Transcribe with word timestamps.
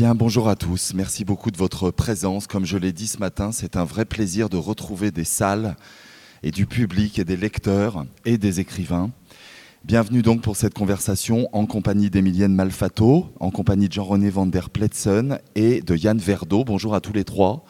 Bien, 0.00 0.14
bonjour 0.14 0.48
à 0.48 0.56
tous. 0.56 0.94
Merci 0.94 1.26
beaucoup 1.26 1.50
de 1.50 1.58
votre 1.58 1.90
présence. 1.90 2.46
Comme 2.46 2.64
je 2.64 2.78
l'ai 2.78 2.90
dit 2.90 3.06
ce 3.06 3.18
matin, 3.18 3.52
c'est 3.52 3.76
un 3.76 3.84
vrai 3.84 4.06
plaisir 4.06 4.48
de 4.48 4.56
retrouver 4.56 5.10
des 5.10 5.24
salles 5.24 5.76
et 6.42 6.50
du 6.50 6.64
public 6.64 7.18
et 7.18 7.24
des 7.26 7.36
lecteurs 7.36 8.06
et 8.24 8.38
des 8.38 8.60
écrivains. 8.60 9.10
Bienvenue 9.84 10.22
donc 10.22 10.40
pour 10.40 10.56
cette 10.56 10.72
conversation 10.72 11.50
en 11.52 11.66
compagnie 11.66 12.08
d'Emilienne 12.08 12.54
Malfato, 12.54 13.30
en 13.40 13.50
compagnie 13.50 13.88
de 13.88 13.92
Jean-René 13.92 14.30
van 14.30 14.46
der 14.46 14.70
Pletsen 14.70 15.38
et 15.54 15.82
de 15.82 15.94
Yann 15.94 16.16
Verdeau. 16.16 16.64
Bonjour 16.64 16.94
à 16.94 17.02
tous 17.02 17.12
les 17.12 17.24
trois. 17.24 17.66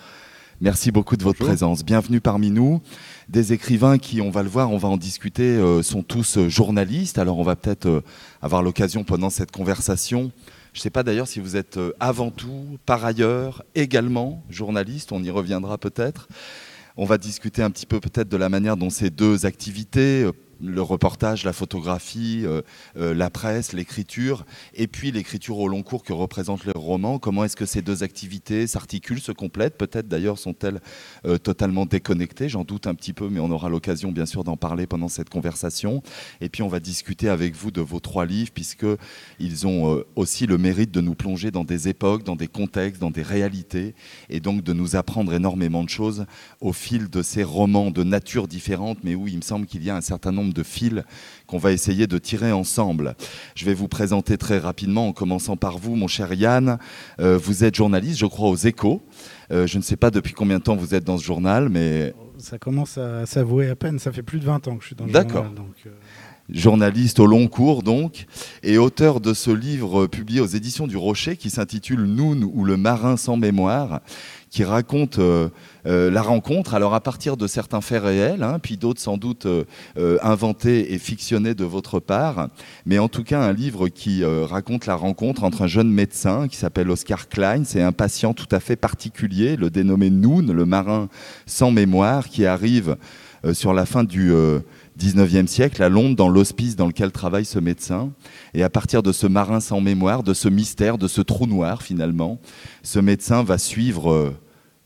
Merci 0.60 0.92
beaucoup 0.92 1.16
de 1.16 1.24
votre 1.24 1.40
présence. 1.40 1.84
Bienvenue 1.84 2.20
parmi 2.20 2.52
nous. 2.52 2.80
Des 3.28 3.52
écrivains 3.52 3.98
qui, 3.98 4.20
on 4.20 4.30
va 4.30 4.44
le 4.44 4.48
voir, 4.48 4.70
on 4.70 4.78
va 4.78 4.86
en 4.86 4.98
discuter, 4.98 5.56
euh, 5.56 5.82
sont 5.82 6.04
tous 6.04 6.38
euh, 6.38 6.48
journalistes. 6.48 7.18
Alors 7.18 7.40
on 7.40 7.42
va 7.42 7.56
peut-être 7.56 7.86
euh, 7.86 8.04
avoir 8.40 8.62
l'occasion 8.62 9.02
pendant 9.02 9.30
cette 9.30 9.50
conversation 9.50 10.30
je 10.72 10.78
ne 10.78 10.82
sais 10.82 10.90
pas 10.90 11.02
d'ailleurs 11.02 11.26
si 11.26 11.40
vous 11.40 11.56
êtes 11.56 11.78
euh, 11.78 11.92
avant 11.98 12.30
tout, 12.30 12.78
par 12.86 13.04
ailleurs, 13.04 13.64
également 13.74 14.42
journaliste, 14.50 15.12
on 15.12 15.22
y 15.22 15.30
reviendra 15.30 15.78
peut-être. 15.78 16.28
On 16.96 17.04
va 17.04 17.18
discuter 17.18 17.62
un 17.62 17.70
petit 17.70 17.86
peu 17.86 17.98
peut-être 18.00 18.28
de 18.28 18.36
la 18.36 18.48
manière 18.48 18.76
dont 18.76 18.90
ces 18.90 19.10
deux 19.10 19.46
activités, 19.46 20.22
euh, 20.24 20.32
le 20.62 20.82
reportage, 20.82 21.44
la 21.44 21.52
photographie, 21.52 22.42
euh, 22.44 22.62
euh, 22.96 23.14
la 23.14 23.30
presse, 23.30 23.72
l'écriture, 23.72 24.44
et 24.74 24.86
puis 24.86 25.10
l'écriture 25.10 25.58
au 25.58 25.68
long 25.68 25.82
cours 25.82 26.02
que 26.02 26.12
représentent 26.12 26.64
les 26.64 26.72
romans. 26.74 27.18
Comment 27.18 27.44
est-ce 27.44 27.56
que 27.56 27.66
ces 27.66 27.82
deux 27.82 28.02
activités 28.02 28.66
s'articulent, 28.66 29.20
se 29.20 29.32
complètent 29.32 29.76
Peut-être 29.76 30.08
d'ailleurs 30.08 30.38
sont-elles 30.38 30.80
euh, 31.24 31.38
totalement 31.38 31.86
déconnectées, 31.86 32.48
j'en 32.48 32.64
doute 32.64 32.86
un 32.86 32.94
petit 32.94 33.12
peu, 33.12 33.28
mais 33.28 33.40
on 33.40 33.50
aura 33.50 33.68
l'occasion 33.68 34.12
bien 34.12 34.26
sûr 34.26 34.44
d'en 34.44 34.56
parler 34.56 34.86
pendant 34.86 35.08
cette 35.08 35.30
conversation. 35.30 36.02
Et 36.40 36.48
puis 36.48 36.62
on 36.62 36.68
va 36.68 36.80
discuter 36.80 37.28
avec 37.28 37.54
vous 37.54 37.70
de 37.70 37.80
vos 37.80 38.00
trois 38.00 38.26
livres, 38.26 38.50
puisqu'ils 38.52 39.66
ont 39.66 40.04
aussi 40.16 40.46
le 40.46 40.58
mérite 40.58 40.90
de 40.90 41.00
nous 41.00 41.14
plonger 41.14 41.50
dans 41.50 41.64
des 41.64 41.88
époques, 41.88 42.24
dans 42.24 42.36
des 42.36 42.48
contextes, 42.48 43.00
dans 43.00 43.10
des 43.10 43.22
réalités, 43.22 43.94
et 44.28 44.40
donc 44.40 44.62
de 44.62 44.72
nous 44.72 44.96
apprendre 44.96 45.32
énormément 45.32 45.84
de 45.84 45.88
choses 45.88 46.26
au 46.60 46.72
fil 46.72 47.08
de 47.08 47.22
ces 47.22 47.42
romans 47.42 47.90
de 47.90 48.02
nature 48.02 48.48
différente, 48.48 48.98
mais 49.02 49.14
où 49.14 49.28
il 49.28 49.36
me 49.36 49.42
semble 49.42 49.66
qu'il 49.66 49.84
y 49.84 49.90
a 49.90 49.96
un 49.96 50.00
certain 50.00 50.32
nombre 50.32 50.49
de 50.52 50.62
fils 50.62 51.02
qu'on 51.46 51.58
va 51.58 51.72
essayer 51.72 52.06
de 52.06 52.18
tirer 52.18 52.52
ensemble. 52.52 53.16
Je 53.54 53.64
vais 53.64 53.74
vous 53.74 53.88
présenter 53.88 54.38
très 54.38 54.58
rapidement, 54.58 55.08
en 55.08 55.12
commençant 55.12 55.56
par 55.56 55.78
vous, 55.78 55.96
mon 55.96 56.06
cher 56.06 56.32
Yann. 56.32 56.78
Euh, 57.20 57.38
vous 57.38 57.64
êtes 57.64 57.74
journaliste, 57.74 58.18
je 58.18 58.26
crois, 58.26 58.48
aux 58.48 58.56
échos. 58.56 59.02
Euh, 59.52 59.66
je 59.66 59.78
ne 59.78 59.82
sais 59.82 59.96
pas 59.96 60.10
depuis 60.10 60.32
combien 60.32 60.58
de 60.58 60.62
temps 60.62 60.76
vous 60.76 60.94
êtes 60.94 61.04
dans 61.04 61.18
ce 61.18 61.24
journal, 61.24 61.68
mais... 61.68 62.14
Ça 62.38 62.58
commence 62.58 62.96
à 62.96 63.26
s'avouer 63.26 63.68
à 63.68 63.76
peine, 63.76 63.98
ça 63.98 64.12
fait 64.12 64.22
plus 64.22 64.38
de 64.38 64.46
20 64.46 64.68
ans 64.68 64.76
que 64.76 64.82
je 64.82 64.88
suis 64.88 64.96
dans 64.96 65.04
le 65.04 65.12
journal. 65.12 65.26
D'accord. 65.26 65.46
Euh, 65.86 65.90
journaliste 66.52 67.20
au 67.20 67.26
long 67.26 67.48
cours 67.48 67.82
donc, 67.82 68.26
et 68.62 68.78
auteur 68.78 69.20
de 69.20 69.34
ce 69.34 69.50
livre 69.50 70.06
publié 70.06 70.40
aux 70.40 70.46
éditions 70.46 70.86
du 70.86 70.96
Rocher 70.96 71.36
qui 71.36 71.50
s'intitule 71.50 72.04
Noun 72.04 72.44
ou 72.44 72.64
le 72.64 72.76
marin 72.76 73.16
sans 73.16 73.36
mémoire, 73.36 74.00
qui 74.50 74.64
raconte 74.64 75.18
euh, 75.18 75.48
euh, 75.86 76.10
la 76.10 76.22
rencontre, 76.22 76.74
alors 76.74 76.92
à 76.94 77.00
partir 77.00 77.36
de 77.36 77.46
certains 77.46 77.80
faits 77.80 78.02
réels, 78.02 78.42
hein, 78.42 78.58
puis 78.60 78.76
d'autres 78.76 79.00
sans 79.00 79.16
doute 79.16 79.46
euh, 79.46 79.64
inventés 80.22 80.92
et 80.92 80.98
fictionnés 80.98 81.54
de 81.54 81.64
votre 81.64 82.00
part, 82.00 82.48
mais 82.84 82.98
en 82.98 83.08
tout 83.08 83.22
cas 83.22 83.40
un 83.40 83.52
livre 83.52 83.88
qui 83.88 84.24
raconte 84.24 84.86
la 84.86 84.96
rencontre 84.96 85.44
entre 85.44 85.62
un 85.62 85.66
jeune 85.66 85.90
médecin 85.90 86.48
qui 86.48 86.56
s'appelle 86.56 86.90
Oscar 86.90 87.28
Klein, 87.28 87.62
c'est 87.64 87.82
un 87.82 87.92
patient 87.92 88.34
tout 88.34 88.48
à 88.50 88.60
fait 88.60 88.76
particulier, 88.76 89.56
le 89.56 89.70
dénommé 89.70 90.10
Noun, 90.10 90.52
le 90.52 90.64
marin 90.64 91.08
sans 91.46 91.70
mémoire, 91.70 92.28
qui 92.28 92.44
arrive 92.44 92.96
sur 93.52 93.72
la 93.72 93.86
fin 93.86 94.04
du 94.04 94.32
19e 94.98 95.46
siècle 95.46 95.82
à 95.82 95.88
Londres, 95.88 96.16
dans 96.16 96.28
l'hospice 96.28 96.76
dans 96.76 96.86
lequel 96.86 97.10
travaille 97.10 97.44
ce 97.44 97.58
médecin. 97.58 98.12
Et 98.54 98.62
à 98.62 98.70
partir 98.70 99.02
de 99.02 99.12
ce 99.12 99.26
marin 99.26 99.60
sans 99.60 99.80
mémoire, 99.80 100.22
de 100.22 100.34
ce 100.34 100.48
mystère, 100.48 100.98
de 100.98 101.08
ce 101.08 101.20
trou 101.20 101.46
noir 101.46 101.82
finalement, 101.82 102.38
ce 102.82 102.98
médecin 102.98 103.42
va 103.42 103.58
suivre 103.58 104.12
euh, 104.12 104.30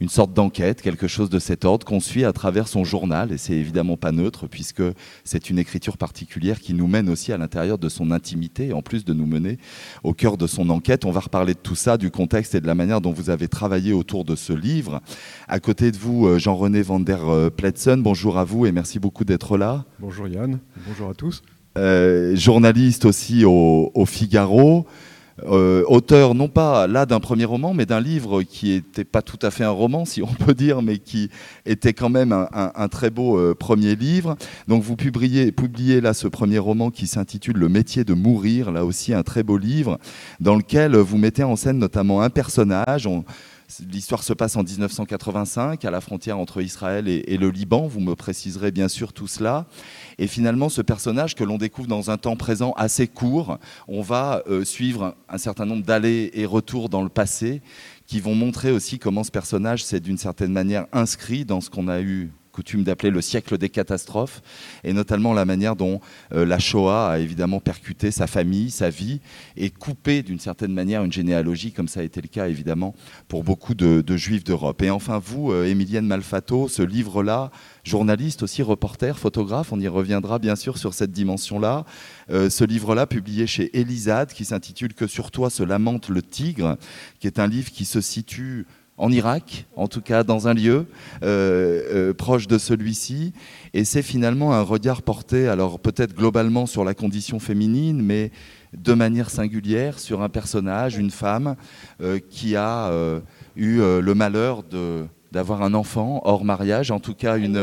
une 0.04 0.10
sorte 0.10 0.34
d'enquête, 0.34 0.82
quelque 0.82 1.08
chose 1.08 1.30
de 1.30 1.38
cet 1.38 1.64
ordre 1.64 1.86
qu'on 1.86 1.98
suit 1.98 2.26
à 2.26 2.34
travers 2.34 2.68
son 2.68 2.84
journal. 2.84 3.32
Et 3.32 3.38
c'est 3.38 3.54
évidemment 3.54 3.96
pas 3.96 4.12
neutre 4.12 4.46
puisque 4.46 4.82
c'est 5.24 5.48
une 5.48 5.58
écriture 5.58 5.96
particulière 5.96 6.60
qui 6.60 6.74
nous 6.74 6.86
mène 6.86 7.08
aussi 7.08 7.32
à 7.32 7.38
l'intérieur 7.38 7.78
de 7.78 7.88
son 7.88 8.10
intimité, 8.10 8.74
en 8.74 8.82
plus 8.82 9.06
de 9.06 9.14
nous 9.14 9.24
mener 9.24 9.56
au 10.02 10.12
cœur 10.12 10.36
de 10.36 10.46
son 10.46 10.68
enquête. 10.68 11.06
On 11.06 11.10
va 11.10 11.20
reparler 11.20 11.54
de 11.54 11.58
tout 11.58 11.74
ça, 11.74 11.96
du 11.96 12.10
contexte 12.10 12.54
et 12.54 12.60
de 12.60 12.66
la 12.66 12.74
manière 12.74 13.00
dont 13.00 13.12
vous 13.12 13.30
avez 13.30 13.48
travaillé 13.48 13.94
autour 13.94 14.26
de 14.26 14.36
ce 14.36 14.52
livre. 14.52 15.00
À 15.48 15.58
côté 15.58 15.90
de 15.90 15.96
vous, 15.96 16.26
euh, 16.26 16.38
Jean-René 16.38 16.82
van 16.82 17.00
der 17.00 17.26
euh, 17.26 17.48
Pletsen, 17.48 18.02
bonjour 18.02 18.36
à 18.36 18.44
vous 18.44 18.66
et 18.66 18.72
merci 18.72 18.98
beaucoup 18.98 19.24
d'être 19.24 19.56
là. 19.56 19.86
Bonjour 20.00 20.28
Yann, 20.28 20.58
bonjour 20.86 21.08
à 21.08 21.14
tous. 21.14 21.42
Euh, 21.78 22.36
journaliste 22.36 23.06
aussi 23.06 23.46
au, 23.46 23.90
au 23.94 24.04
Figaro. 24.04 24.86
Euh, 25.42 25.82
auteur 25.88 26.34
non 26.34 26.48
pas 26.48 26.86
là 26.86 27.06
d'un 27.06 27.18
premier 27.18 27.44
roman, 27.44 27.74
mais 27.74 27.86
d'un 27.86 28.00
livre 28.00 28.42
qui 28.42 28.70
n'était 28.70 29.04
pas 29.04 29.20
tout 29.20 29.38
à 29.42 29.50
fait 29.50 29.64
un 29.64 29.70
roman, 29.70 30.04
si 30.04 30.22
on 30.22 30.26
peut 30.44 30.54
dire, 30.54 30.80
mais 30.80 30.98
qui 30.98 31.28
était 31.66 31.92
quand 31.92 32.08
même 32.08 32.32
un, 32.32 32.88
très 32.88 33.10
beau 33.10 33.36
euh, 33.36 33.54
premier 33.54 33.96
livre. 33.96 34.36
Donc 34.68 34.82
vous 34.82 34.96
publiez, 34.96 35.50
publiez 35.50 36.00
là 36.00 36.14
ce 36.14 36.28
premier 36.28 36.58
roman 36.58 36.90
qui 36.90 37.06
s'intitule 37.06 37.56
Le 37.56 37.68
métier 37.68 38.04
de 38.04 38.14
mourir, 38.14 38.70
là 38.70 38.84
aussi 38.84 39.12
un 39.12 39.22
très 39.22 39.42
beau 39.42 39.58
livre, 39.58 39.98
dans 40.40 40.54
lequel 40.54 40.96
vous 40.96 41.18
mettez 41.18 41.42
en 41.42 41.56
scène 41.56 41.78
notamment 41.78 42.22
un 42.22 42.30
personnage. 42.30 43.08
L'histoire 43.90 44.22
se 44.22 44.32
passe 44.32 44.56
en 44.56 44.62
1985, 44.62 45.84
à 45.84 45.90
la 45.90 46.00
frontière 46.00 46.38
entre 46.38 46.60
Israël 46.62 47.08
et, 47.08 47.36
le 47.36 47.50
Liban. 47.50 47.86
Vous 47.86 48.00
me 48.00 48.14
préciserez 48.14 48.70
bien 48.70 48.88
sûr 48.88 49.12
tout 49.12 49.26
cela. 49.26 49.66
Et 50.18 50.26
finalement, 50.26 50.68
ce 50.68 50.82
personnage 50.82 51.34
que 51.34 51.44
l'on 51.44 51.56
découvre 51.56 51.88
dans 51.88 52.10
un 52.10 52.18
temps 52.18 52.36
présent 52.36 52.72
assez 52.76 53.08
court, 53.08 53.58
on 53.88 54.02
va 54.02 54.42
euh, 54.48 54.64
suivre 54.64 55.16
un 55.28 55.38
certain 55.38 55.64
nombre 55.64 55.84
d'allées 55.84 56.30
et 56.34 56.46
retours 56.46 56.88
dans 56.88 57.02
le 57.02 57.08
passé 57.08 57.62
qui 58.06 58.20
vont 58.20 58.34
montrer 58.34 58.70
aussi 58.70 58.98
comment 58.98 59.24
ce 59.24 59.30
personnage 59.30 59.82
s'est 59.82 60.00
d'une 60.00 60.18
certaine 60.18 60.52
manière 60.52 60.86
inscrit 60.92 61.44
dans 61.44 61.60
ce 61.60 61.70
qu'on 61.70 61.88
a 61.88 62.00
eu 62.00 62.30
coutume 62.54 62.84
d'appeler 62.84 63.10
le 63.10 63.20
siècle 63.20 63.58
des 63.58 63.68
catastrophes, 63.68 64.40
et 64.84 64.92
notamment 64.92 65.32
la 65.32 65.44
manière 65.44 65.74
dont 65.74 66.00
euh, 66.32 66.46
la 66.46 66.60
Shoah 66.60 67.10
a 67.10 67.18
évidemment 67.18 67.58
percuté 67.58 68.12
sa 68.12 68.28
famille, 68.28 68.70
sa 68.70 68.90
vie, 68.90 69.20
et 69.56 69.70
coupé 69.70 70.22
d'une 70.22 70.38
certaine 70.38 70.72
manière 70.72 71.02
une 71.02 71.12
généalogie, 71.12 71.72
comme 71.72 71.88
ça 71.88 72.00
a 72.00 72.02
été 72.04 72.20
le 72.20 72.28
cas 72.28 72.48
évidemment 72.48 72.94
pour 73.26 73.42
beaucoup 73.42 73.74
de, 73.74 74.16
juifs 74.16 74.44
d'Europe. 74.44 74.80
Et 74.82 74.90
enfin, 74.90 75.18
vous, 75.18 75.50
euh, 75.50 75.66
Emilienne 75.66 76.06
Malfato, 76.06 76.68
ce 76.68 76.82
livre-là, 76.82 77.50
journaliste 77.82 78.44
aussi, 78.44 78.62
reporter, 78.62 79.18
photographe, 79.18 79.72
on 79.72 79.80
y 79.80 79.88
reviendra 79.88 80.38
bien 80.38 80.54
sûr 80.54 80.78
sur 80.78 80.94
cette 80.94 81.10
dimension-là. 81.10 81.84
Euh, 82.30 82.48
ce 82.48 82.64
livre-là, 82.64 83.06
publié 83.06 83.48
chez 83.48 83.76
Elisade, 83.78 84.32
qui 84.32 84.44
s'intitule 84.44 84.94
Que 84.94 85.08
sur 85.08 85.32
toi 85.32 85.50
se 85.50 85.64
lamente 85.64 86.08
le 86.08 86.22
tigre, 86.22 86.76
qui 87.18 87.26
est 87.26 87.40
un 87.40 87.48
livre 87.48 87.72
qui 87.72 87.84
se 87.84 88.00
situe 88.00 88.66
en 88.96 89.10
Irak, 89.10 89.66
en 89.76 89.88
tout 89.88 90.00
cas 90.00 90.22
dans 90.22 90.46
un 90.46 90.54
lieu 90.54 90.86
euh, 91.22 91.82
euh, 91.92 92.14
proche 92.14 92.46
de 92.46 92.58
celui-ci. 92.58 93.32
Et 93.72 93.84
c'est 93.84 94.02
finalement 94.02 94.54
un 94.54 94.62
regard 94.62 95.02
porté, 95.02 95.48
alors 95.48 95.80
peut-être 95.80 96.14
globalement 96.14 96.66
sur 96.66 96.84
la 96.84 96.94
condition 96.94 97.40
féminine, 97.40 98.00
mais 98.02 98.30
de 98.72 98.92
manière 98.92 99.30
singulière 99.30 99.98
sur 99.98 100.22
un 100.22 100.28
personnage, 100.28 100.96
une 100.96 101.10
femme, 101.10 101.56
euh, 102.00 102.18
qui 102.30 102.56
a 102.56 102.90
eu 103.56 103.78
le 103.78 104.14
malheur 104.14 104.62
de 104.62 105.04
d'avoir 105.32 105.62
un 105.62 105.74
enfant 105.74 106.20
hors 106.24 106.44
mariage, 106.44 106.92
en 106.92 107.00
tout 107.00 107.14
cas, 107.14 107.38
une, 107.38 107.56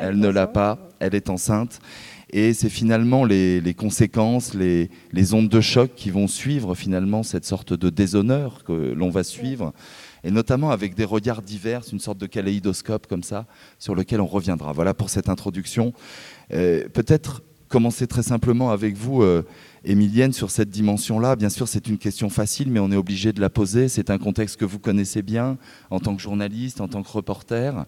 elle 0.00 0.20
ne 0.20 0.28
l'a 0.28 0.46
pas, 0.46 0.78
elle 1.00 1.16
est 1.16 1.28
enceinte. 1.28 1.80
Et 2.30 2.54
c'est 2.54 2.68
finalement 2.68 3.24
les, 3.24 3.74
conséquences, 3.76 4.54
les, 4.54 4.90
les, 5.12 5.34
ondes 5.34 5.48
de 5.48 5.60
choc 5.60 5.90
qui 5.96 6.10
vont 6.10 6.28
suivre 6.28 6.76
finalement 6.76 7.24
cette 7.24 7.44
sorte 7.44 7.72
de 7.72 7.90
déshonneur 7.90 8.62
que 8.62 8.92
l'on 8.94 9.10
va 9.10 9.24
suivre 9.24 9.72
et 10.26 10.32
notamment 10.32 10.72
avec 10.72 10.96
des 10.96 11.04
regards 11.04 11.40
divers, 11.40 11.82
une 11.92 12.00
sorte 12.00 12.18
de 12.18 12.26
kaléidoscope 12.26 13.06
comme 13.06 13.22
ça, 13.22 13.46
sur 13.78 13.94
lequel 13.94 14.20
on 14.20 14.26
reviendra. 14.26 14.72
Voilà 14.72 14.92
pour 14.92 15.08
cette 15.08 15.28
introduction. 15.28 15.92
Euh, 16.52 16.88
peut-être 16.88 17.42
commencer 17.68 18.08
très 18.08 18.24
simplement 18.24 18.72
avec 18.72 18.96
vous, 18.96 19.22
euh, 19.22 19.44
Émilienne, 19.84 20.32
sur 20.32 20.50
cette 20.50 20.68
dimension-là. 20.68 21.36
Bien 21.36 21.48
sûr, 21.48 21.68
c'est 21.68 21.86
une 21.86 21.96
question 21.96 22.28
facile, 22.28 22.72
mais 22.72 22.80
on 22.80 22.90
est 22.90 22.96
obligé 22.96 23.32
de 23.32 23.40
la 23.40 23.50
poser. 23.50 23.88
C'est 23.88 24.10
un 24.10 24.18
contexte 24.18 24.56
que 24.56 24.64
vous 24.64 24.80
connaissez 24.80 25.22
bien 25.22 25.58
en 25.90 26.00
tant 26.00 26.16
que 26.16 26.22
journaliste, 26.22 26.80
en 26.80 26.88
tant 26.88 27.04
que 27.04 27.08
reporter. 27.08 27.84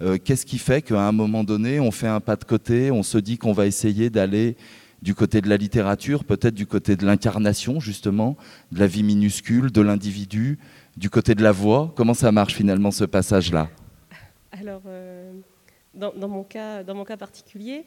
Euh, 0.00 0.16
qu'est-ce 0.22 0.46
qui 0.46 0.58
fait 0.58 0.82
qu'à 0.82 1.02
un 1.08 1.12
moment 1.12 1.42
donné, 1.42 1.80
on 1.80 1.90
fait 1.90 2.06
un 2.06 2.20
pas 2.20 2.36
de 2.36 2.44
côté, 2.44 2.92
on 2.92 3.02
se 3.02 3.18
dit 3.18 3.36
qu'on 3.36 3.52
va 3.52 3.66
essayer 3.66 4.10
d'aller 4.10 4.56
du 5.02 5.14
côté 5.14 5.40
de 5.40 5.48
la 5.48 5.56
littérature, 5.56 6.24
peut-être 6.24 6.54
du 6.54 6.66
côté 6.66 6.94
de 6.94 7.04
l'incarnation, 7.06 7.80
justement, 7.80 8.36
de 8.70 8.78
la 8.78 8.86
vie 8.86 9.02
minuscule, 9.02 9.72
de 9.72 9.80
l'individu, 9.80 10.58
du 11.00 11.08
côté 11.08 11.34
de 11.34 11.42
la 11.42 11.50
voix. 11.50 11.92
Comment 11.96 12.12
ça 12.12 12.30
marche 12.30 12.54
finalement 12.54 12.90
ce 12.90 13.04
passage-là? 13.04 13.70
Alors, 14.52 14.82
euh, 14.84 15.32
dans, 15.94 16.28
mon 16.28 16.44
cas, 16.44 16.84
dans 16.84 16.94
mon 16.94 17.04
cas 17.04 17.16
particulier, 17.16 17.86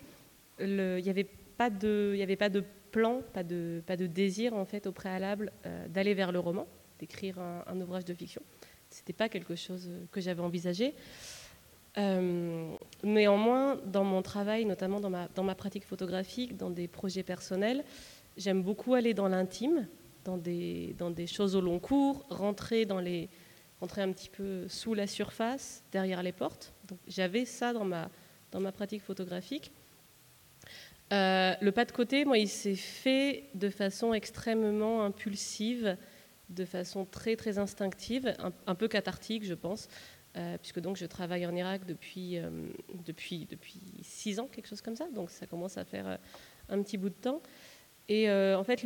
il 0.60 0.76
n'y 1.04 1.10
avait, 1.10 1.28
pas 1.56 1.70
de, 1.70 2.64
plan, 2.92 3.22
pas 3.32 3.44
de, 3.44 4.08
désir 4.08 4.56
en 4.56 4.66
fait 4.66 4.88
au 4.88 4.92
préalable 4.92 5.52
euh, 5.68 5.88
d'aller 5.90 6.16
vers 6.16 6.32
le 6.32 6.40
roman, 6.40 6.66
d'écrire 7.00 7.38
un, 7.40 7.80
ouvrage 7.80 8.04
de 8.04 8.16
fiction. 8.16 8.42
Ce 8.90 9.02
n'était 9.02 9.14
pas 9.14 9.30
quelque 9.30 9.56
chose 9.56 9.92
que 10.12 10.20
j'avais 10.20 10.42
envisagé. 10.42 10.96
Euh, 12.00 12.74
néanmoins, 13.04 13.78
dans 13.86 14.04
mon 14.04 14.24
travail, 14.24 14.66
notamment 14.66 15.00
dans 15.00 15.44
ma 15.44 15.56
pratique 15.56 15.86
photographique, 15.86 16.58
dans 16.58 16.72
des 16.72 16.88
projets 16.88 17.24
personnels, 17.24 17.84
j'aime 18.38 18.64
beaucoup 18.64 18.96
aller 18.96 19.14
dans 19.14 19.28
l'intime 19.28 19.86
dans 20.24 20.38
des, 20.38 20.96
dans 20.98 21.12
des 21.12 21.28
choses 21.28 21.56
au 21.56 21.62
long 21.62 21.80
cours, 21.80 22.26
rentrer, 22.30 22.86
dans 22.86 23.00
les, 23.00 23.30
rentrer 23.80 24.02
un 24.02 24.12
petit 24.12 24.30
peu 24.30 24.68
sous 24.68 24.94
la 24.94 25.08
surface, 25.08 25.84
derrière 25.92 26.24
les 26.24 26.32
portes. 26.32 26.74
Donc 26.88 27.00
j'avais 27.08 27.46
ça 27.46 27.74
dans 27.74 27.86
ma, 27.86 28.10
dans 28.52 28.60
ma 28.60 28.72
pratique 28.72 29.02
photographique. 29.02 29.72
Euh, 31.12 31.54
le 31.62 31.72
pas 31.72 31.86
de 31.86 31.92
côté, 31.92 32.26
moi, 32.26 32.38
il 32.38 32.48
s'est 32.48 32.76
fait 32.76 33.50
de 33.54 33.70
façon 33.70 34.14
extrêmement 34.14 35.04
impulsive, 35.04 35.98
de 36.50 36.66
façon 36.66 37.06
très 37.06 37.36
très 37.36 37.58
instinctive, 37.58 38.34
un, 38.66 38.76
peu 38.76 38.88
cathartique, 38.88 39.44
je 39.44 39.54
pense, 39.54 39.90
euh, 40.38 40.58
puisque 40.58 40.80
donc 40.80 40.98
je 40.98 41.06
travaille 41.06 41.46
en 41.46 41.56
Irak 41.56 41.86
depuis, 41.86 42.38
euh, 42.38 42.50
depuis, 43.06 43.46
depuis 43.46 43.82
six 44.02 44.40
ans, 44.40 44.48
quelque 44.48 44.68
chose 44.68 44.82
comme 44.82 44.96
ça, 44.96 45.08
donc 45.14 45.30
ça 45.30 45.46
commence 45.46 45.78
à 45.78 45.86
faire 45.86 46.18
un 46.70 46.82
petit 46.82 46.98
bout 46.98 47.10
de 47.10 47.16
temps. 47.16 47.42
Et 48.10 48.30
en 48.30 48.64
fait, 48.64 48.84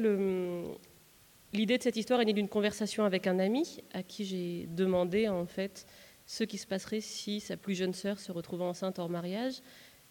l'idée 1.53 1.77
de 1.77 1.83
cette 1.83 1.95
histoire 1.95 2.21
est 2.21 2.25
née 2.25 2.33
d'une 2.33 2.49
conversation 2.49 3.05
avec 3.05 3.27
un 3.27 3.39
ami 3.39 3.83
à 3.93 4.03
qui 4.03 4.25
j'ai 4.25 4.67
demandé 4.67 5.27
en 5.27 5.45
fait 5.45 5.85
ce 6.25 6.43
qui 6.43 6.57
se 6.57 6.67
passerait 6.67 7.01
si 7.01 7.39
sa 7.39 7.57
plus 7.57 7.75
jeune 7.75 7.93
sœur 7.93 8.19
se 8.19 8.31
retrouvait 8.31 8.65
enceinte 8.65 8.99
hors 8.99 9.09
mariage, 9.09 9.61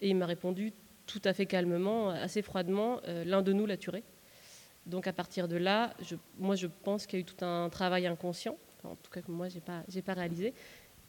et 0.00 0.09
il 0.09 0.17
m'a 0.17 0.27
répondu 0.27 0.73
tout 1.06 1.21
à 1.25 1.33
fait 1.33 1.47
calmement, 1.47 2.11
assez 2.11 2.43
froidement, 2.43 3.00
euh, 3.06 3.25
l'un 3.25 3.43
de 3.43 3.53
nous 3.53 3.67
l'a 3.67 3.77
tué. 3.77 4.03
Donc 4.87 5.06
à 5.06 5.12
partir 5.12 5.47
de 5.47 5.56
là, 5.56 5.94
je, 6.00 6.17
moi 6.38 6.56
je 6.56 6.67
pense 6.67 7.06
qu'il 7.06 7.19
y 7.19 7.21
a 7.21 7.23
eu 7.23 7.25
tout 7.25 7.44
un 7.44 7.69
travail 7.69 8.06
inconscient, 8.06 8.56
en 8.85 8.97
tout 8.97 9.11
cas 9.11 9.21
que 9.21 9.31
moi 9.31 9.49
j'ai 9.49 9.61
pas 9.61 9.85
pas 10.05 10.15
réalisé. 10.15 10.55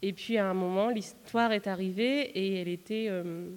Et 0.02 0.12
puis 0.12 0.36
à 0.36 0.46
un 0.46 0.54
moment, 0.54 0.90
l'histoire 0.90 1.52
est 1.52 1.66
arrivée 1.66 2.20
et 2.38 2.60
elle 2.60 2.68
était, 2.68 3.06
euh, 3.08 3.50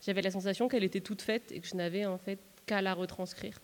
j'avais 0.00 0.22
la 0.22 0.30
sensation 0.30 0.68
qu'elle 0.68 0.84
était 0.84 1.00
toute 1.00 1.22
faite 1.22 1.52
et 1.52 1.60
que 1.60 1.66
je 1.66 1.76
n'avais 1.76 2.06
en 2.06 2.18
fait 2.18 2.38
qu'à 2.66 2.80
la 2.80 2.94
retranscrire. 2.94 3.60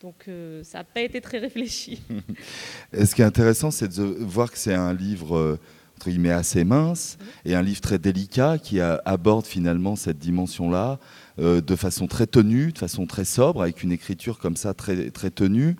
Donc 0.00 0.24
euh, 0.28 0.62
ça 0.62 0.78
n'a 0.78 0.84
pas 0.84 1.00
été 1.00 1.20
très 1.20 1.38
réfléchi. 1.38 2.02
ce 2.92 3.14
qui 3.14 3.22
est 3.22 3.26
intéressant, 3.26 3.70
c'est 3.70 3.88
de 3.88 4.02
voir 4.02 4.50
que 4.50 4.58
c'est 4.58 4.74
un 4.74 4.92
livre 4.92 5.58
entre 5.96 6.10
guillemets 6.10 6.30
assez 6.30 6.64
mince 6.64 7.16
et 7.44 7.54
un 7.54 7.62
livre 7.62 7.80
très 7.80 7.98
délicat 7.98 8.58
qui 8.58 8.80
aborde 8.80 9.46
finalement 9.46 9.96
cette 9.96 10.18
dimension-là 10.18 10.98
euh, 11.38 11.60
de 11.60 11.76
façon 11.76 12.06
très 12.06 12.26
tenue, 12.26 12.72
de 12.72 12.78
façon 12.78 13.06
très 13.06 13.24
sobre, 13.24 13.62
avec 13.62 13.82
une 13.82 13.92
écriture 13.92 14.38
comme 14.38 14.56
ça 14.56 14.74
très, 14.74 15.10
très 15.10 15.30
tenue. 15.30 15.76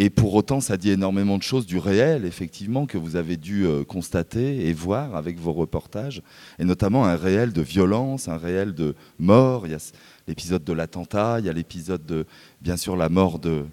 Et 0.00 0.10
pour 0.10 0.34
autant, 0.34 0.60
ça 0.60 0.76
dit 0.76 0.90
énormément 0.90 1.38
de 1.38 1.42
choses 1.42 1.66
du 1.66 1.78
réel, 1.78 2.24
effectivement, 2.24 2.86
que 2.86 2.98
vous 2.98 3.16
avez 3.16 3.36
dû 3.36 3.66
euh, 3.66 3.82
constater 3.84 4.68
et 4.68 4.72
voir 4.72 5.16
avec 5.16 5.38
vos 5.38 5.52
reportages, 5.52 6.22
et 6.58 6.64
notamment 6.64 7.04
un 7.04 7.16
réel 7.16 7.52
de 7.52 7.62
violence, 7.62 8.28
un 8.28 8.36
réel 8.36 8.74
de 8.74 8.94
mort. 9.18 9.66
Il 9.66 9.72
y 9.72 9.74
a 9.74 9.92
l'épisode 10.28 10.62
de 10.62 10.72
l'attentat, 10.72 11.40
il 11.40 11.46
y 11.46 11.48
a 11.48 11.52
l'épisode 11.52 12.04
de, 12.06 12.26
bien 12.60 12.76
sûr, 12.76 12.96
la 12.96 13.08
mort 13.08 13.40
du, 13.40 13.68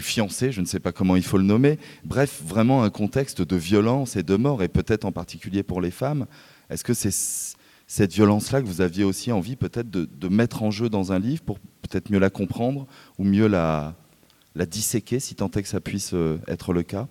fiancé, 0.00 0.52
je 0.52 0.60
ne 0.60 0.66
sais 0.66 0.80
pas 0.80 0.92
comment 0.92 1.16
il 1.16 1.24
faut 1.24 1.38
le 1.38 1.44
nommer. 1.44 1.78
Bref, 2.04 2.40
vraiment 2.44 2.84
un 2.84 2.90
contexte 2.90 3.42
de 3.42 3.56
violence 3.56 4.16
et 4.16 4.22
de 4.22 4.36
mort, 4.36 4.62
et 4.62 4.68
peut-être 4.68 5.04
en 5.04 5.12
particulier 5.12 5.62
pour 5.62 5.80
les 5.80 5.90
femmes. 5.90 6.26
Est-ce 6.70 6.84
que 6.84 6.94
c'est 6.94 7.12
cette 7.86 8.12
violence-là 8.12 8.62
que 8.62 8.66
vous 8.66 8.80
aviez 8.80 9.04
aussi 9.04 9.32
envie 9.32 9.56
peut-être 9.56 9.90
de, 9.90 10.28
mettre 10.28 10.62
en 10.62 10.70
jeu 10.70 10.88
dans 10.88 11.12
un 11.12 11.18
livre 11.18 11.42
pour 11.42 11.58
peut-être 11.58 12.10
mieux 12.10 12.20
la 12.20 12.30
comprendre 12.30 12.86
ou 13.18 13.24
mieux 13.24 13.48
la, 13.48 13.94
disséquer, 14.54 15.20
si 15.20 15.34
tant 15.34 15.50
est 15.50 15.62
que 15.62 15.68
ça 15.68 15.80
puisse 15.80 16.14
euh, 16.14 16.38
être 16.46 16.72
le 16.72 16.84
cas? 16.84 17.08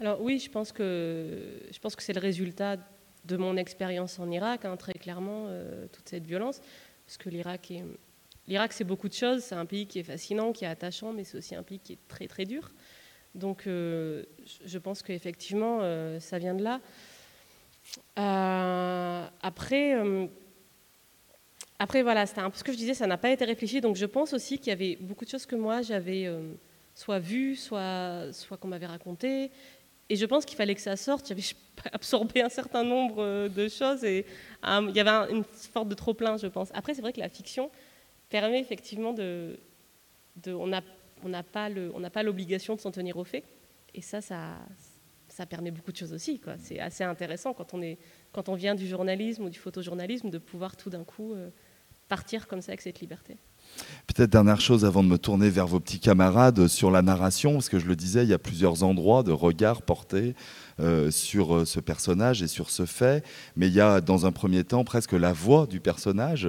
Alors 0.00 0.20
oui, 0.20 0.38
je 0.38 0.50
pense 0.50 0.72
que, 0.72 1.62
que 1.70 2.02
c'est 2.02 2.12
le 2.12 2.20
résultat 2.20 2.76
de 3.24 3.36
mon 3.36 3.56
expérience 3.56 4.18
en 4.18 4.30
Irak, 4.30 4.64
hein, 4.64 4.76
très 4.76 4.94
clairement, 4.94 5.44
euh, 5.48 5.86
toute 5.92 6.08
cette 6.08 6.26
violence, 6.26 6.60
parce 7.10 7.18
que 7.18 7.28
l'Irak 7.28 7.70
est... 7.70 7.84
L'Irak, 8.46 8.72
c'est 8.72 8.84
beaucoup 8.84 9.08
de 9.08 9.14
choses. 9.14 9.42
C'est 9.42 9.54
un 9.54 9.66
pays 9.66 9.86
qui 9.86 9.98
est 9.98 10.04
fascinant, 10.04 10.52
qui 10.52 10.64
est 10.64 10.68
attachant, 10.68 11.12
mais 11.12 11.24
c'est 11.24 11.38
aussi 11.38 11.54
un 11.54 11.62
pays 11.62 11.78
qui 11.78 11.94
est 11.94 11.98
très 12.08 12.26
très 12.26 12.44
dur. 12.44 12.70
Donc, 13.34 13.66
euh, 13.66 14.24
je 14.64 14.78
pense 14.78 15.02
qu'effectivement, 15.02 15.80
ça 16.20 16.38
vient 16.38 16.54
de 16.54 16.62
là. 16.62 16.80
Euh, 18.18 19.26
après, 19.42 19.94
euh, 19.94 20.26
après, 21.78 22.02
voilà, 22.02 22.26
c'était 22.26 22.40
un 22.40 22.50
peu 22.50 22.58
ce 22.58 22.64
que 22.64 22.72
je 22.72 22.76
disais, 22.76 22.94
ça 22.94 23.06
n'a 23.06 23.16
pas 23.16 23.30
été 23.30 23.44
réfléchi. 23.44 23.80
Donc 23.80 23.96
je 23.96 24.06
pense 24.06 24.32
aussi 24.32 24.58
qu'il 24.58 24.68
y 24.68 24.72
avait 24.72 24.96
beaucoup 25.00 25.24
de 25.24 25.30
choses 25.30 25.46
que 25.46 25.56
moi 25.56 25.82
j'avais 25.82 26.26
euh, 26.26 26.52
soit 26.94 27.18
vues, 27.18 27.56
soit, 27.56 28.32
soit 28.32 28.56
qu'on 28.56 28.68
m'avait 28.68 28.86
racontées. 28.86 29.50
Et 30.10 30.16
je 30.16 30.26
pense 30.26 30.44
qu'il 30.44 30.56
fallait 30.56 30.74
que 30.74 30.80
ça 30.80 30.96
sorte. 30.96 31.28
J'avais 31.28 31.42
absorbé 31.92 32.42
un 32.42 32.48
certain 32.48 32.82
nombre 32.82 33.48
de 33.48 33.68
choses 33.68 34.04
et 34.04 34.26
il 34.64 34.92
y 34.94 35.00
avait 35.00 35.32
une 35.32 35.44
sorte 35.54 35.88
de 35.88 35.94
trop-plein, 35.94 36.36
je 36.36 36.48
pense. 36.48 36.68
Après, 36.74 36.94
c'est 36.94 37.00
vrai 37.00 37.12
que 37.12 37.20
la 37.20 37.28
fiction 37.28 37.70
permet 38.28 38.60
effectivement 38.60 39.12
de. 39.12 39.56
on 40.48 40.66
n'a 40.66 41.42
pas 41.42 42.22
l'obligation 42.24 42.74
de 42.74 42.80
s'en 42.80 42.90
tenir 42.90 43.16
aux 43.16 43.24
faits. 43.24 43.44
Et 43.94 44.02
ça, 44.02 44.20
ça, 44.20 45.46
permet 45.46 45.70
beaucoup 45.70 45.92
de 45.92 45.96
choses 45.96 46.12
aussi. 46.12 46.40
C'est 46.58 46.80
assez 46.80 47.04
intéressant 47.04 47.54
quand 47.54 47.72
on, 47.72 47.80
est, 47.80 47.96
quand 48.32 48.48
on 48.48 48.54
vient 48.54 48.74
du 48.74 48.88
journalisme 48.88 49.44
ou 49.44 49.48
du 49.48 49.58
photojournalisme 49.58 50.28
de 50.28 50.38
pouvoir 50.38 50.76
tout 50.76 50.90
d'un 50.90 51.04
coup 51.04 51.34
euh, 51.34 51.50
partir 52.08 52.48
comme 52.48 52.60
ça 52.60 52.72
avec 52.72 52.80
cette 52.80 53.00
liberté. 53.00 53.36
Peut-être 54.14 54.30
dernière 54.30 54.60
chose 54.60 54.84
avant 54.84 55.04
de 55.04 55.08
me 55.08 55.18
tourner 55.18 55.50
vers 55.50 55.68
vos 55.68 55.78
petits 55.78 56.00
camarades 56.00 56.66
sur 56.66 56.90
la 56.90 57.00
narration, 57.00 57.52
parce 57.52 57.68
que 57.68 57.78
je 57.78 57.86
le 57.86 57.94
disais, 57.94 58.24
il 58.24 58.28
y 58.28 58.34
a 58.34 58.40
plusieurs 58.40 58.82
endroits 58.82 59.22
de 59.22 59.30
regard 59.30 59.82
portés 59.82 60.34
euh, 60.80 61.12
sur 61.12 61.54
euh, 61.54 61.64
ce 61.64 61.78
personnage 61.78 62.42
et 62.42 62.48
sur 62.48 62.70
ce 62.70 62.86
fait, 62.86 63.24
mais 63.54 63.68
il 63.68 63.72
y 63.72 63.80
a 63.80 64.00
dans 64.00 64.26
un 64.26 64.32
premier 64.32 64.64
temps 64.64 64.82
presque 64.82 65.12
la 65.12 65.32
voix 65.32 65.68
du 65.68 65.78
personnage. 65.78 66.48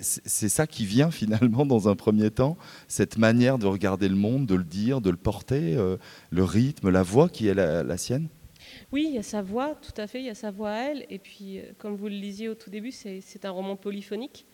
C'est 0.00 0.48
ça 0.48 0.68
qui 0.68 0.86
vient 0.86 1.10
finalement 1.10 1.66
dans 1.66 1.88
un 1.88 1.96
premier 1.96 2.30
temps, 2.30 2.56
cette 2.86 3.18
manière 3.18 3.58
de 3.58 3.66
regarder 3.66 4.08
le 4.08 4.14
monde, 4.14 4.46
de 4.46 4.54
le 4.54 4.62
dire, 4.62 5.00
de 5.00 5.10
le 5.10 5.16
porter, 5.16 5.74
euh, 5.76 5.96
le 6.30 6.44
rythme, 6.44 6.90
la 6.90 7.02
voix 7.02 7.28
qui 7.28 7.48
est 7.48 7.54
la, 7.54 7.96
sienne? 7.96 8.28
Oui, 8.92 9.06
il 9.08 9.16
y 9.16 9.18
a 9.18 9.24
sa 9.24 9.42
voix, 9.42 9.74
tout 9.82 10.00
à 10.00 10.06
fait, 10.06 10.20
il 10.20 10.26
y 10.26 10.30
a 10.30 10.36
sa 10.36 10.52
voix 10.52 10.70
à 10.70 10.90
elle. 10.90 11.06
Et 11.10 11.18
puis, 11.18 11.60
comme 11.78 11.96
vous 11.96 12.06
le 12.06 12.14
lisiez 12.14 12.48
au 12.48 12.54
tout 12.54 12.70
début, 12.70 12.92
c'est 12.92 13.44
un 13.44 13.50
roman 13.50 13.74
polyphonique. 13.74 14.46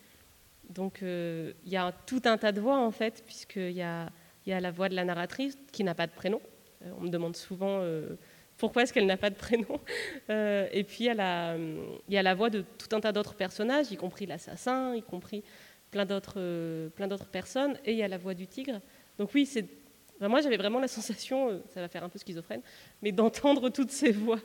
Donc 0.73 1.03
euh, 1.03 1.53
il 1.65 1.71
y 1.71 1.77
a 1.77 1.91
tout 1.91 2.21
un 2.25 2.37
tas 2.37 2.51
de 2.51 2.61
voix 2.61 2.79
en 2.79 2.91
fait, 2.91 3.23
puisqu'il 3.25 3.71
y 3.71 3.81
a, 3.81 4.09
y 4.45 4.53
a 4.53 4.59
la 4.59 4.71
voix 4.71 4.89
de 4.89 4.95
la 4.95 5.05
narratrice 5.05 5.57
qui 5.71 5.83
n'a 5.83 5.93
pas 5.93 6.07
de 6.07 6.11
prénom. 6.11 6.41
Euh, 6.83 6.91
on 6.97 7.01
me 7.01 7.09
demande 7.09 7.35
souvent 7.35 7.79
euh, 7.81 8.15
pourquoi 8.57 8.83
est-ce 8.83 8.93
qu'elle 8.93 9.05
n'a 9.05 9.17
pas 9.17 9.29
de 9.29 9.35
prénom? 9.35 9.79
et 10.29 10.83
puis 10.83 11.05
il 11.05 11.05
y, 11.05 11.09
a 11.09 12.23
la, 12.23 12.35
voix 12.35 12.49
de 12.49 12.63
tout 12.77 12.95
un 12.95 12.99
tas 12.99 13.11
d'autres 13.11 13.35
personnages, 13.35 13.91
y 13.91 13.97
compris 13.97 14.25
l'assassin, 14.25 14.95
y 14.95 15.01
compris 15.01 15.43
plein 15.89 16.05
d'autres, 16.05 16.89
plein 16.89 17.07
d'autres 17.07 17.29
personnes. 17.29 17.77
Et 17.85 17.93
il 17.93 17.97
y 17.97 18.03
a 18.03 18.07
la 18.07 18.19
voix 18.19 18.35
du 18.35 18.47
tigre. 18.47 18.79
Donc 19.17 19.31
oui, 19.33 19.49
moi 20.19 20.41
j'avais 20.41 20.57
vraiment 20.57 20.79
la 20.79 20.87
sensation, 20.99 21.61
ça 21.73 21.81
va 21.81 21.87
faire 21.87 22.03
un 22.03 22.09
peu 22.09 22.19
schizophrène, 22.19 22.61
mais 23.01 23.11
d'entendre 23.11 23.69
toutes 23.69 23.91
ces 23.91 24.11
voix. 24.11 24.39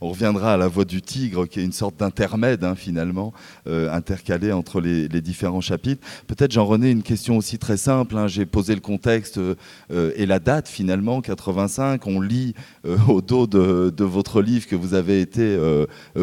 On 0.00 0.10
reviendra 0.10 0.54
à 0.54 0.56
la 0.56 0.68
voix 0.68 0.84
du 0.84 1.02
tigre, 1.02 1.46
qui 1.46 1.60
est 1.60 1.64
une 1.64 1.72
sorte 1.72 1.96
d'intermède 1.96 2.64
hein, 2.64 2.74
finalement, 2.74 3.32
euh, 3.66 3.90
intercalé 3.92 4.52
entre 4.52 4.80
les, 4.80 5.08
différents 5.20 5.60
chapitres. 5.60 6.06
Peut-être, 6.26 6.52
Jean-René, 6.52 6.90
une 6.90 7.02
question 7.02 7.38
aussi 7.38 7.58
très 7.58 7.76
simple. 7.76 8.16
Hein. 8.18 8.26
J'ai 8.26 8.44
posé 8.44 8.74
le 8.74 8.80
contexte 8.80 9.38
euh, 9.38 10.12
et 10.16 10.26
la 10.26 10.38
date 10.38 10.68
finalement, 10.68 11.20
85. 11.20 12.06
On 12.06 12.20
lit 12.20 12.54
euh, 12.84 12.98
au 13.08 13.22
dos 13.22 13.46
de, 13.46 14.04
votre 14.04 14.42
livre 14.42 14.66
que 14.66 14.76
vous 14.76 14.94
avez 14.94 15.20
été 15.20 15.58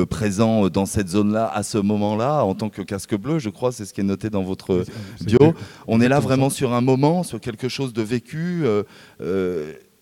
présent 0.09 0.69
dans 0.69 0.85
cette 0.85 1.09
zone-là 1.09 1.51
à 1.53 1.63
ce 1.63 1.77
moment-là, 1.79 2.43
en 2.43 2.53
tant 2.53 2.69
que 2.69 2.81
casque 2.81 3.15
bleu, 3.15 3.39
je 3.39 3.49
crois, 3.49 3.71
c'est 3.71 3.85
ce 3.85 3.93
qui 3.93 4.01
est 4.01 4.05
noté 4.05 4.29
dans 4.29 4.43
votre 4.43 4.85
bio. 5.25 5.53
On 5.87 5.99
est 5.99 6.07
là 6.07 6.19
vraiment 6.19 6.49
sur 6.49 6.73
un 6.73 6.81
moment, 6.81 7.23
sur 7.23 7.39
quelque 7.39 7.69
chose 7.69 7.93
de 7.93 8.01
vécu 8.01 8.63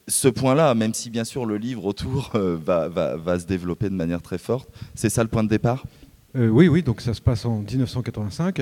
ce 0.10 0.28
point-là, 0.28 0.74
même 0.76 0.94
si 0.94 1.10
bien 1.10 1.24
sûr 1.24 1.46
le 1.46 1.58
livre 1.58 1.86
autour 1.86 2.32
euh, 2.36 2.58
va, 2.58 3.40
se 3.40 3.46
développer 3.46 3.90
de 3.90 3.96
manière 3.96 4.22
très 4.22 4.38
forte, 4.38 4.70
c'est 4.96 5.10
ça 5.10 5.24
le 5.24 5.30
point 5.30 5.44
de 5.44 5.50
départ? 5.50 5.86
Euh, 6.36 6.50
Oui, 6.50 6.68
oui, 6.68 6.84
donc 6.84 7.02
ça 7.02 7.14
se 7.14 7.22
passe 7.22 7.46
en 7.46 7.60
1985, 7.60 8.62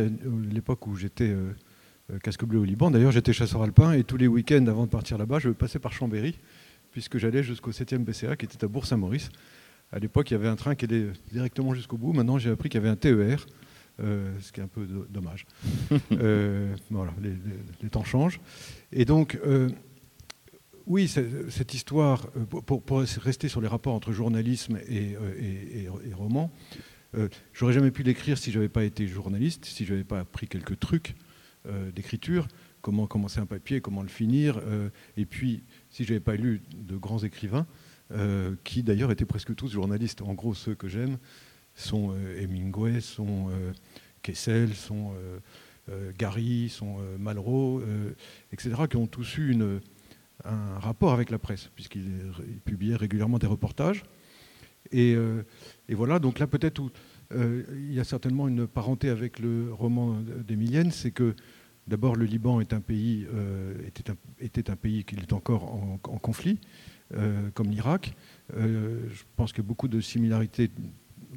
l'époque 0.51 0.85
où 0.87 0.95
j'étais 0.95 1.29
euh, 1.29 2.19
casque 2.21 2.45
bleu 2.45 2.59
au 2.59 2.63
Liban. 2.63 2.91
D'ailleurs, 2.91 3.11
j'étais 3.11 3.33
chasseur 3.33 3.63
alpin 3.63 3.93
et 3.93 4.03
tous 4.03 4.17
les 4.17 4.27
week-ends 4.27 4.65
avant 4.67 4.85
de 4.85 4.89
partir 4.89 5.17
là-bas, 5.17 5.39
je 5.39 5.49
passais 5.49 5.79
par 5.79 5.93
Chambéry, 5.93 6.37
puisque 6.91 7.17
j'allais 7.17 7.43
jusqu'au 7.43 7.71
7e 7.71 7.99
BCA 7.99 8.35
qui 8.35 8.45
était 8.45 8.63
à 8.63 8.67
Bourg-Saint-Maurice. 8.67 9.29
À 9.91 9.99
l'époque, 9.99 10.29
il 10.29 10.33
y 10.33 10.37
avait 10.37 10.49
un 10.49 10.55
train 10.55 10.75
qui 10.75 10.85
allait 10.85 11.07
directement 11.31 11.73
jusqu'au 11.73 11.97
bout. 11.97 12.11
Maintenant, 12.11 12.37
j'ai 12.37 12.51
appris 12.51 12.67
qu'il 12.69 12.81
y 12.81 12.83
avait 12.83 12.91
un 12.91 12.97
TER. 12.97 13.45
ce 13.99 14.51
qui 14.51 14.59
est 14.59 14.63
un 14.63 14.67
peu 14.67 14.85
dommage. 15.09 15.45
voilà, 16.89 17.13
les, 17.81 17.89
temps 17.89 18.03
changent. 18.03 18.41
Et 18.91 19.05
donc, 19.05 19.39
oui, 20.87 21.09
cette 21.09 21.73
histoire, 21.73 22.27
euh, 22.37 22.45
pour, 22.45 23.01
rester 23.01 23.49
sur 23.49 23.59
les 23.59 23.67
rapports 23.67 23.93
entre 23.93 24.13
journalisme 24.13 24.79
et, 24.87 25.15
euh, 25.15 25.89
roman, 26.15 26.49
euh, 27.15 27.27
j'aurais 27.53 27.73
jamais 27.73 27.91
pu 27.91 28.03
l'écrire 28.03 28.37
si 28.37 28.51
je 28.51 28.57
n'avais 28.57 28.69
pas 28.69 28.85
été 28.85 29.05
journaliste, 29.05 29.65
si 29.65 29.85
je 29.85 29.91
n'avais 29.91 30.05
pas 30.05 30.19
appris 30.19 30.47
quelques 30.47 30.79
trucs 30.79 31.15
d'écriture, 31.93 32.47
comment 32.81 33.07
commencer 33.07 33.41
un 33.41 33.45
papier, 33.45 33.81
comment 33.81 34.01
le 34.01 34.07
finir, 34.07 34.61
et 35.17 35.25
puis 35.25 35.63
si 35.89 36.05
je 36.05 36.13
n'avais 36.13 36.23
pas 36.23 36.37
lu 36.37 36.61
de 36.73 36.95
grands 36.95 37.19
écrivains, 37.19 37.67
qui 38.63 38.83
d'ailleurs 38.83 39.11
étaient 39.11 39.25
presque 39.25 39.53
tous 39.53 39.69
journalistes. 39.69 40.21
En 40.21 40.33
gros, 40.33 40.53
ceux 40.53 40.75
que 40.75 40.87
j'aime 40.87 41.17
sont 41.75 42.15
Hemingway, 42.39 43.01
sont 43.01 43.49
Kessel, 44.21 44.75
sont 44.75 45.11
Gary, 46.17 46.69
sont 46.69 46.99
Malraux, 47.19 47.81
etc., 48.53 48.83
qui 48.89 48.95
ont 48.95 49.07
tous 49.07 49.37
eu 49.37 49.51
une 49.51 49.81
un 50.45 50.79
rapport 50.79 51.13
avec 51.13 51.29
la 51.31 51.39
presse, 51.39 51.69
puisqu'il 51.75 52.31
publiait 52.65 52.95
régulièrement 52.95 53.39
des 53.39 53.47
reportages. 53.47 54.03
Et, 54.91 55.17
voilà, 55.89 56.19
donc 56.19 56.39
là 56.39 56.47
peut-être 56.47 56.79
où 56.79 56.89
il 57.33 57.93
y 57.93 57.99
a 57.99 58.03
certainement 58.03 58.47
une 58.47 58.67
parenté 58.67 59.09
avec 59.09 59.39
le 59.39 59.73
roman 59.73 60.17
d'Emilienne, 60.47 60.91
c'est 60.91 61.11
que 61.11 61.35
d'abord 61.87 62.15
le 62.15 62.25
Liban 62.25 62.61
est 62.61 62.71
un 62.71 62.79
pays, 62.79 63.27
était, 63.85 64.11
un, 64.11 64.15
était, 64.39 64.69
un, 64.69 64.75
pays 64.75 65.03
qui 65.03 65.15
est 65.15 65.33
encore 65.33 65.73
en, 65.73 65.97
conflit, 65.97 66.59
comme 67.53 67.69
l'Irak. 67.69 68.15
je 68.55 69.23
pense 69.35 69.51
a 69.57 69.61
beaucoup 69.61 69.89
de 69.89 69.99
similarités 69.99 70.71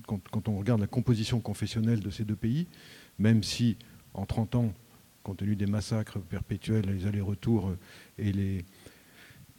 quand, 0.06 0.48
on 0.48 0.58
regarde 0.58 0.80
la 0.80 0.86
composition 0.86 1.40
confessionnelle 1.40 2.00
de 2.00 2.10
ces 2.10 2.24
deux 2.24 2.36
pays, 2.36 2.66
même 3.18 3.42
si 3.42 3.76
en 4.14 4.26
30 4.26 4.54
ans, 4.56 4.74
compte 5.22 5.38
tenu 5.38 5.56
des 5.56 5.66
massacres 5.66 6.18
perpétuels, 6.18 6.86
les 6.86 7.06
allers-retours 7.06 7.68
euh, 7.68 7.78
et 8.18 8.32
les, 8.32 8.64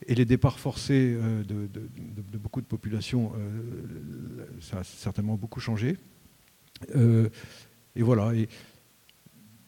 et 0.08 0.15
les 0.15 0.25
départs 0.25 0.60
forcés 0.60 1.15
euh, 1.15 1.43
de, 1.43 2.38
beaucoup 2.38 2.62
de 2.62 2.65
populations, 2.65 3.34
euh, 3.36 4.46
ça 4.60 4.79
a 4.79 4.84
certainement 4.84 5.36
beaucoup 5.36 5.60
changé. 5.60 5.98
et 6.96 8.01
voilà. 8.01 8.34
Et 8.36 8.50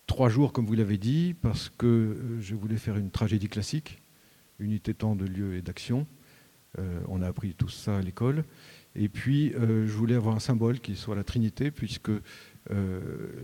trois 0.08 0.30
jours, 0.30 0.54
comme 0.54 0.66
vous 0.66 0.74
l'avez 0.74 0.98
dit, 0.98 1.36
parce 1.42 1.70
que 1.70 2.18
je 2.40 2.56
voulais 2.56 2.78
faire 2.78 2.98
une 2.98 3.12
tragédie 3.12 3.50
classique, 3.50 4.02
unité 4.60 4.94
temps 4.94 5.16
de 5.16 5.26
lieu 5.26 5.56
et 5.56 5.62
d'action. 5.62 6.08
on 7.08 7.22
a 7.22 7.28
appris 7.28 7.54
tout 7.54 7.70
ça 7.70 7.98
à 7.98 8.02
l'école. 8.02 8.44
Et 8.96 9.10
puis, 9.10 9.54
euh, 9.56 9.88
je 9.88 9.94
voulais 9.94 10.16
avoir 10.16 10.36
un 10.36 10.40
symbole 10.40 10.80
qui 10.80 10.96
soit 10.96 11.16
la 11.16 11.24
Trinité, 11.24 11.72
puisque 11.72 12.10
euh, 12.10 12.22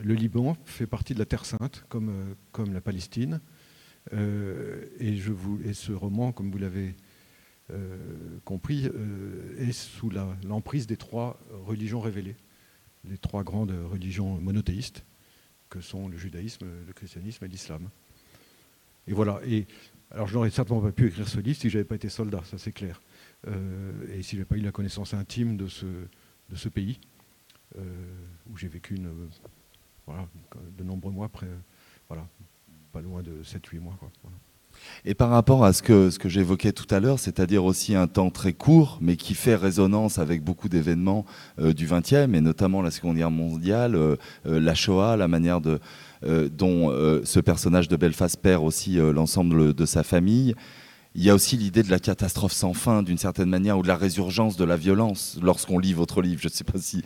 le 0.04 0.14
Liban 0.14 0.56
fait 0.66 0.86
partie 0.86 1.14
de 1.14 1.20
la 1.20 1.26
Terre 1.26 1.46
Sainte, 1.46 1.86
comme, 1.90 2.10
euh, 2.10 2.34
comme 2.52 2.74
la 2.74 2.82
Palestine. 2.82 3.42
Vous, 4.12 5.60
et 5.64 5.74
ce 5.74 5.92
roman, 5.92 6.32
comme 6.32 6.52
vous 6.52 6.58
l'avez 6.58 6.96
compris, 8.46 8.90
est 9.58 9.72
sous 9.72 10.10
l'emprise 10.44 10.88
des 10.88 10.98
trois 10.98 11.40
religions 11.52 12.02
révélées, 12.02 12.36
les 13.04 13.18
trois 13.18 13.44
grandes 13.44 13.74
religions 13.92 14.40
monothéistes, 14.42 15.06
que 15.70 15.82
sont 15.82 16.08
le 16.08 16.18
judaïsme, 16.18 16.66
le 16.88 16.94
christianisme 16.94 17.46
et 17.46 17.48
l'islam. 17.48 17.90
Et 19.08 19.14
voilà. 19.14 19.40
Et, 19.46 19.68
alors, 20.12 20.28
je 20.28 20.34
n'aurais 20.34 20.50
certainement 20.50 20.82
pas 20.82 20.92
pu 20.92 21.08
écrire 21.08 21.28
ce 21.28 21.40
livre 21.40 21.60
si 21.60 21.70
je 21.70 21.78
n'avais 21.78 21.88
pas 21.88 21.96
été 21.96 22.10
soldat, 22.10 22.42
ça 22.46 22.58
c'est 22.58 22.72
clair. 22.72 23.02
Euh, 23.48 24.18
et 24.18 24.24
si 24.24 24.32
je 24.32 24.38
n'avais 24.38 24.46
pas 24.46 24.56
eu 24.56 24.62
la 24.62 24.72
connaissance 24.72 25.14
intime 25.14 25.56
de 25.56 25.68
ce, 25.68 26.70
pays, 26.70 27.00
euh, 27.78 27.82
où 28.50 28.58
j'ai 28.58 28.68
vécu 28.68 28.96
de 28.96 30.84
nombreux 30.84 31.12
mois, 31.12 31.28
après, 31.28 31.48
voilà, 32.08 32.28
pas 32.92 33.02
loin 33.02 33.22
de 33.22 33.44
7-8 33.44 33.80
mois. 33.80 33.96
Quoi, 34.00 34.10
Et 35.06 35.14
par 35.14 35.30
rapport 35.30 35.64
à 35.64 35.74
ce 35.74 35.82
que, 35.82 36.10
ce 36.10 36.20
que 36.20 36.30
j'évoquais 36.30 36.72
tout 36.72 36.88
à 36.94 37.00
l'heure, 37.00 37.20
c'est-à-dire 37.20 37.64
aussi 37.64 37.96
un 37.96 38.08
temps 38.08 38.30
très 38.30 38.54
court, 38.54 38.98
mais 39.02 39.16
qui 39.16 39.34
fait 39.34 39.56
résonance 39.56 40.20
avec 40.20 40.44
beaucoup 40.44 40.70
d'événements 40.70 41.26
euh, 41.60 41.74
du 41.74 41.88
XXe, 41.88 42.34
et 42.34 42.42
notamment 42.42 42.82
la 42.82 42.92
Seconde 42.92 43.18
Guerre 43.18 43.32
mondiale, 43.32 43.98
la 44.46 44.76
Shoah, 44.76 45.18
la 45.18 45.28
manière 45.28 45.62
de, 45.62 45.80
dont 46.22 46.90
ce 47.24 47.40
personnage 47.40 47.88
de 47.88 47.96
Belfast 47.96 48.38
perd 48.42 48.64
aussi 48.64 48.96
l'ensemble 48.96 49.74
de 49.74 49.86
sa 49.86 50.04
famille, 50.04 50.56
il 51.16 51.24
y 51.24 51.30
a 51.30 51.36
aussi 51.36 51.58
l'idée 51.58 51.84
de 51.84 51.90
la 51.90 52.00
catastrophe 52.00 52.54
sans 52.54 52.74
fin, 52.74 53.02
d'une 53.02 53.18
certaine 53.18 53.50
manière, 53.50 53.78
ou 53.78 53.82
de 53.82 53.88
la 53.88 53.98
résurgence 53.98 54.58
de 54.58 54.64
la 54.64 54.78
violence 54.78 55.40
lorsqu'on 55.42 55.80
lit 55.80 55.94
votre 55.94 56.22
livre. 56.22 56.40
Je 56.42 56.48
ne 56.48 56.54
sais 56.54 56.64
pas 56.64 56.78
si. 56.78 57.04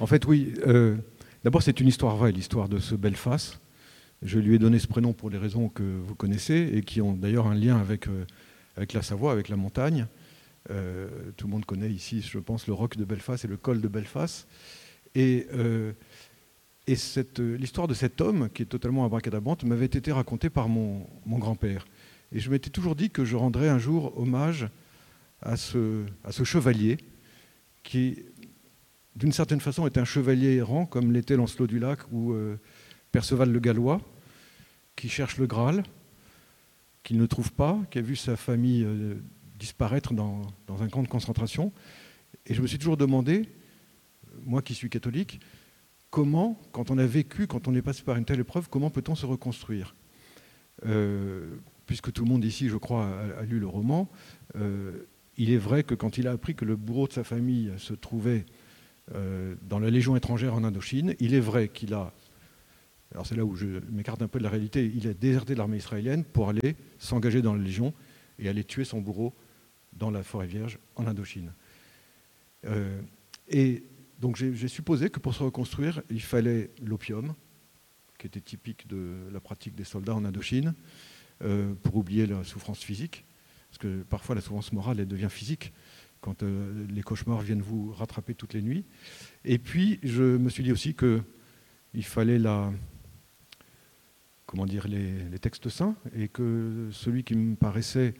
En 0.00 0.06
fait, 0.06 0.26
oui. 0.26 0.54
Euh, 0.66 0.96
d'abord, 1.44 1.62
c'est 1.62 1.78
une 1.80 1.88
histoire 1.88 2.16
vraie, 2.16 2.32
l'histoire 2.32 2.68
de 2.68 2.78
ce 2.78 2.94
Belfast. 2.94 3.60
Je 4.24 4.38
lui 4.38 4.54
ai 4.54 4.58
donné 4.58 4.78
ce 4.78 4.86
prénom 4.86 5.12
pour 5.12 5.30
les 5.30 5.38
raisons 5.38 5.68
que 5.68 5.82
vous 5.82 6.14
connaissez 6.14 6.70
et 6.72 6.82
qui 6.82 7.00
ont 7.00 7.12
d'ailleurs 7.12 7.46
un 7.46 7.54
lien 7.54 7.78
avec, 7.78 8.08
euh, 8.08 8.24
avec 8.76 8.92
la 8.92 9.02
Savoie, 9.02 9.32
avec 9.32 9.48
la 9.48 9.56
montagne. 9.56 10.06
Euh, 10.70 11.08
tout 11.36 11.46
le 11.46 11.52
monde 11.52 11.66
connaît 11.66 11.90
ici, 11.90 12.22
je 12.22 12.38
pense, 12.38 12.66
le 12.66 12.72
roc 12.72 12.96
de 12.96 13.04
Belfast 13.04 13.44
et 13.44 13.48
le 13.48 13.58
col 13.58 13.80
de 13.80 13.88
Belfast. 13.88 14.48
Et, 15.14 15.46
et 16.86 16.96
l'histoire 17.38 17.88
de 17.88 17.94
cet 17.94 18.20
homme, 18.20 18.50
qui 18.52 18.62
est 18.62 18.66
totalement 18.66 19.04
abracadabrante, 19.06 19.64
m'avait 19.64 19.86
été 19.86 20.12
racontée 20.12 20.50
par 20.50 20.68
mon, 20.68 21.06
grand-père. 21.26 21.86
Et 22.30 22.40
je 22.40 22.50
m'étais 22.50 22.70
toujours 22.70 22.94
dit 22.94 23.10
que 23.10 23.24
je 23.24 23.36
rendrais 23.36 23.68
un 23.68 23.78
jour 23.78 24.18
hommage 24.18 24.68
à 25.40 25.56
ce, 25.56 26.04
chevalier 26.44 26.98
qui, 27.82 28.22
d'une 29.16 29.32
certaine 29.32 29.60
façon, 29.60 29.86
est 29.86 29.96
un 29.96 30.04
chevalier 30.04 30.56
errant, 30.56 30.84
comme 30.84 31.12
l'était 31.12 31.36
Lancelot 31.36 31.66
du 31.66 31.78
Lac 31.78 32.00
ou 32.12 32.32
euh, 32.32 32.56
Perceval 33.12 33.50
le 33.50 33.60
Gallois, 33.60 34.00
qui 34.96 35.08
cherche 35.08 35.38
le 35.38 35.46
Graal, 35.46 35.82
qu'il 37.02 37.18
ne 37.18 37.26
trouve 37.26 37.52
pas, 37.52 37.78
qui 37.90 37.98
a 37.98 38.02
vu 38.02 38.16
sa 38.16 38.36
famille 38.36 38.84
euh, 38.84 39.14
disparaître 39.58 40.14
dans, 40.14 40.42
un 40.68 40.88
camp 40.88 41.02
de 41.02 41.08
concentration. 41.08 41.72
Et 42.46 42.54
je 42.54 42.62
me 42.62 42.66
suis 42.66 42.78
toujours 42.78 42.96
demandé, 42.96 43.48
moi 44.44 44.62
qui 44.62 44.74
suis 44.74 44.90
catholique, 44.90 45.40
comment, 46.10 46.58
quand 46.72 46.90
on 46.90 46.98
a 46.98 47.06
vécu, 47.06 47.46
quand 47.46 47.68
on 47.68 47.74
est 47.74 47.82
passé 47.82 48.02
par 48.02 48.16
une 48.16 48.24
telle 48.24 48.40
épreuve, 48.40 48.68
comment 48.68 48.90
peut-on 48.90 49.14
se 49.14 49.26
reconstruire 49.26 49.94
euh, 50.86 51.56
puisque 51.86 52.12
tout 52.12 52.24
le 52.24 52.30
monde 52.30 52.44
ici, 52.44 52.68
je 52.68 52.76
crois, 52.76 53.08
a, 53.38 53.42
lu 53.42 53.60
le 53.60 53.66
roman, 53.66 54.10
euh, 54.56 55.06
il 55.36 55.52
est 55.52 55.58
vrai 55.58 55.84
que 55.84 55.94
quand 55.94 56.16
il 56.16 56.26
a 56.26 56.32
appris 56.32 56.54
que 56.54 56.64
le 56.64 56.76
bourreau 56.76 57.06
de 57.06 57.12
sa 57.12 57.24
famille 57.24 57.70
se 57.76 57.94
trouvait 57.94 58.46
dans 59.68 59.78
la 59.78 59.90
Légion 59.90 60.16
étrangère 60.16 60.54
en 60.54 60.64
Indochine, 60.64 61.14
il 61.20 61.34
est 61.34 61.40
vrai 61.40 61.68
qu'il 61.68 61.92
a, 61.92 62.14
alors 63.12 63.26
c'est 63.26 63.36
là 63.36 63.44
où 63.44 63.54
je 63.54 63.66
m'écarte 63.90 64.22
un 64.22 64.28
peu 64.28 64.38
de 64.38 64.44
la 64.44 64.50
réalité, 64.50 64.90
il 64.94 65.06
a 65.06 65.14
déserté 65.14 65.54
l'armée 65.54 65.76
israélienne 65.76 66.24
pour 66.24 66.48
aller 66.48 66.76
s'engager 66.98 67.42
dans 67.42 67.54
la 67.54 67.62
Légion 67.62 67.94
et 68.38 68.48
aller 68.48 68.64
tuer 68.64 68.84
son 68.84 69.00
bourreau 69.00 69.32
dans 69.92 70.10
la 70.10 70.22
forêt 70.22 70.46
vierge 70.46 70.78
en 70.96 71.06
Indochine. 71.06 71.52
Euh, 72.66 73.00
et 73.48 73.84
donc 74.20 74.36
j'ai 74.36 74.68
supposé 74.68 75.10
que 75.10 75.20
pour 75.20 75.34
se 75.34 75.42
reconstruire, 75.42 76.02
il 76.10 76.22
fallait 76.22 76.70
l'opium, 76.82 77.34
qui 78.18 78.26
était 78.26 78.40
typique 78.40 78.88
de 78.88 79.28
la 79.32 79.40
pratique 79.40 79.74
des 79.74 79.84
soldats 79.84 80.14
en 80.14 80.24
Indochine, 80.24 80.74
euh, 81.42 81.74
pour 81.82 81.96
oublier 81.96 82.26
la 82.26 82.42
souffrance 82.42 82.82
physique, 82.82 83.24
parce 83.70 83.78
que 83.78 84.02
parfois 84.02 84.34
la 84.34 84.40
souffrance 84.40 84.72
morale, 84.72 85.00
elle 85.00 85.08
devient 85.08 85.28
physique 85.30 85.72
quand 86.20 86.42
euh, 86.42 86.86
les 86.88 87.02
cauchemars 87.02 87.42
viennent 87.42 87.60
vous 87.60 87.92
rattraper 87.92 88.34
toutes 88.34 88.54
les 88.54 88.62
nuits. 88.62 88.84
Et 89.44 89.58
puis, 89.58 90.00
je 90.02 90.22
me 90.22 90.48
suis 90.48 90.62
dit 90.62 90.72
aussi 90.72 90.94
qu'il 90.94 92.04
fallait 92.04 92.38
la, 92.38 92.72
comment 94.54 94.66
dire, 94.66 94.86
les, 94.86 95.36
textes 95.40 95.68
saints, 95.68 95.96
et 96.16 96.28
que 96.28 96.88
celui 96.92 97.24
qui 97.24 97.34
me 97.34 97.56
paraissait 97.56 98.14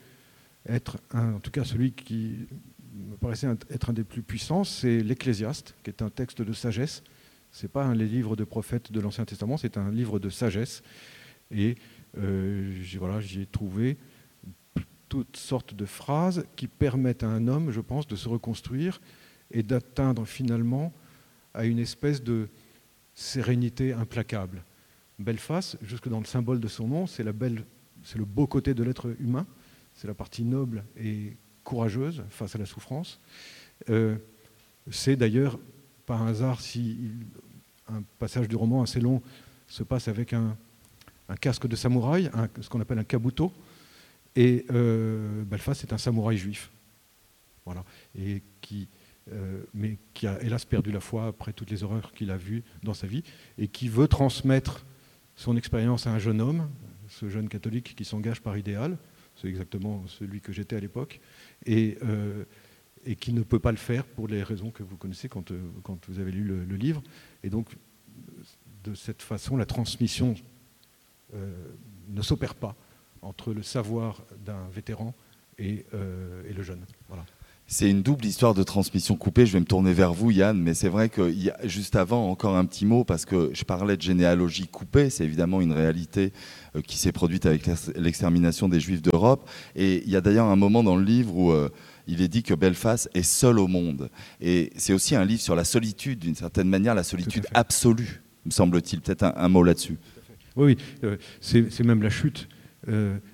être, 0.66 0.98
en 1.12 1.38
tout 1.38 1.52
cas 1.52 1.62
celui 1.62 1.92
qui 1.92 2.48
me 2.92 3.16
paraissait 3.16 3.46
être 3.70 3.90
un 3.90 3.92
des 3.92 4.02
plus 4.02 4.22
puissants, 4.22 4.64
c'est 4.64 4.98
l'Ecclésiaste, 4.98 5.76
qui 5.84 5.90
est 5.90 6.02
un 6.02 6.10
texte 6.10 6.42
de 6.42 6.52
sagesse. 6.52 7.04
Ce 7.52 7.62
n'est 7.62 7.68
pas 7.68 7.84
un 7.84 7.94
les 7.94 8.06
livres 8.06 8.34
de 8.34 8.42
prophètes 8.42 8.90
de 8.90 8.98
l'Ancien 8.98 9.24
Testament, 9.24 9.56
c'est 9.58 9.76
un 9.76 9.92
livre 9.92 10.18
de 10.18 10.28
sagesse. 10.28 10.82
Et 11.52 11.76
euh, 12.18 12.82
j'y 12.82 13.40
ai 13.40 13.46
trouvé 13.46 13.96
toutes 15.08 15.36
sortes 15.36 15.72
de 15.72 15.84
phrases 15.84 16.44
qui 16.56 16.66
permettent 16.66 17.22
à 17.22 17.28
un 17.28 17.46
homme, 17.46 17.70
je 17.70 17.80
pense, 17.80 18.08
de 18.08 18.16
se 18.16 18.28
reconstruire 18.28 19.00
et 19.52 19.62
d'atteindre 19.62 20.24
finalement 20.24 20.92
à 21.54 21.64
une 21.64 21.78
espèce 21.78 22.24
de 22.24 22.48
sérénité 23.14 23.92
implacable. 23.92 24.64
Belfast, 25.18 25.78
jusque 25.82 26.08
dans 26.08 26.18
le 26.18 26.24
symbole 26.24 26.60
de 26.60 26.68
son 26.68 26.88
nom, 26.88 27.06
c'est 27.06 27.22
le 27.22 28.24
beau 28.24 28.46
côté 28.46 28.74
de 28.74 28.82
l'être 28.82 29.14
humain, 29.20 29.46
c'est 29.94 30.08
la 30.08 30.14
partie 30.14 30.44
noble 30.44 30.84
et 30.96 31.36
courageuse 31.62 32.24
face 32.30 32.54
à 32.54 32.58
la 32.58 32.66
souffrance. 32.66 33.20
Euh, 33.90 34.16
c'est 34.90 35.16
d'ailleurs 35.16 35.58
par 36.06 36.22
hasard 36.26 36.60
si 36.60 37.10
un 37.88 38.02
passage 38.18 38.48
du 38.48 38.56
roman 38.56 38.82
assez 38.82 39.00
long 39.00 39.22
se 39.66 39.82
passe 39.82 40.08
avec 40.08 40.32
un, 40.32 40.56
un 41.28 41.36
casque 41.36 41.66
de 41.66 41.76
samouraï, 41.76 42.30
ce 42.60 42.68
qu'on 42.68 42.80
appelle 42.80 42.98
un 42.98 43.04
kabuto. 43.04 43.52
Et 44.36 44.66
euh, 44.70 45.44
Belfast 45.44 45.84
est 45.84 45.92
un 45.92 45.98
samouraï 45.98 46.36
juif. 46.36 46.70
Voilà. 47.64 47.84
Et 48.18 48.42
qui, 48.60 48.88
euh, 49.32 49.62
mais 49.72 49.98
qui 50.12 50.26
a 50.26 50.40
hélas 50.42 50.64
perdu 50.64 50.92
la 50.92 51.00
foi 51.00 51.26
après 51.26 51.52
toutes 51.52 51.70
les 51.70 51.82
horreurs 51.82 52.12
qu'il 52.12 52.30
a 52.30 52.36
vues 52.36 52.62
dans 52.82 52.94
sa 52.94 53.06
vie, 53.06 53.22
et 53.58 53.68
qui 53.68 53.88
veut 53.88 54.08
transmettre 54.08 54.84
son 55.36 55.56
expérience 55.56 56.06
à 56.06 56.12
un 56.12 56.18
jeune 56.18 56.40
homme, 56.40 56.68
ce 57.08 57.28
jeune 57.28 57.48
catholique 57.48 57.94
qui 57.96 58.04
s'engage 58.04 58.40
par 58.40 58.56
idéal, 58.56 58.96
c'est 59.36 59.48
exactement 59.48 60.06
celui 60.06 60.40
que 60.40 60.52
j'étais 60.52 60.76
à 60.76 60.80
l'époque, 60.80 61.20
et, 61.66 61.98
euh, 62.02 62.44
et, 63.04 63.16
qui 63.16 63.32
ne 63.32 63.42
peut 63.42 63.58
pas 63.58 63.72
le 63.72 63.76
faire 63.78 64.04
pour 64.04 64.28
les 64.28 64.42
raisons 64.42 64.70
que 64.70 64.82
vous 64.82 64.96
connaissez 64.96 65.28
quand, 65.28 65.52
quand 65.82 66.08
vous 66.08 66.20
avez 66.20 66.30
lu 66.30 66.44
le, 66.44 66.76
livre. 66.76 67.02
Et 67.42 67.50
donc, 67.50 67.76
de 68.84 68.94
cette 68.94 69.22
façon, 69.22 69.56
la 69.56 69.66
transmission 69.66 70.34
euh, 71.34 71.52
ne 72.08 72.22
s'opère 72.22 72.54
pas 72.54 72.76
entre 73.22 73.52
le 73.52 73.62
savoir 73.62 74.22
d'un 74.44 74.68
vétéran 74.68 75.14
et, 75.58 75.86
euh, 75.94 76.42
le 76.52 76.62
jeune. 76.62 76.84
Voilà. 77.08 77.24
C'est 77.66 77.88
une 77.88 78.02
double 78.02 78.26
histoire 78.26 78.52
de 78.52 78.62
transmission 78.62 79.16
coupée. 79.16 79.46
Je 79.46 79.54
vais 79.54 79.60
me 79.60 79.64
tourner 79.64 79.94
vers 79.94 80.12
vous, 80.12 80.30
Yann, 80.30 80.56
mais 80.58 80.74
c'est 80.74 80.90
vrai 80.90 81.08
que 81.08 81.32
juste 81.64 81.96
avant, 81.96 82.30
encore 82.30 82.56
un 82.56 82.66
petit 82.66 82.84
mot, 82.84 83.04
parce 83.04 83.24
que 83.24 83.50
je 83.54 83.64
parlais 83.64 83.96
de 83.96 84.02
généalogie 84.02 84.68
coupée. 84.68 85.08
C'est 85.08 85.24
évidemment 85.24 85.62
une 85.62 85.72
réalité 85.72 86.32
euh, 86.76 86.82
qui 86.82 86.98
s'est 86.98 87.10
produite 87.10 87.46
avec 87.46 87.66
l'extermination 87.96 88.68
des 88.68 88.80
Juifs 88.80 89.00
d'Europe. 89.00 89.48
Et 89.76 90.02
il 90.04 90.10
y 90.10 90.16
a 90.16 90.20
d'ailleurs 90.20 90.46
un 90.46 90.56
moment 90.56 90.82
dans 90.82 90.96
le 90.96 91.04
livre 91.04 91.34
où 91.34 91.52
euh, 91.52 91.70
il 92.06 92.20
est 92.20 92.28
dit 92.28 92.42
que 92.42 92.52
Belfast 92.52 93.08
est 93.14 93.22
seul 93.22 93.58
au 93.58 93.66
monde. 93.66 94.10
Et 94.42 94.70
c'est 94.76 94.92
aussi 94.92 95.16
un 95.16 95.24
livre 95.24 95.40
sur 95.40 95.56
la 95.56 95.64
solitude, 95.64 96.18
d'une 96.18 96.34
certaine 96.34 96.68
manière, 96.68 96.94
la 96.94 97.02
solitude 97.02 97.46
absolue, 97.54 98.22
me 98.44 98.50
semble-t-il. 98.50 99.00
Peut-être 99.00 99.32
un, 99.36 99.48
mot 99.48 99.62
là-dessus. 99.62 99.96
Oui, 100.54 100.76
euh, 101.02 101.16
c'est 101.40 101.82
même 101.82 102.02
la 102.02 102.10
chute. 102.10 102.46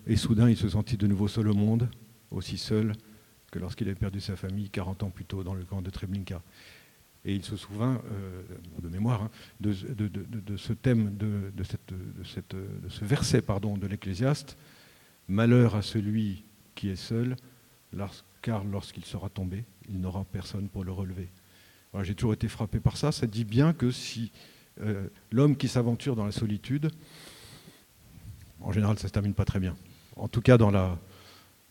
et 0.07 0.17
soudain, 0.17 0.49
il 0.49 0.57
se 0.57 0.69
sentit 0.69 0.97
de 0.97 1.09
nouveau 1.09 1.27
seul 1.27 1.49
au 1.49 1.55
monde, 1.55 1.89
aussi 2.31 2.57
seul 2.57 2.93
que 3.51 3.59
lorsqu'il 3.59 3.89
avait 3.89 3.99
perdu 3.99 4.21
sa 4.21 4.37
famille 4.37 4.71
40 4.71 5.03
ans 5.03 5.11
plus 5.11 5.25
tôt 5.25 5.43
dans 5.43 5.55
le 5.55 5.65
camp 5.65 5.83
de 5.83 5.91
Treblinka. 5.91 6.43
Et 7.25 7.35
il 7.35 7.45
se 7.45 7.57
souvint, 7.57 8.01
euh, 8.13 8.43
de 8.81 8.89
mémoire, 8.89 9.23
hein, 9.23 9.31
de, 9.61 9.73
ce 10.57 10.73
thème, 10.73 11.17
de, 11.17 11.53
ce 12.25 13.05
verset 13.05 13.43
pardon, 13.43 13.77
de 13.77 13.87
l'Ecclésiaste 13.87 14.57
Malheur 15.29 15.77
à 15.77 15.83
celui 15.83 16.43
qui 16.75 16.89
est 16.89 16.97
seul, 16.97 17.37
car 18.43 18.65
lorsqu'il 18.65 19.05
sera 19.05 19.29
tombé, 19.29 19.65
il 19.89 20.01
n'aura 20.01 20.25
personne 20.25 20.69
pour 20.69 20.83
le 20.83 20.91
relever. 20.91 21.29
J'ai 22.03 22.15
toujours 22.15 22.33
été 22.33 22.49
frappé 22.49 22.81
par 22.81 22.97
ça. 22.97 23.13
Ça 23.13 23.27
dit 23.27 23.45
bien 23.45 23.73
que 23.73 23.91
si 23.91 24.33
euh, 24.81 25.07
l'homme 25.31 25.57
qui 25.57 25.69
s'aventure 25.69 26.17
dans 26.17 26.25
la 26.25 26.33
solitude, 26.33 26.91
en 28.61 28.73
général, 28.73 28.99
ça 28.99 29.05
ne 29.05 29.09
se 29.09 29.13
termine 29.13 29.35
pas 29.35 29.45
très 29.45 29.61
bien. 29.61 29.77
En 30.17 30.27
tout 30.27 30.41
cas, 30.41 30.59
dans 30.59 30.71
la, 30.71 30.99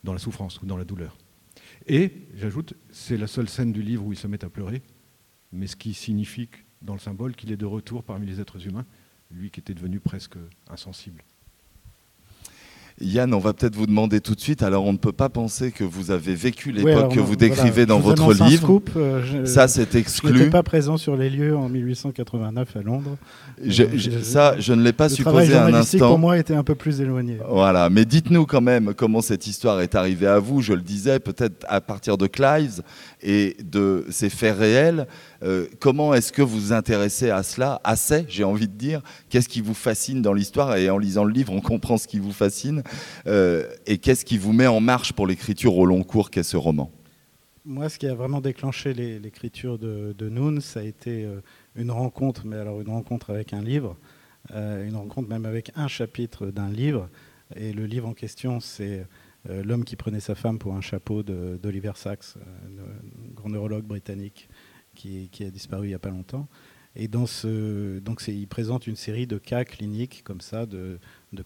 dans 0.04 0.12
la 0.12 0.18
souffrance 0.18 0.60
ou 0.62 0.66
dans 0.66 0.76
la 0.76 0.84
douleur. 0.84 1.16
Et, 1.86 2.12
j'ajoute, 2.34 2.74
c'est 2.90 3.16
la 3.16 3.26
seule 3.26 3.48
scène 3.48 3.72
du 3.72 3.82
livre 3.82 4.04
où 4.04 4.12
il 4.12 4.18
se 4.18 4.26
met 4.26 4.44
à 4.44 4.50
pleurer, 4.50 4.82
mais 5.52 5.66
ce 5.66 5.76
qui 5.76 5.94
signifie 5.94 6.48
dans 6.82 6.94
le 6.94 7.00
symbole 7.00 7.34
qu'il 7.34 7.52
est 7.52 7.56
de 7.56 7.66
retour 7.66 8.04
parmi 8.04 8.26
les 8.26 8.40
êtres 8.40 8.66
humains, 8.66 8.86
lui 9.30 9.50
qui 9.50 9.60
était 9.60 9.74
devenu 9.74 10.00
presque 10.00 10.36
insensible. 10.68 11.22
Yann, 13.00 13.32
on 13.32 13.38
va 13.38 13.54
peut-être 13.54 13.76
vous 13.76 13.86
demander 13.86 14.20
tout 14.20 14.34
de 14.34 14.40
suite. 14.40 14.62
Alors, 14.62 14.84
on 14.84 14.92
ne 14.92 14.98
peut 14.98 15.12
pas 15.12 15.28
penser 15.28 15.72
que 15.72 15.84
vous 15.84 16.10
avez 16.10 16.34
vécu 16.34 16.70
l'époque 16.70 17.14
que 17.14 17.20
vous 17.20 17.36
décrivez 17.36 17.86
dans 17.86 17.98
votre 17.98 18.32
livre. 18.44 18.82
Euh, 18.96 19.46
ça, 19.46 19.68
c'est 19.68 19.94
exclu. 19.94 20.28
Je 20.28 20.34
n'étais 20.34 20.50
pas 20.50 20.62
présent 20.62 20.96
sur 20.96 21.16
les 21.16 21.30
lieux 21.30 21.56
en 21.56 21.68
1889 21.68 22.76
à 22.76 22.82
Londres. 22.82 23.16
Euh, 23.64 24.22
ça, 24.22 24.54
je 24.58 24.72
ne 24.74 24.82
l'ai 24.82 24.92
pas 24.92 25.08
supposé 25.08 25.56
un 25.56 25.72
instant. 25.72 26.08
pour 26.08 26.18
moi 26.18 26.38
était 26.38 26.54
un 26.54 26.64
peu 26.64 26.74
plus 26.74 27.00
éloigné. 27.00 27.38
Voilà, 27.48 27.88
mais 27.88 28.04
dites-nous 28.04 28.44
quand 28.44 28.60
même 28.60 28.92
comment 28.94 29.22
cette 29.22 29.46
histoire 29.46 29.80
est 29.80 29.94
arrivée 29.94 30.26
à 30.26 30.38
vous. 30.38 30.60
Je 30.60 30.74
le 30.74 30.82
disais, 30.82 31.20
peut-être 31.20 31.64
à 31.68 31.80
partir 31.80 32.18
de 32.18 32.26
Clive 32.26 32.82
et 33.22 33.56
de 33.64 34.04
ces 34.10 34.28
faits 34.28 34.58
réels. 34.58 35.06
Euh, 35.42 35.66
comment 35.78 36.12
est-ce 36.14 36.32
que 36.32 36.42
vous 36.42 36.58
vous 36.58 36.72
intéressez 36.72 37.30
à 37.30 37.42
cela 37.42 37.80
Assez, 37.84 38.24
j'ai 38.28 38.44
envie 38.44 38.68
de 38.68 38.76
dire. 38.76 39.02
Qu'est-ce 39.28 39.48
qui 39.48 39.60
vous 39.60 39.74
fascine 39.74 40.22
dans 40.22 40.32
l'histoire 40.32 40.76
Et 40.76 40.90
en 40.90 40.98
lisant 40.98 41.24
le 41.24 41.32
livre, 41.32 41.52
on 41.52 41.60
comprend 41.60 41.96
ce 41.96 42.06
qui 42.06 42.18
vous 42.18 42.32
fascine. 42.32 42.82
Euh, 43.26 43.64
et 43.86 43.98
qu'est-ce 43.98 44.24
qui 44.24 44.38
vous 44.38 44.52
met 44.52 44.66
en 44.66 44.80
marche 44.80 45.12
pour 45.12 45.26
l'écriture 45.26 45.76
au 45.76 45.86
long 45.86 46.02
cours 46.02 46.30
qu'est 46.30 46.42
ce 46.42 46.56
roman 46.56 46.90
Moi, 47.64 47.88
ce 47.88 47.98
qui 47.98 48.06
a 48.06 48.14
vraiment 48.14 48.40
déclenché 48.40 48.92
l'écriture 48.92 49.78
de, 49.78 50.14
de 50.16 50.28
Noon, 50.28 50.60
ça 50.60 50.80
a 50.80 50.82
été 50.82 51.24
euh, 51.24 51.40
une 51.74 51.90
rencontre, 51.90 52.46
mais 52.46 52.56
alors 52.56 52.80
une 52.80 52.90
rencontre 52.90 53.30
avec 53.30 53.52
un 53.52 53.62
livre, 53.62 53.96
une 54.54 54.96
rencontre 54.96 55.28
même 55.28 55.44
avec 55.44 55.70
un 55.76 55.86
chapitre 55.86 56.46
d'un 56.46 56.70
livre. 56.70 57.08
Et 57.56 57.72
le 57.72 57.86
livre 57.86 58.08
en 58.08 58.14
question, 58.14 58.60
c'est 58.60 59.06
L'homme 59.48 59.84
qui 59.84 59.96
prenait 59.96 60.20
sa 60.20 60.34
femme 60.34 60.58
pour 60.58 60.74
un 60.74 60.82
chapeau 60.82 61.22
d'Oliver 61.22 61.92
Sacks, 61.94 62.34
grand 63.34 63.48
neurologue 63.48 63.84
britannique 63.84 64.50
qui, 65.30 65.44
a 65.44 65.50
disparu 65.50 65.86
il 65.86 65.88
n'y 65.88 65.94
a 65.94 65.98
pas 65.98 66.10
longtemps. 66.10 66.48
Et 66.96 67.06
dans 67.06 67.26
ce, 67.26 68.00
donc 68.00 68.22
il 68.26 68.48
présente 68.48 68.86
une 68.86 68.96
série 68.96 69.26
de 69.26 69.38
cas 69.38 69.64
cliniques 69.64 70.22
comme 70.24 70.40
ça, 70.40 70.66
de, 70.66 70.98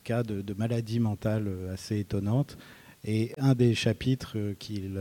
cas 0.02 0.22
de, 0.22 0.54
maladies 0.54 1.00
mentales 1.00 1.50
assez 1.72 1.98
étonnantes. 1.98 2.56
Et 3.04 3.32
un 3.36 3.54
des 3.54 3.74
chapitres 3.74 4.54
qu'il, 4.58 4.98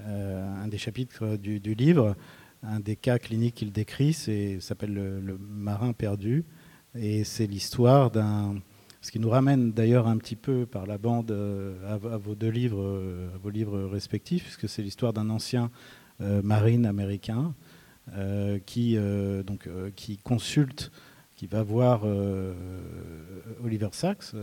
euh, 0.00 0.62
un 0.62 0.68
des 0.68 0.78
chapitres 0.78 1.36
du, 1.36 1.58
livre, 1.74 2.16
un 2.62 2.80
des 2.80 2.96
cas 2.96 3.18
cliniques 3.18 3.54
qu'il 3.54 3.72
décrit, 3.72 4.12
s'appelle 4.12 4.92
le, 4.92 5.38
marin 5.38 5.92
perdu, 5.92 6.44
et 6.94 7.24
c'est 7.24 7.46
l'histoire 7.46 8.10
d'un, 8.10 8.56
ce 9.00 9.10
qui 9.10 9.18
nous 9.18 9.30
ramène 9.30 9.72
d'ailleurs 9.72 10.06
un 10.06 10.18
petit 10.18 10.36
peu 10.36 10.66
par 10.66 10.86
la 10.86 10.98
bande 10.98 11.30
euh, 11.30 11.94
à, 11.94 12.18
vos 12.18 12.34
deux 12.34 12.50
livres, 12.50 13.30
vos 13.42 13.50
livres 13.50 13.84
respectifs, 13.84 14.42
puisque 14.42 14.68
c'est 14.68 14.82
l'histoire 14.82 15.12
d'un 15.12 15.30
ancien 15.30 15.64
euh, 15.64 15.68
marine 16.20 16.86
américain 16.86 17.54
euh, 18.12 18.58
qui, 18.66 18.98
euh, 18.98 19.42
donc, 19.42 19.66
euh, 19.66 19.90
qui 19.96 20.18
consulte, 20.18 20.92
qui 21.36 21.46
va 21.46 21.62
voir 21.62 22.04
Oliver 23.64 23.88
Sacks 23.92 24.34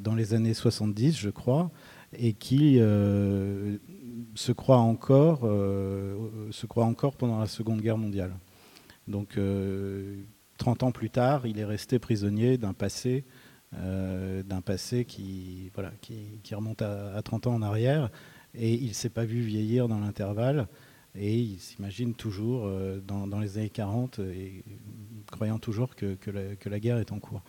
dans 0.00 0.14
les 0.14 0.32
années 0.32 0.54
70, 0.54 1.18
je 1.18 1.28
crois, 1.28 1.70
et 2.14 2.32
qui 2.32 2.78
se 2.78 4.52
croit 4.52 4.78
encore, 4.78 5.40
se 5.40 6.66
croit 6.66 6.86
encore 6.86 7.14
pendant 7.14 7.38
la 7.38 7.46
Seconde 7.46 7.82
Guerre 7.82 7.98
mondiale. 7.98 8.32
Donc, 9.06 9.38
30 10.56 10.82
ans 10.82 10.92
plus 10.92 11.10
tard, 11.10 11.46
il 11.46 11.58
est 11.58 11.64
resté 11.64 11.98
prisonnier 11.98 12.56
d'un 12.56 12.72
passé, 12.72 13.24
d'un 13.72 14.62
passé 14.64 15.04
qui, 15.04 15.70
voilà, 15.74 15.92
qui, 16.00 16.54
remonte 16.54 16.80
à, 16.80 17.14
à, 17.14 17.22
30 17.22 17.48
ans 17.48 17.54
en 17.54 17.62
arrière, 17.62 18.10
et 18.54 18.74
il 18.74 18.88
ne 18.88 18.92
s'est 18.92 19.10
pas 19.10 19.24
vu 19.24 19.40
vieillir 19.40 19.88
dans 19.88 19.98
l'intervalle. 19.98 20.68
Et 21.14 21.38
il 21.38 21.58
s'imagine 21.58 22.14
toujours 22.14 22.64
euh, 22.64 22.98
dans, 23.00 23.38
les 23.38 23.58
années 23.58 23.68
40, 23.68 24.20
et 24.20 24.64
croyant 25.30 25.58
toujours 25.58 25.94
que, 25.94 26.16
la, 26.64 26.80
guerre 26.80 26.98
est 26.98 27.12
en 27.12 27.18
cours. 27.18 27.42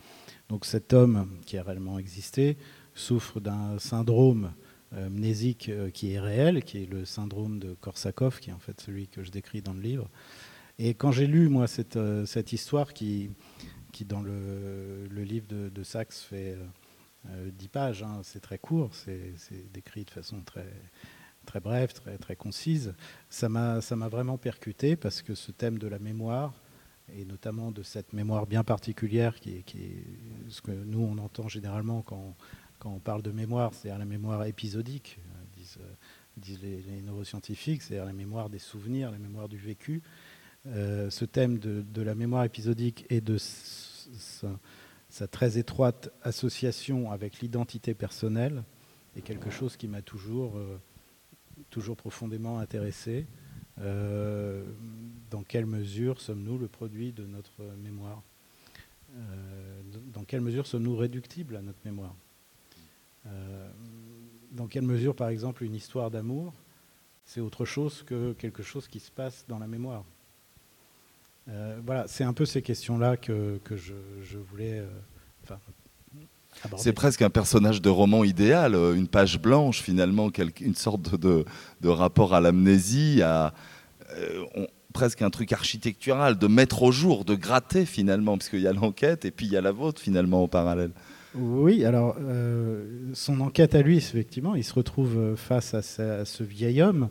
Donc 0.49 0.65
cet 0.65 0.91
homme 0.91 1.29
qui 1.45 1.57
a 1.57 1.63
réellement 1.63 1.97
existé 1.97 2.57
souffre 2.93 3.39
d'un 3.39 3.79
syndrome 3.79 4.51
euh, 4.93 5.09
mnésique 5.09 5.69
euh, 5.69 5.89
qui 5.89 6.11
est 6.11 6.19
réel, 6.19 6.63
qui 6.63 6.83
est 6.83 6.91
le 6.91 7.05
syndrome 7.05 7.57
de 7.59 7.73
Korsakov, 7.73 8.39
qui 8.39 8.49
est 8.49 8.53
en 8.53 8.59
fait 8.59 8.79
celui 8.81 9.07
que 9.07 9.23
je 9.23 9.31
décris 9.31 9.61
dans 9.61 9.73
le 9.73 9.81
livre. 9.81 10.09
Et 10.77 10.93
quand 10.93 11.11
j'ai 11.11 11.27
lu, 11.27 11.47
moi, 11.47 11.67
cette, 11.67 11.97
histoire 12.51 12.93
qui, 12.93 13.29
qui, 13.93 14.03
dans 14.03 14.21
le, 14.21 15.07
livre 15.09 15.47
de, 15.47 15.69
de 15.69 15.83
Sachs, 15.83 16.13
fait 16.13 16.57
10 17.25 17.67
pages, 17.69 18.03
hein, 18.03 18.21
c'est 18.23 18.41
très 18.41 18.57
court, 18.57 18.93
c'est 18.93 19.71
décrit 19.71 20.03
de 20.03 20.09
façon 20.09 20.41
très, 20.41 20.67
très 21.45 21.59
brève, 21.59 21.93
très, 22.19 22.35
concise, 22.35 22.93
ça 23.29 23.49
m'a 23.49 23.79
vraiment 24.09 24.37
percuté 24.37 24.95
parce 24.95 25.21
que 25.21 25.35
ce 25.35 25.51
thème 25.51 25.77
de 25.77 25.87
la 25.87 25.99
mémoire, 25.99 26.53
et 27.13 27.25
notamment 27.25 27.71
de 27.71 27.83
cette 27.83 28.13
mémoire 28.13 28.47
bien 28.47 28.63
particulière 28.63 29.39
qui 29.39 29.51
est, 29.51 29.63
ce 30.49 30.61
que 30.61 30.71
nous 30.71 31.01
on 31.01 31.17
entend 31.17 31.47
généralement 31.47 32.01
quand, 32.01 32.35
on 32.85 32.99
parle 32.99 33.21
de 33.21 33.31
mémoire, 33.31 33.73
c'est-à-dire 33.73 33.97
la 33.99 34.05
mémoire 34.05 34.43
épisodique, 34.43 35.17
euh, 35.19 35.43
disent, 35.55 35.77
euh, 35.79 36.81
les, 36.85 37.01
neuroscientifiques, 37.01 37.81
c'est-à-dire 37.81 38.05
la 38.05 38.11
mémoire 38.11 38.49
des 38.49 38.59
souvenirs, 38.59 39.09
la 39.09 39.19
mémoire 39.19 39.47
du 39.47 39.57
vécu. 39.57 40.01
Euh, 40.65 41.09
ce 41.09 41.23
thème 41.23 41.59
de, 41.59 41.81
de, 41.81 42.01
la 42.01 42.13
mémoire 42.13 42.43
épisodique 42.43 43.05
et 43.09 43.21
de 43.21 43.37
sa, 45.13 45.27
très 45.27 45.57
étroite 45.57 46.09
association 46.23 47.11
avec 47.11 47.39
l'identité 47.39 47.93
personnelle 47.93 48.63
est 49.15 49.21
quelque 49.21 49.51
chose 49.51 49.77
qui 49.77 49.87
m'a 49.87 50.01
toujours 50.01 50.57
toujours 51.69 51.97
profondément 51.97 52.59
intéressé. 52.59 53.25
Euh, 53.81 54.63
dans 55.31 55.43
quelle 55.43 55.65
mesure 55.65 56.21
sommes-nous 56.21 56.57
le 56.57 56.67
produit 56.67 57.11
de 57.11 57.25
notre 57.25 57.63
mémoire? 57.81 58.21
Euh, 59.15 59.81
Dans 60.13 60.23
quelle 60.23 60.41
mesure 60.41 60.67
sommes-nous 60.67 60.95
réductibles 60.95 61.55
à 61.55 61.61
notre 61.61 61.79
mémoire? 61.85 62.15
Euh, 63.25 63.71
Dans 64.51 64.67
quelle 64.67 64.83
mesure, 64.83 65.15
par 65.15 65.29
exemple, 65.29 65.63
une 65.63 65.75
histoire 65.75 66.11
d'amour, 66.11 66.53
c'est 67.25 67.41
autre 67.41 67.65
chose 67.65 68.03
que 68.03 68.33
quelque 68.33 68.63
chose 68.63 68.87
qui 68.87 68.99
se 68.99 69.11
passe 69.11 69.45
dans 69.47 69.59
la 69.59 69.67
mémoire? 69.67 70.03
Voilà, 71.85 72.05
c'est 72.07 72.23
un 72.23 72.33
peu 72.33 72.45
ces 72.45 72.61
questions-là 72.61 73.17
que, 73.17 73.59
je, 73.69 73.93
je, 74.21 74.37
voulais... 74.37 74.83
Enfin, 75.43 75.57
c'est 76.77 76.93
presque 76.93 77.21
un 77.21 77.29
personnage 77.29 77.81
de 77.81 77.89
roman 77.89 78.23
idéal, 78.23 78.75
euh, 78.75 78.95
une 78.95 79.07
page 79.07 79.39
blanche 79.39 79.81
finalement, 79.81 80.29
une 80.61 80.75
sorte 80.75 81.19
de, 81.19 81.45
rapport 81.87 82.33
à 82.33 82.41
l'amnésie, 82.41 83.21
à 83.21 83.53
euh, 84.17 84.45
presque 84.93 85.21
un 85.21 85.29
truc 85.29 85.51
architectural, 85.51 86.37
de 86.37 86.47
mettre 86.47 86.83
au 86.83 86.91
jour, 86.91 87.25
de 87.25 87.35
gratter 87.35 87.85
finalement, 87.85 88.37
parce 88.37 88.49
qu'il 88.49 88.61
y 88.61 88.67
a 88.67 88.73
l'enquête 88.73 89.25
et 89.25 89.31
puis 89.31 89.45
il 89.45 89.51
y 89.51 89.57
a 89.57 89.61
la 89.61 89.71
vôtre 89.71 90.01
finalement 90.01 90.43
en 90.43 90.47
parallèle. 90.47 90.91
Oui, 91.35 91.83
alors 91.83 92.15
euh, 92.21 93.09
son 93.13 93.41
enquête 93.41 93.73
à 93.73 93.81
lui, 93.81 93.97
effectivement, 93.97 94.55
il 94.55 94.63
se 94.63 94.73
retrouve 94.73 95.35
face 95.35 95.73
à, 95.73 95.81
ce 95.81 96.43
vieil 96.43 96.81
homme 96.81 97.09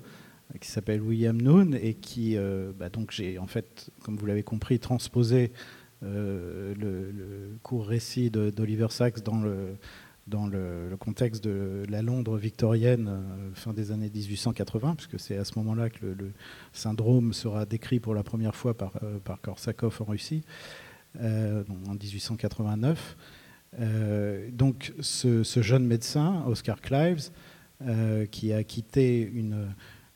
qui 0.60 0.68
s'appelle 0.68 1.00
William 1.00 1.40
Noon 1.40 1.72
et 1.72 1.94
qui, 1.94 2.36
bah, 2.78 2.88
donc 2.88 3.10
j'ai 3.10 3.38
en 3.38 3.46
fait, 3.46 3.90
comme 4.02 4.16
vous 4.16 4.26
l'avez 4.26 4.42
compris, 4.42 4.78
transposé 4.78 5.52
euh, 6.04 6.74
le, 6.74 7.58
court 7.62 7.86
récit 7.86 8.30
d'Oliver 8.30 8.88
Sacks 8.90 9.22
dans 9.22 9.40
le, 9.40 9.76
dans 10.26 10.46
le, 10.46 10.96
contexte 10.98 11.44
de 11.44 11.84
la 11.88 12.02
Londres 12.02 12.36
victorienne 12.36 13.22
fin 13.54 13.72
des 13.72 13.92
années 13.92 14.10
1880, 14.12 14.96
puisque 14.96 15.20
c'est 15.20 15.36
à 15.36 15.44
ce 15.44 15.58
moment-là 15.58 15.90
que 15.90 16.06
le, 16.06 16.32
syndrome 16.72 17.32
sera 17.32 17.66
décrit 17.66 18.00
pour 18.00 18.14
la 18.14 18.24
première 18.24 18.56
fois 18.56 18.76
par, 18.76 18.92
par 19.24 19.40
Korsakov 19.40 19.96
en 20.00 20.04
Russie, 20.04 20.42
en 21.20 21.94
1889. 21.94 23.16
donc 24.50 24.92
ce, 25.00 25.42
jeune 25.44 25.86
médecin, 25.86 26.44
Oscar 26.48 26.80
Clives, 26.80 27.30
qui 28.30 28.52
a 28.52 28.64
quitté 28.64 29.20
une 29.22 29.68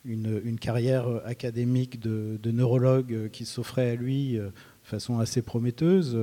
une, 0.07 0.57
carrière 0.59 1.07
académique 1.25 1.99
de, 1.99 2.51
neurologue 2.51 3.29
qui 3.31 3.45
s'offrait 3.45 3.91
à 3.91 3.95
lui 3.95 4.33
de 4.33 4.51
façon 4.83 5.19
assez 5.19 5.41
prometteuse. 5.41 6.17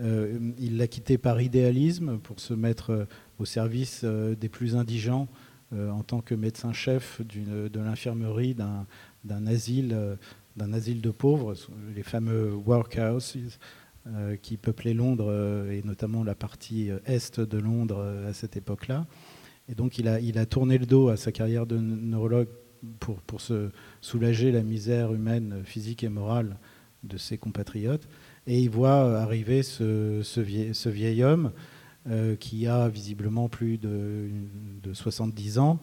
Euh, 0.00 0.38
il 0.58 0.78
l'a 0.78 0.86
quitté 0.86 1.18
par 1.18 1.40
idéalisme 1.40 2.18
pour 2.18 2.40
se 2.40 2.54
mettre 2.54 3.06
au 3.38 3.44
service 3.44 4.02
euh, 4.04 4.34
des 4.34 4.48
plus 4.48 4.76
indigents 4.76 5.28
euh, 5.72 5.90
en 5.90 6.02
tant 6.02 6.20
que 6.20 6.34
médecin-chef 6.34 7.20
de 7.26 7.80
l'infirmerie 7.80 8.54
d'un 8.54 9.46
asile, 9.46 9.96
asile 10.72 11.00
de 11.00 11.10
pauvres, 11.10 11.54
les 11.94 12.02
fameux 12.02 12.52
workhouses 12.52 13.58
qui 14.42 14.56
peuplaient 14.56 14.94
Londres 14.94 15.66
et 15.70 15.82
notamment 15.84 16.24
la 16.24 16.34
partie 16.34 16.88
est 17.04 17.38
de 17.38 17.58
Londres 17.58 18.02
à 18.26 18.32
cette 18.32 18.56
époque-là. 18.56 19.06
Et 19.68 19.74
donc 19.74 19.98
il 19.98 20.08
a, 20.08 20.18
il 20.20 20.38
a 20.38 20.46
tourné 20.46 20.78
le 20.78 20.86
dos 20.86 21.10
à 21.10 21.18
sa 21.18 21.32
carrière 21.32 21.66
de 21.66 21.76
neurologue 21.76 22.48
pour, 22.98 23.40
se 23.40 23.70
soulager 24.00 24.52
la 24.52 24.62
misère 24.62 25.12
humaine, 25.12 25.62
physique 25.64 26.04
et 26.04 26.08
morale 26.08 26.56
de 27.02 27.16
ses 27.16 27.38
compatriotes. 27.38 28.08
Et 28.46 28.60
il 28.60 28.70
voit 28.70 29.18
arriver 29.18 29.62
ce, 29.62 30.40
vieil, 30.90 31.22
homme 31.22 31.52
euh, 32.08 32.36
qui 32.36 32.66
a 32.66 32.88
visiblement 32.88 33.48
plus 33.48 33.78
de, 33.78 34.28
de 34.82 34.94
70 34.94 35.58
ans, 35.58 35.80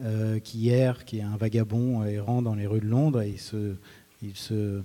euh, 0.00 0.38
qui 0.38 0.68
erre, 0.68 1.04
qui 1.04 1.18
est 1.18 1.22
un 1.22 1.36
vagabond 1.36 2.04
errant 2.04 2.42
dans 2.42 2.54
les 2.54 2.66
rues 2.66 2.80
de 2.80 2.86
Londres. 2.86 3.22
Et 3.22 3.36
il 4.22 4.36
se, 4.36 4.82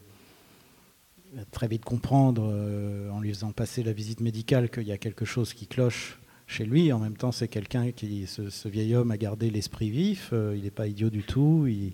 très 1.52 1.67
vite 1.67 1.86
comprendre, 1.86 2.50
euh, 2.52 3.10
en 3.12 3.19
lui 3.19 3.30
faisant 3.30 3.52
passer 3.52 3.84
la 3.84 3.93
visite 3.93 4.22
médicale, 4.22 4.69
qu'il 4.69 4.88
y 4.88 4.91
a 4.91 4.98
quelque 4.98 5.26
chose 5.26 5.54
qui 5.54 5.67
cloche 5.67 6.19
chez 6.49 6.65
lui. 6.65 6.91
En 6.91 6.99
même 6.99 7.15
temps, 7.15 7.31
c'est 7.31 7.47
quelqu'un 7.47 7.91
qui, 7.91 8.25
ce, 8.25 8.67
vieil 8.67 8.95
homme 8.95 9.12
a 9.12 9.17
gardé 9.17 9.49
l'esprit 9.49 9.91
vif. 9.91 10.31
Euh, 10.33 10.55
il 10.57 10.63
n'est 10.63 10.71
pas 10.71 10.88
idiot 10.88 11.09
du 11.09 11.23
tout. 11.23 11.67
Il, 11.67 11.93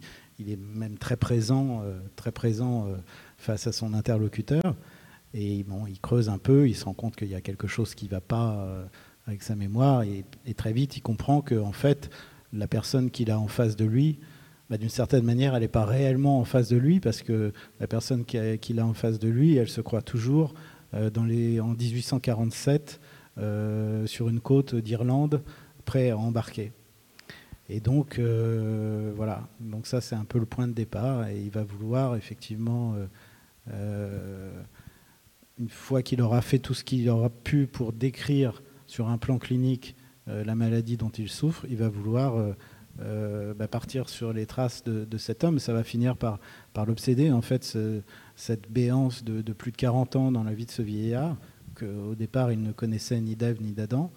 est 0.49 0.57
même 0.57 0.97
très 0.97 1.17
présent, 1.17 1.81
euh, 1.83 1.99
très 2.15 2.31
présent 2.31 2.87
euh, 2.87 2.95
face 3.37 3.67
à 3.67 3.71
son 3.71 3.93
interlocuteur. 3.93 4.75
Et 5.33 5.63
bon, 5.63 5.85
il 5.87 5.99
creuse 5.99 6.29
un 6.29 6.37
peu. 6.37 6.67
Il 6.67 6.75
se 6.75 6.85
rend 6.85 6.93
compte 6.93 7.15
qu'il 7.17 7.27
y 7.27 7.35
a 7.35 7.41
quelque 7.41 7.67
chose 7.67 7.93
qui 7.93 8.05
ne 8.05 8.11
va 8.11 8.21
pas 8.21 8.65
avec 9.27 9.43
sa 9.43 9.55
mémoire. 9.55 10.03
Et, 10.03 10.23
très 10.55 10.71
vite, 10.71 10.95
il 10.95 11.01
comprend 11.01 11.41
que 11.41 11.55
en 11.55 11.73
fait, 11.73 12.09
la 12.53 12.67
personne 12.67 13.11
qu'il 13.11 13.31
a 13.31 13.37
en 13.37 13.49
face 13.49 13.75
de 13.75 13.83
lui, 13.83 14.19
bah, 14.69 14.77
d'une 14.77 14.89
certaine 14.89 15.25
manière, 15.25 15.53
elle 15.53 15.61
n'est 15.61 15.67
pas 15.67 15.85
réellement 15.85 16.39
en 16.39 16.45
face 16.45 16.69
de 16.69 16.77
lui 16.77 17.01
parce 17.01 17.21
que 17.21 17.51
la 17.81 17.87
personne 17.87 18.23
qu'il 18.23 18.79
a 18.79 18.85
en 18.85 18.93
face 18.93 19.19
de 19.19 19.27
lui, 19.27 19.57
elle 19.57 19.67
se 19.67 19.81
croit 19.81 20.01
toujours 20.01 20.53
dans 21.13 21.25
les, 21.25 21.59
en 21.59 21.73
1847 21.73 23.01
euh, 23.01 23.04
sur 23.37 24.29
une 24.29 24.39
côte 24.39 24.75
d'Irlande, 24.75 25.41
prêt 25.85 26.09
à 26.09 26.17
embarquer. 26.17 26.71
Et 27.69 27.79
donc, 27.79 28.19
euh, 28.19 29.11
voilà. 29.15 29.47
Donc 29.59 29.87
ça, 29.87 30.01
c'est 30.01 30.15
un 30.15 30.25
peu 30.25 30.39
le 30.39 30.45
point 30.45 30.67
de 30.67 30.73
départ. 30.73 31.27
Et 31.27 31.41
il 31.41 31.49
va 31.49 31.63
vouloir 31.63 32.15
effectivement, 32.15 32.95
euh, 33.71 34.51
une 35.57 35.69
fois 35.69 36.01
qu'il 36.01 36.21
aura 36.21 36.41
fait 36.41 36.59
tout 36.59 36.73
ce 36.73 36.83
qu'il 36.83 37.09
aura 37.09 37.29
pu 37.29 37.67
pour 37.67 37.93
décrire 37.93 38.61
sur 38.87 39.09
un 39.09 39.17
plan 39.17 39.37
clinique 39.37 39.95
la 40.27 40.55
maladie 40.55 40.97
dont 40.97 41.09
il 41.09 41.29
souffre, 41.29 41.67
il 41.69 41.77
va 41.77 41.87
vouloir 41.87 42.55
bah, 42.97 43.67
partir 43.67 44.09
sur 44.09 44.33
les 44.33 44.47
traces 44.47 44.83
de, 44.83 45.17
cet 45.19 45.43
homme. 45.43 45.59
Ça 45.59 45.71
va 45.71 45.83
finir 45.83 46.17
par, 46.17 46.39
l'obséder. 46.75 47.31
En 47.31 47.43
fait, 47.43 47.77
cette 48.35 48.71
béance 48.71 49.23
de, 49.23 49.43
de, 49.43 49.53
plus 49.53 49.71
de 49.71 49.77
40 49.77 50.15
ans 50.15 50.31
dans 50.31 50.43
la 50.43 50.55
vie 50.55 50.65
de 50.65 50.71
ce 50.71 50.81
vieillard 50.81 51.37
au 51.83 52.15
départ 52.15 52.51
il 52.51 52.61
ne 52.61 52.71
connaissait 52.71 53.19
ni 53.19 53.35
d'Ève 53.35 53.61
ni 53.61 53.73
d'Adam. 53.73 54.11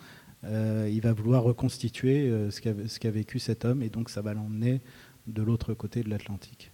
Euh, 0.44 0.88
il 0.92 1.00
va 1.00 1.12
vouloir 1.12 1.42
reconstituer 1.42 2.28
euh, 2.28 2.50
ce 2.50 2.60
qu'a 2.98 3.10
vécu 3.10 3.38
cet 3.38 3.64
homme 3.64 3.82
et 3.82 3.88
donc 3.88 4.08
ça 4.08 4.22
va 4.22 4.34
l'emmener 4.34 4.80
de 5.26 5.42
l'autre 5.42 5.74
côté 5.74 6.02
de 6.02 6.10
l'Atlantique. 6.10 6.70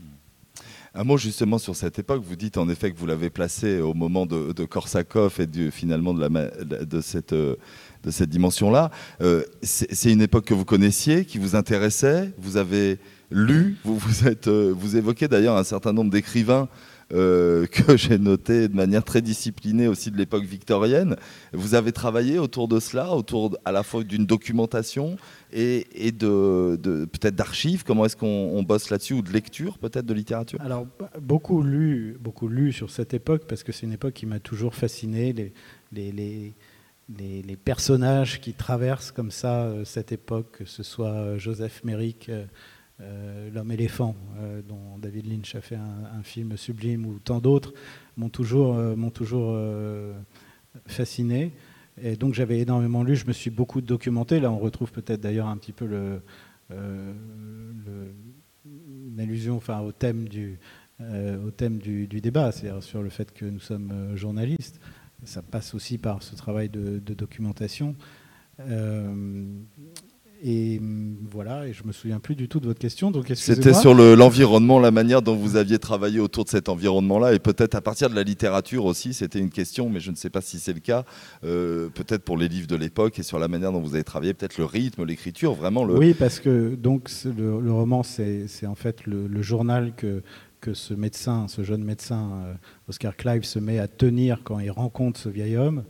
Un 0.95 1.03
mot 1.03 1.17
justement 1.17 1.59
sur 1.59 1.75
cette 1.75 1.99
époque. 1.99 2.23
Vous 2.23 2.37
dites 2.37 2.59
en 2.59 2.69
effet 2.69 2.93
que 2.93 2.99
vous 2.99 3.07
l'avez 3.07 3.31
placé 3.31 3.81
au 3.81 3.95
moment 3.95 4.27
de, 4.27 4.65
Korsakov 4.65 5.41
et 5.41 5.71
finalement 5.73 6.15
de, 6.15 6.85
de, 6.85 7.01
cette, 7.01 7.35
de 7.35 8.25
dimension-là. 8.25 8.93
Euh, 9.21 9.43
c'est 9.63 10.13
une 10.13 10.23
époque 10.23 10.45
que 10.45 10.55
vous 10.55 10.65
connaissiez, 10.65 11.25
qui 11.25 11.39
vous 11.39 11.57
intéressait. 11.57 12.33
Vous 12.39 12.57
avez 12.57 12.99
lu, 13.33 13.77
vous 13.85 14.97
évoquez 14.97 15.27
d'ailleurs 15.27 15.57
un 15.57 15.65
certain 15.65 15.93
nombre 15.93 16.13
d'écrivains 16.13 16.69
euh, 17.13 17.67
que 17.71 17.97
j'ai 17.97 18.19
noté 18.19 18.69
de 18.69 18.75
manière 18.75 19.05
très 19.05 19.23
disciplinée 19.23 19.89
aussi 19.89 20.11
de 20.11 20.17
l'époque 20.17 20.45
victorienne. 20.45 21.17
Vous 21.53 21.75
avez 21.75 21.93
travaillé 21.93 22.39
autour 22.39 22.69
de 22.69 22.81
cela, 22.81 23.13
autour 23.13 23.57
à 23.65 23.73
la 23.73 23.83
fois 23.83 24.05
d'une 24.05 24.27
documentation 24.27 25.17
et, 25.53 26.13
de, 26.13 26.77
peut-être 27.07 27.35
d'archives. 27.35 27.85
Comment 27.85 28.07
est-ce 28.07 28.17
qu'on 28.17 28.63
bosse 28.63 28.91
là-dessus 28.91 29.15
ou 29.15 29.23
de 29.23 29.31
lecture 29.31 29.79
peut-être 29.79 30.07
de 30.07 30.15
littérature? 30.15 30.61
Alors 30.61 30.87
beaucoup 31.21 31.63
lu, 31.63 32.17
beaucoup 32.21 32.49
lu 32.49 32.73
sur 32.73 32.91
cette 32.91 33.15
époque 33.15 33.43
parce 33.49 33.63
que 33.63 33.73
c'est 33.73 33.87
une 33.87 33.93
époque 33.93 34.15
qui 34.15 34.27
m'a 34.27 34.41
toujours 34.41 34.75
fasciné. 34.75 35.35
Les, 35.93 36.53
personnages 37.65 38.41
qui 38.41 38.53
traversent 38.55 39.13
comme 39.13 39.31
ça 39.31 39.65
euh, 39.65 39.85
cette 39.85 40.13
époque, 40.13 40.59
que 40.59 40.65
ce 40.65 40.83
soit 40.83 41.37
Joseph 41.39 41.83
Méric, 41.85 42.29
euh, 42.29 42.45
euh, 43.01 43.51
L'homme 43.51 43.73
éléphant, 43.73 44.15
euh, 44.39 44.63
dont 44.63 44.99
David 44.99 45.27
Lynch 45.27 45.55
a 45.57 45.61
fait 45.61 45.77
un, 45.77 46.23
film 46.23 46.57
sublime, 46.57 47.07
ou 47.07 47.19
tant 47.19 47.41
d'autres, 47.41 47.73
m'ont 48.17 48.29
toujours, 48.29 48.77
euh, 48.77 50.15
fasciné. 50.87 51.53
Et 52.01 52.17
donc 52.17 52.35
j'avais 52.35 52.59
énormément 52.59 53.03
lu, 53.05 53.17
je 53.17 53.27
me 53.27 53.33
suis 53.33 53.51
beaucoup 53.51 53.81
documenté. 53.81 54.41
Là, 54.41 54.51
on 54.51 54.59
retrouve 54.59 54.93
peut-être 54.93 55.21
d'ailleurs 55.21 55.47
un 55.47 55.57
petit 55.57 55.73
peu 55.73 55.87
le, 55.87 56.21
enfin, 59.51 59.81
au 59.81 59.93
thème 59.93 60.29
du, 60.29 60.59
débat, 62.21 62.53
c'est-à-dire 62.53 62.83
sur 62.83 63.03
le 63.03 63.11
fait 63.11 63.33
que 63.33 63.45
nous 63.45 63.61
sommes 63.61 64.17
journalistes. 64.17 64.81
Ça 65.25 65.43
passe 65.43 65.75
aussi 65.75 65.99
par 65.99 66.23
ce 66.23 66.35
travail 66.37 66.69
de 66.69 67.15
documentation. 67.15 67.97
Et 70.47 70.79
hum, 70.79 71.17
voilà, 71.33 71.67
et 71.67 71.73
je 71.73 71.85
me 71.85 71.93
souviens 71.93 72.21
plus 72.21 72.37
du 72.37 72.49
tout 72.49 72.61
de 72.61 72.67
votre 72.67 72.79
question. 72.79 73.11
Donc 73.11 73.33
C'était 73.35 73.73
sur 73.73 73.95
l'environnement, 73.95 74.79
la 74.79 74.91
manière 74.91 75.23
dont 75.23 75.35
vous 75.35 75.57
aviez 75.57 75.79
travaillé 75.79 76.21
autour 76.21 76.45
de 76.45 76.51
cet 76.51 76.69
environnement-là, 76.69 77.33
et 77.33 77.39
peut-être 77.39 77.75
à 77.75 77.81
partir 77.81 78.11
de 78.11 78.15
la 78.15 78.23
littérature 78.23 78.85
aussi. 78.85 79.15
C'était 79.15 79.39
une 79.39 79.49
question, 79.49 79.89
mais 79.89 80.01
je 80.01 80.11
ne 80.11 80.17
sais 80.17 80.29
pas 80.29 80.43
si 80.43 80.59
c'est 80.59 80.75
le 80.75 80.81
cas. 80.81 81.07
Euh, 81.45 81.89
peut-être 81.89 82.23
pour 82.23 82.37
les 82.37 82.49
livres 82.49 82.67
de 82.67 82.77
l'époque 82.77 83.19
et 83.19 83.23
sur 83.23 83.39
la 83.39 83.49
manière 83.49 83.73
dont 83.73 83.81
vous 83.81 83.95
avez 83.95 84.05
travaillé, 84.05 84.35
peut-être 84.35 84.59
le 84.59 84.67
rythme, 84.67 85.07
l'écriture, 85.07 85.55
vraiment 85.55 85.83
le. 85.83 85.97
Oui, 85.97 86.13
parce 86.13 86.41
que 86.41 86.75
donc 86.75 87.09
le, 87.25 87.73
roman, 87.73 88.03
c'est 88.03 88.47
en 88.67 88.75
fait 88.75 89.07
le, 89.07 89.43
journal 89.43 89.95
que 89.97 90.23
que 90.61 90.75
ce 90.75 90.95
médecin, 90.95 91.47
ce 91.49 91.63
jeune 91.63 91.85
médecin, 91.85 92.31
euh, 92.47 92.55
Oscar 92.89 93.17
Clive, 93.17 93.45
se 93.45 93.59
met 93.59 93.79
à 93.79 93.87
tenir 93.87 94.41
quand 94.45 94.59
il 94.59 94.71
rencontre 94.71 95.21
ce 95.21 95.29
vieil 95.29 95.59
homme 95.59 95.85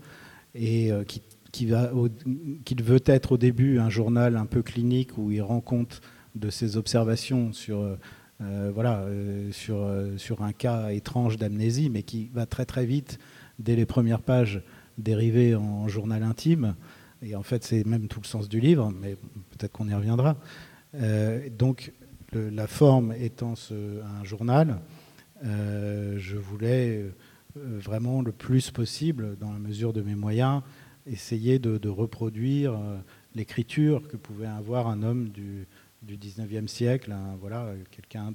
et 0.55 0.91
euh, 0.91 1.05
qui 1.05 1.23
qu'il 1.55 2.83
veut 2.83 3.03
être 3.07 3.33
au 3.33 3.39
début 3.39 3.79
un 3.79 3.89
journal 3.89 4.37
un 4.37 4.47
peu 4.47 4.63
clinique 4.63 5.17
où 5.19 5.31
il 5.31 5.43
rend 5.43 5.61
compte 5.61 6.01
de 6.35 6.51
ses 6.51 6.77
observations 6.77 7.53
sur, 7.53 7.97
euh, 8.41 8.71
voilà, 8.75 9.03
euh, 9.03 9.53
sur, 9.53 9.77
euh, 9.79 10.17
sur 10.19 10.43
un 10.43 10.53
cas 10.53 10.91
étrange 10.91 11.37
d'amnésie, 11.37 11.89
mais 11.89 12.03
qui 12.03 12.31
va 12.35 12.47
très 12.47 12.65
très 12.65 12.85
vite, 12.85 13.19
dès 13.59 13.77
les 13.77 13.87
premières 13.87 14.23
pages, 14.23 14.63
dériver 14.99 15.55
en 15.55 15.87
journal 15.87 16.23
intime. 16.23 16.75
Et 17.23 17.37
en 17.37 17.43
fait, 17.43 17.65
c'est 17.65 17.87
même 17.87 18.09
tout 18.09 18.21
le 18.21 18.27
sens 18.27 18.49
du 18.49 18.61
livre, 18.61 18.93
mais 19.01 19.17
peut-être 19.51 19.73
qu'on 19.73 19.89
y 19.89 19.95
reviendra. 19.95 20.37
donc, 21.59 21.93
la 22.33 22.67
forme 22.67 23.13
étant 23.13 23.55
un 23.71 24.25
journal, 24.25 24.81
je 25.43 26.37
voulais 26.37 27.05
vraiment 27.57 28.21
le 28.21 28.31
plus 28.31 28.71
possible, 28.71 29.37
dans 29.41 29.53
la 29.53 29.59
mesure 29.59 29.93
de 29.93 30.03
mes 30.03 30.15
moyens, 30.15 30.63
essayer 31.07 31.59
de, 31.59 31.89
reproduire 31.89 32.75
euh, 32.75 32.99
l'écriture 33.35 34.07
que 34.09 34.17
pouvait 34.17 34.47
avoir 34.47 34.89
un 34.89 35.03
homme 35.03 35.29
du, 35.29 35.67
du 36.03 36.17
19e 36.17 36.67
siècle, 36.67 37.15
voilà, 37.41 37.73
quelqu'un 37.91 38.33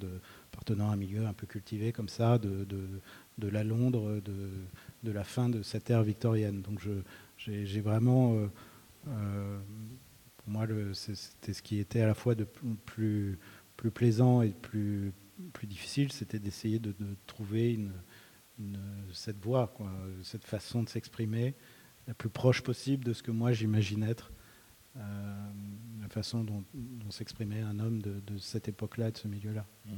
appartenant 0.51 0.89
à 0.89 0.93
un 0.93 0.97
milieu 0.97 1.25
un 1.25 1.34
peu 1.34 1.47
cultivé 1.47 1.91
comme 1.91 2.10
ça, 2.10 2.38
de, 2.38 2.67
la 3.41 3.63
Londres 3.63 4.21
de, 4.21 5.12
la 5.12 5.23
fin 5.23 5.49
de 5.49 5.62
cette 5.62 5.89
ère 5.89 6.03
victorienne. 6.03 6.62
Donc 6.62 6.82
j'ai 7.38 7.82
vraiment, 7.82 8.36
euh, 8.36 8.47
euh, 9.08 9.60
pour 10.38 10.49
moi, 10.49 10.67
c'était 10.93 11.53
ce 11.53 11.62
qui 11.62 11.79
était 11.79 12.01
à 12.01 12.08
la 12.08 12.15
fois 12.15 12.36
de 12.36 12.45
plus, 12.86 13.39
plaisant 13.93 14.41
et 14.41 14.49
plus, 14.49 15.13
plus 15.53 15.67
difficile, 15.67 16.12
c'était 16.12 16.39
d'essayer 16.39 16.79
de, 16.79 16.93
trouver 17.27 17.79
cette 19.13 19.41
voie, 19.41 19.73
cette 20.23 20.43
façon 20.43 20.84
de 20.84 20.89
s'exprimer 20.89 21.55
la 22.10 22.15
plus 22.15 22.30
proche 22.30 22.63
possible 22.63 23.06
de 23.06 23.13
ce 23.13 23.24
que 23.24 23.32
moi 23.32 23.54
j'imagine 23.54 24.04
être 24.04 24.32
la 24.95 26.10
façon 26.10 26.43
dont, 26.43 26.63
s'exprimait 27.12 27.62
un 27.62 27.80
homme 27.80 28.02
de, 28.02 28.38
cette 28.39 28.67
époque-là, 28.67 29.12
de 29.12 29.17
ce 29.17 29.28
milieu-là. 29.28 29.65
Mmh. 29.86 29.91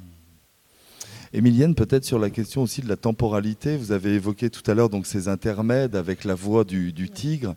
Émilienne, 1.33 1.75
peut-être 1.75 2.03
sur 2.03 2.19
la 2.19 2.29
question 2.29 2.61
aussi 2.61 2.81
de 2.81 2.89
la 2.89 2.97
temporalité, 2.97 3.77
vous 3.77 3.91
avez 3.91 4.13
évoqué 4.15 4.49
tout 4.49 4.69
à 4.69 4.73
l'heure 4.73 4.89
donc 4.89 5.07
ces 5.07 5.29
intermèdes 5.29 5.95
avec 5.95 6.25
la 6.25 6.35
voix 6.35 6.63
du, 6.63 7.09
tigre 7.09 7.55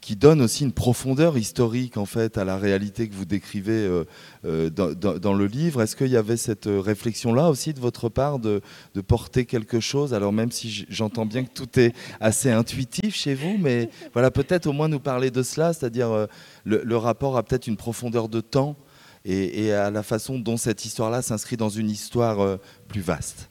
qui 0.00 0.16
donne 0.16 0.40
aussi 0.40 0.64
une 0.64 0.72
profondeur 0.72 1.38
historique 1.38 1.96
en 1.96 2.06
fait 2.06 2.38
à 2.38 2.44
la 2.44 2.56
réalité 2.56 3.08
que 3.08 3.14
vous 3.14 3.24
décrivez 3.24 3.72
euh, 3.72 4.04
euh, 4.44 4.70
dans, 4.70 5.34
le 5.34 5.46
livre. 5.46 5.82
Est-ce 5.82 5.96
qu'il 5.96 6.08
y 6.08 6.16
avait 6.16 6.36
cette 6.36 6.68
réflexion-là 6.68 7.48
aussi 7.48 7.72
de 7.72 7.80
votre 7.80 8.08
part 8.08 8.38
de, 8.38 8.60
porter 9.06 9.44
quelque 9.44 9.80
chose? 9.80 10.14
Alors 10.14 10.32
même 10.32 10.50
si 10.50 10.86
j'entends 10.88 11.26
bien 11.26 11.44
que 11.44 11.52
tout 11.52 11.78
est 11.78 11.94
assez 12.20 12.50
intuitif 12.50 13.14
chez 13.14 13.34
vous, 13.34 13.56
mais 13.58 13.90
voilà 14.12 14.30
peut-être 14.30 14.66
au 14.66 14.72
moins 14.72 14.88
nous 14.88 15.00
parler 15.00 15.30
de 15.30 15.42
cela, 15.42 15.72
c'est-à-dire 15.72 16.10
euh, 16.10 16.26
le, 16.64 16.96
rapport 16.96 17.36
à 17.36 17.42
peut-être 17.42 17.66
une 17.66 17.76
profondeur 17.76 18.28
de 18.28 18.40
temps 18.40 18.76
et, 19.24 19.72
à 19.72 19.90
la 19.90 20.02
façon 20.02 20.38
dont 20.38 20.56
cette 20.56 20.84
histoire-là 20.84 21.20
s'inscrit 21.20 21.56
dans 21.56 21.68
une 21.68 21.90
histoire 21.90 22.40
euh, 22.40 22.56
plus 22.88 23.00
vaste 23.00 23.50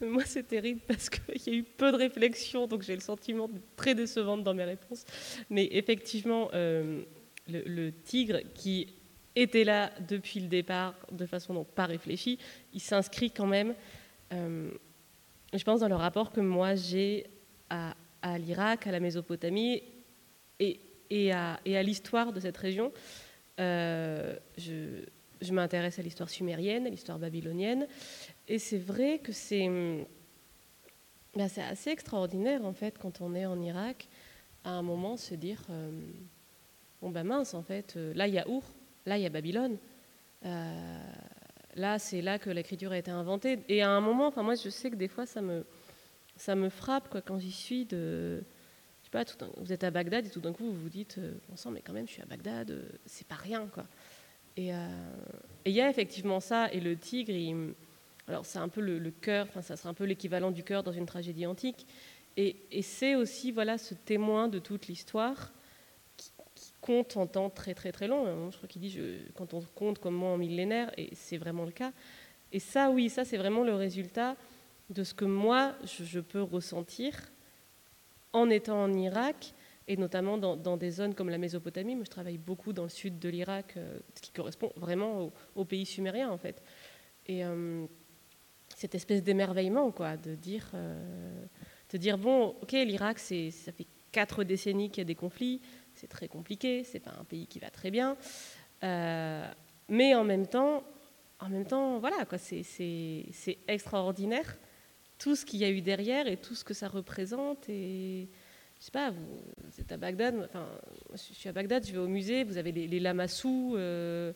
moi, 0.00 0.22
c'est 0.24 0.46
terrible 0.46 0.80
parce 0.86 1.08
qu'il 1.10 1.42
y 1.46 1.50
a 1.50 1.58
eu 1.58 1.62
peu 1.62 1.92
de 1.92 1.96
réflexion, 1.96 2.66
donc 2.66 2.82
j'ai 2.82 2.94
le 2.94 3.00
sentiment 3.00 3.48
très 3.76 3.94
décevante 3.94 4.42
dans 4.44 4.54
mes 4.54 4.64
réponses. 4.64 5.04
Mais 5.48 5.68
effectivement, 5.72 6.50
euh, 6.54 7.02
le, 7.48 7.90
tigre 7.90 8.40
qui 8.54 8.94
était 9.36 9.64
là 9.64 9.92
depuis 10.08 10.40
le 10.40 10.48
départ 10.48 10.94
de 11.12 11.26
façon 11.26 11.54
donc 11.54 11.68
pas 11.68 11.86
réfléchie, 11.86 12.38
il 12.72 12.80
s'inscrit 12.80 13.30
quand 13.30 13.46
même, 13.46 13.74
euh, 14.32 14.70
je 15.52 15.64
pense, 15.64 15.80
dans 15.80 15.88
le 15.88 15.96
rapport 15.96 16.32
que 16.32 16.40
moi 16.40 16.74
j'ai 16.74 17.26
à, 17.68 17.94
l'Irak, 18.38 18.86
à 18.86 18.90
la 18.90 19.00
Mésopotamie 19.00 19.82
et, 20.58 20.80
et 21.08 21.32
à, 21.32 21.60
et 21.64 21.76
à 21.76 21.82
l'histoire 21.82 22.32
de 22.32 22.40
cette 22.40 22.56
région. 22.56 22.92
Euh, 23.60 24.34
je, 24.56 25.04
m'intéresse 25.52 25.98
à 25.98 26.02
l'histoire 26.02 26.28
sumérienne, 26.28 26.86
à 26.86 26.90
l'histoire 26.90 27.18
babylonienne, 27.18 27.86
et 28.48 28.58
c'est 28.58 28.78
vrai 28.78 29.18
que 29.18 29.32
c'est 29.32 29.68
bah, 31.34 31.48
c'est 31.48 31.62
assez 31.62 31.90
extraordinaire 31.90 32.64
en 32.64 32.72
fait 32.72 32.98
quand 32.98 33.20
on 33.20 33.34
est 33.34 33.46
en 33.46 33.60
Irak, 33.60 34.08
à 34.64 34.70
un 34.70 34.82
moment 34.82 35.16
se 35.16 35.34
dire 35.34 35.62
euh, 35.70 35.90
bon 37.00 37.10
ben 37.10 37.24
mince 37.24 37.54
en 37.54 37.62
fait, 37.62 37.94
euh, 37.96 38.12
là 38.14 38.26
il 38.26 38.34
y 38.34 38.38
a 38.38 38.48
Our, 38.48 38.64
là 39.06 39.16
il 39.16 39.22
y 39.22 39.26
a 39.26 39.30
Babylone. 39.30 39.78
là, 41.76 41.98
c'est 41.98 42.20
là 42.20 42.38
que 42.38 42.50
l'écriture 42.50 42.92
a 42.92 42.98
été 42.98 43.10
inventée. 43.10 43.60
Et 43.68 43.82
à 43.82 43.90
un 43.90 44.00
moment, 44.00 44.26
enfin 44.26 44.42
moi, 44.42 44.54
je 44.56 44.68
sais 44.70 44.90
que 44.90 44.96
des 44.96 45.06
fois, 45.06 45.24
ça 45.24 45.40
me, 45.40 45.64
ça 46.36 46.56
me 46.56 46.68
frappe 46.68 47.08
quoi, 47.08 47.20
quand 47.20 47.38
j'y 47.38 47.52
suis 47.52 47.84
de, 47.84 48.42
pas, 49.10 49.24
vous 49.56 49.72
êtes 49.72 49.84
à 49.84 49.90
Bagdad 49.90 50.26
et 50.26 50.30
tout 50.30 50.40
d'un 50.40 50.52
coup 50.52 50.64
vous 50.64 50.80
vous 50.80 50.88
dites, 50.88 51.18
euh, 51.18 51.34
bon 51.48 51.56
sang, 51.56 51.70
mais 51.70 51.82
quand 51.82 51.92
même 51.92 52.06
je 52.06 52.12
suis 52.12 52.22
à 52.22 52.26
Bagdad, 52.26 52.70
euh, 52.70 52.88
c'est 53.06 53.26
pas 53.26 53.34
rien 53.34 53.66
quoi. 53.66 53.84
Euh, 54.58 54.88
et 55.64 55.70
il 55.70 55.76
y 55.76 55.80
a 55.80 55.88
effectivement 55.88 56.40
ça, 56.40 56.72
et 56.72 56.80
le 56.80 56.96
tigre, 56.96 57.32
alors 58.28 58.46
c'est 58.46 58.58
un 58.58 58.68
peu 58.68 58.80
le, 58.80 59.10
cœur, 59.10 59.46
enfin 59.48 59.62
ça 59.62 59.76
serait 59.76 59.88
un 59.88 59.94
peu 59.94 60.04
l'équivalent 60.04 60.50
du 60.50 60.62
cœur 60.62 60.82
dans 60.82 60.92
une 60.92 61.06
tragédie 61.06 61.46
antique, 61.46 61.86
et, 62.36 62.56
c'est 62.82 63.14
aussi 63.14 63.52
voilà 63.52 63.76
ce 63.76 63.94
témoin 63.94 64.48
de 64.48 64.58
toute 64.58 64.86
l'histoire 64.86 65.52
qui, 66.16 66.30
compte 66.80 67.16
en 67.18 67.26
temps 67.26 67.50
très 67.50 67.74
très 67.74 67.92
très 67.92 68.08
long. 68.08 68.50
Je 68.50 68.56
crois 68.56 68.68
qu'il 68.68 68.80
dit 68.80 68.98
quand 69.34 69.52
on 69.52 69.60
compte 69.74 69.98
comme 69.98 70.14
moi 70.14 70.30
en 70.30 70.38
millénaire, 70.38 70.90
et 70.96 71.10
c'est 71.14 71.36
vraiment 71.36 71.64
le 71.64 71.72
cas. 71.72 71.92
Et 72.52 72.58
ça, 72.58 72.90
oui, 72.90 73.10
ça 73.10 73.24
c'est 73.24 73.36
vraiment 73.36 73.64
le 73.64 73.74
résultat 73.74 74.36
de 74.88 75.04
ce 75.04 75.12
que 75.12 75.26
moi 75.26 75.74
je 75.84 76.20
peux 76.20 76.42
ressentir 76.42 77.14
en 78.32 78.48
étant 78.48 78.82
en 78.82 78.92
Irak, 78.92 79.52
et 79.90 79.96
notamment 79.96 80.38
dans, 80.38 80.76
des 80.76 80.90
zones 80.92 81.16
comme 81.16 81.30
la 81.30 81.36
Mésopotamie. 81.36 81.96
Moi, 81.96 82.04
je 82.04 82.10
travaille 82.10 82.38
beaucoup 82.38 82.72
dans 82.72 82.84
le 82.84 82.88
sud 82.88 83.18
de 83.18 83.28
l'Irak, 83.28 83.74
euh, 83.76 83.98
ce 84.14 84.20
qui 84.20 84.30
correspond 84.30 84.72
vraiment 84.76 85.32
au, 85.56 85.64
pays 85.64 85.84
sumérien, 85.84 86.30
en 86.30 86.38
fait. 86.38 86.62
Et 87.26 87.44
euh, 87.44 87.84
cette 88.76 88.94
espèce 88.94 89.24
d'émerveillement, 89.24 89.90
quoi, 89.90 90.16
de 90.16 90.36
dire, 90.36 90.70
euh, 90.74 91.44
de 91.90 91.98
dire 91.98 92.18
bon, 92.18 92.54
ok, 92.62 92.70
l'Irak, 92.70 93.18
ça 93.18 93.72
fait 93.72 93.88
quatre 94.12 94.44
décennies 94.44 94.90
qu'il 94.90 95.00
y 95.00 95.00
a 95.00 95.06
des 95.06 95.16
conflits, 95.16 95.60
c'est 95.92 96.06
très 96.06 96.28
compliqué, 96.28 96.84
c'est 96.84 97.00
pas 97.00 97.16
un 97.18 97.24
pays 97.24 97.48
qui 97.48 97.58
va 97.58 97.70
très 97.70 97.90
bien, 97.90 98.16
mais 98.80 100.14
en 100.14 100.22
même 100.22 100.46
temps, 100.46 100.84
en 101.40 101.48
même 101.48 101.66
temps, 101.66 101.98
voilà, 101.98 102.24
quoi, 102.26 102.38
c'est 102.38 103.58
extraordinaire 103.66 104.56
tout 105.18 105.34
ce 105.34 105.44
qu'il 105.44 105.58
y 105.58 105.64
a 105.64 105.70
eu 105.70 105.82
derrière 105.82 106.28
et 106.28 106.36
tout 106.36 106.54
ce 106.54 106.62
que 106.62 106.74
ça 106.74 106.86
représente. 106.86 107.68
Et 107.68 108.28
je 108.80 108.86
sais 108.86 108.90
pas, 108.92 109.10
vous, 109.10 109.80
êtes 109.80 109.92
à 109.92 109.98
Bagdad, 109.98 110.48
enfin, 110.48 110.66
je 111.12 111.34
suis 111.34 111.48
à 111.50 111.52
Bagdad, 111.52 111.86
je 111.86 111.92
vais 111.92 111.98
au 111.98 112.08
musée, 112.08 112.44
vous 112.44 112.56
avez 112.56 112.72
les, 112.72 112.86
les 112.86 112.98
lamassous, 112.98 113.74
euh, 113.76 114.32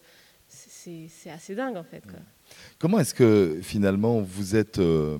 c'est 0.47 1.31
assez 1.31 1.55
dingue 1.55 1.77
en 1.77 1.83
fait. 1.83 2.05
Comment 2.79 2.99
est-ce 2.99 3.15
que 3.15 3.59
finalement 3.63 4.21
vous 4.21 4.55
êtes. 4.55 4.79
Euh, 4.79 5.19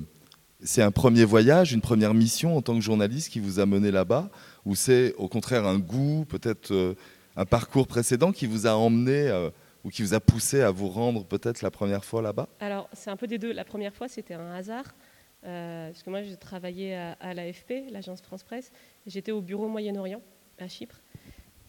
c'est 0.63 0.83
un 0.83 0.91
premier 0.91 1.25
voyage, 1.25 1.73
une 1.73 1.81
première 1.81 2.15
mission 2.15 2.57
en 2.57 2.63
tant 2.63 2.75
que 2.75 2.81
journaliste 2.81 3.31
qui 3.31 3.41
vous 3.41 3.61
a 3.61 3.67
mené 3.67 3.91
là-bas 3.91 4.31
Ou 4.67 4.75
c'est 4.75 5.15
au 5.15 5.29
contraire 5.29 5.67
un 5.67 5.79
goût, 5.79 6.27
peut-être 6.27 6.73
euh, 6.73 6.95
un 7.37 7.47
parcours 7.47 7.87
précédent 7.87 8.31
qui 8.31 8.47
vous 8.47 8.67
a 8.67 8.73
emmené 8.73 9.51
ou 9.85 9.91
qui 9.91 10.03
vous 10.03 10.15
a 10.15 10.21
poussé 10.21 10.61
à 10.61 10.71
vous 10.71 10.89
rendre 10.89 11.25
peut-être 11.25 11.63
la 11.63 11.71
première 11.71 12.05
fois 12.05 12.23
là-bas? 12.23 12.49
Alors, 12.61 12.89
c'est 12.93 13.11
un 13.11 13.17
peu 13.17 13.27
des 13.27 13.39
deux. 13.39 13.53
La 13.53 13.65
première 13.65 13.95
fois, 13.95 14.09
c'était 14.09 14.35
un 14.35 14.55
hasard. 14.55 14.95
Euh, 15.45 15.89
parce 15.89 16.03
que 16.03 16.11
moi, 16.11 16.23
j'ai 16.23 16.37
travaillé 16.37 16.95
à, 16.95 17.35
l'AFP, 17.35 17.91
l'agence 17.91 18.23
France-Presse. 18.23 18.73
J'étais 19.07 19.33
au 19.33 19.41
bureau 19.41 19.69
Moyen-Orient, 19.69 20.23
à 20.59 20.69
Chypre. 20.69 21.01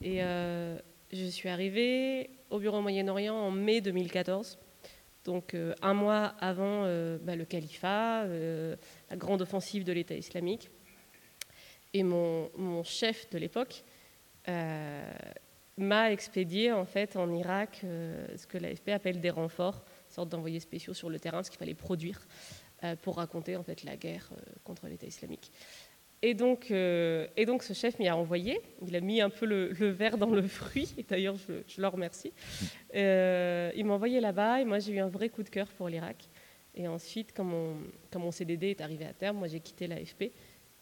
Et 0.01 0.23
euh, 0.23 0.77
je 1.11 1.25
suis 1.25 1.49
arrivée 1.49 2.29
au 2.49 2.59
bureau 2.59 2.81
Moyen-Orient 2.81 3.35
en 3.35 3.51
mai 3.51 3.81
2014. 3.81 4.57
Donc, 5.25 5.53
euh, 5.53 5.73
un 5.81 5.93
mois 5.93 6.35
avant 6.39 6.83
bah, 7.21 7.35
le 7.35 7.45
califat, 7.45 8.25
la 8.27 9.17
grande 9.17 9.41
offensive 9.41 9.83
de 9.83 9.91
l'État 9.91 10.15
islamique. 10.15 10.69
Et 11.93 12.03
mon, 12.03 12.49
mon 12.57 12.83
chef 12.83 13.29
de 13.29 13.37
l'époque 13.37 13.83
m'a 15.77 16.11
expédié 16.11 16.71
en 16.71 16.85
fait 16.85 17.17
en 17.17 17.33
Irak 17.33 17.81
ce 17.81 18.45
que 18.47 18.57
l'AFP 18.57 18.89
appelle 18.89 19.19
des 19.19 19.29
renforts, 19.29 19.83
une 20.09 20.13
sorte 20.13 20.29
d'envoyés 20.29 20.59
spéciaux 20.59 20.93
sur 20.93 21.09
le 21.09 21.19
terrain, 21.19 21.41
ce 21.41 21.49
qu'il 21.49 21.57
fallait 21.57 21.73
produire. 21.73 22.27
Euh, 22.85 22.95
pour 23.01 23.17
raconter 23.17 23.55
en 23.55 23.63
fait 23.63 23.83
la 23.83 23.95
guerre 23.95 24.29
euh, 24.31 24.41
contre 24.63 24.87
l'État 24.87 25.05
islamique. 25.05 25.51
Et 26.21 26.33
donc, 26.33 26.71
euh, 26.71 27.27
et 27.37 27.45
donc 27.45 27.61
ce 27.63 27.73
chef 27.73 27.99
m'y 27.99 28.07
a 28.07 28.17
envoyé. 28.17 28.59
Il 28.87 28.95
a 28.95 29.01
mis 29.01 29.21
un 29.21 29.29
peu 29.29 29.45
le, 29.45 29.89
verre 29.89 30.17
dans 30.17 30.29
le 30.29 30.41
fruit. 30.41 30.93
D'ailleurs, 31.07 31.35
je, 31.35 31.81
le 31.81 31.87
remercie. 31.87 32.33
il 32.93 33.85
m'a 33.85 33.93
envoyé 33.93 34.19
là-bas 34.19 34.61
et 34.61 34.65
moi, 34.65 34.79
j'ai 34.79 34.93
eu 34.93 34.99
un 34.99 35.07
vrai 35.07 35.29
coup 35.29 35.43
de 35.43 35.49
cœur 35.49 35.67
pour 35.67 35.89
l'Irak. 35.89 36.27
Et 36.73 36.87
ensuite, 36.87 37.31
quand 37.35 37.43
mon, 37.43 38.31
CDD 38.31 38.71
est 38.71 38.81
arrivé 38.81 39.05
à 39.05 39.13
terme, 39.13 39.37
moi, 39.37 39.47
j'ai 39.47 39.59
quitté 39.59 39.87
l'AFP 39.87 40.31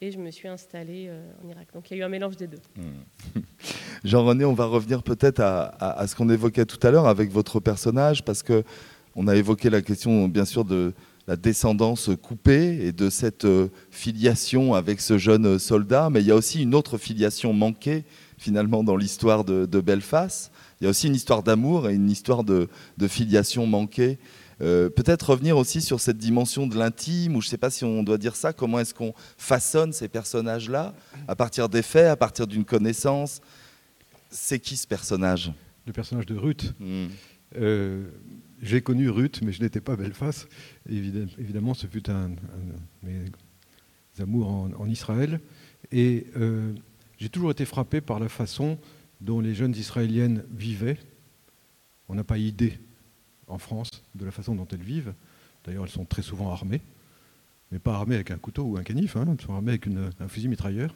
et 0.02 0.12
je 0.12 0.18
me 0.18 0.32
suis 0.32 0.48
installée 0.48 1.12
en 1.44 1.48
Irak. 1.50 1.68
Donc, 1.74 1.92
il 1.92 1.98
y 1.98 1.98
a 1.98 2.04
eu 2.04 2.06
un 2.06 2.10
mélange 2.10 2.38
des 2.38 2.48
deux. 2.48 2.62
Hmm. 2.76 3.42
Jean-René, 4.04 4.46
on 4.46 4.54
va 4.54 4.66
revenir 4.66 5.04
peut-être 5.04 5.39
à, 5.42 5.66
à, 6.00 6.08
ce 6.08 6.16
qu'on 6.16 6.30
évoquait 6.30 6.66
tout 6.66 6.80
à 6.86 6.92
l'heure 6.92 7.08
avec 7.08 7.32
votre 7.32 7.60
personnage, 7.60 8.24
parce 8.24 8.44
que 8.44 8.63
on 9.16 9.28
a 9.28 9.36
évoqué 9.36 9.70
la 9.70 9.82
question, 9.82 10.28
bien 10.28 10.46
sûr, 10.46 10.66
de 10.66 10.94
la 11.28 11.36
descendance 11.36 12.10
coupée 12.22 12.86
et 12.86 12.92
de 12.92 13.10
cette 13.10 13.46
euh, 13.46 13.70
filiation 13.92 14.74
avec 14.74 15.00
ce 15.00 15.18
jeune 15.18 15.58
soldat, 15.58 16.10
mais 16.10 16.22
il 16.22 16.28
y 16.28 16.32
a 16.32 16.36
aussi 16.36 16.62
une 16.62 16.76
autre 16.76 16.98
filiation 16.98 17.54
manquée 17.54 18.04
finalement 18.38 18.84
dans 18.84 18.98
l'histoire 18.98 19.46
de, 19.46 19.66
Belfast. 19.80 20.52
Il 20.80 20.84
y 20.84 20.88
a 20.88 20.90
aussi 20.90 21.08
une 21.08 21.16
histoire 21.16 21.44
d'amour 21.44 21.90
et 21.90 21.94
une 21.94 22.12
histoire 22.12 22.44
de, 22.44 22.68
filiation 23.08 23.66
manquée. 23.66 24.20
Euh, 24.62 24.90
peut-être 24.90 25.32
revenir 25.32 25.58
aussi 25.58 25.82
sur 25.82 26.00
cette 26.00 26.18
dimension 26.18 26.68
de 26.68 26.78
l'intime, 26.78 27.36
ou 27.36 27.42
je 27.42 27.48
ne 27.48 27.50
sais 27.50 27.58
pas 27.58 27.70
si 27.70 27.86
on 27.86 28.04
doit 28.04 28.18
dire 28.18 28.36
ça, 28.36 28.54
comment 28.54 28.80
est-ce 28.80 28.94
qu'on 28.94 29.14
façonne 29.38 29.94
ces 29.94 30.10
personnages-là, 30.10 30.94
à 31.28 31.36
partir 31.36 31.70
des 31.70 31.82
faits, 31.82 32.08
à 32.08 32.16
partir 32.16 32.48
d'une 32.48 32.66
connaissance. 32.66 33.42
C'est 34.30 34.60
qui 34.60 34.76
ce 34.76 34.88
personnage? 34.88 35.52
Le 35.88 35.94
personnage 35.94 36.26
de 36.26 36.36
Ruth. 36.36 36.74
Hmm. 36.80 37.08
Euh, 37.56 38.10
j'ai 38.63 38.82
connu 38.82 39.10
Ruth, 39.10 39.41
mais 39.43 39.52
je 39.52 39.62
n'étais 39.62 39.82
pas 39.82 39.95
Belfast. 39.95 40.47
Évidemment, 40.89 41.73
ce 41.73 41.86
fut 41.86 42.10
un, 42.10 42.30
de 42.30 42.38
mes 43.04 43.26
amours 44.19 44.49
en, 44.49 44.88
Israël. 44.88 45.41
Et 45.91 46.28
euh, 46.38 46.73
j'ai 47.17 47.30
toujours 47.30 47.52
été 47.52 47.65
frappé 47.65 47.99
par 47.99 48.19
la 48.19 48.30
façon 48.30 48.80
dont 49.19 49.41
les 49.41 49.54
jeunes 49.54 49.76
Israéliennes 49.76 50.43
vivaient. 50.49 50.97
On 52.08 52.15
n'a 52.15 52.23
pas 52.23 52.38
idée 52.38 52.80
en 53.47 53.58
France 53.58 54.04
de 54.15 54.26
la 54.26 54.32
façon 54.32 54.56
dont 54.56 54.67
elles 54.71 54.82
vivent. 54.82 55.13
D'ailleurs, 55.65 55.84
elles 55.84 55.89
sont 55.89 56.06
très 56.06 56.21
souvent 56.21 56.49
armées, 56.49 56.82
mais 57.71 57.80
pas 57.80 57.95
armées 57.95 58.15
avec 58.15 58.32
un 58.32 58.38
couteau 58.38 58.63
ou 58.63 58.78
un 58.78 58.84
canif, 58.84 59.17
hein. 59.17 59.26
elles 59.30 59.45
sont 59.45 59.54
armées 59.54 59.71
avec 59.71 59.88
un 60.19 60.28
fusil 60.30 60.47
mitrailleur. 60.47 60.93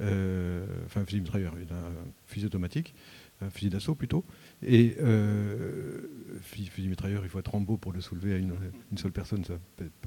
Euh, 0.00 0.66
enfin, 0.86 1.02
un 1.02 1.04
fusil 1.04 1.20
mitrailleur, 1.20 1.54
un 1.54 1.92
fusil 2.26 2.46
automatique 2.46 2.94
un 3.40 3.50
fusil 3.50 3.70
d'assaut 3.70 3.94
plutôt. 3.94 4.24
Et 4.62 4.96
euh, 5.00 6.38
fusil, 6.40 6.88
mitrailleur, 6.88 7.24
il 7.24 7.28
faut 7.28 7.38
être 7.38 7.56
beau 7.58 7.76
pour 7.76 7.92
le 7.92 8.00
soulever 8.00 8.34
à 8.34 8.38
une, 8.38 8.54
seule 8.96 9.12
personne, 9.12 9.44
ça 9.44 9.54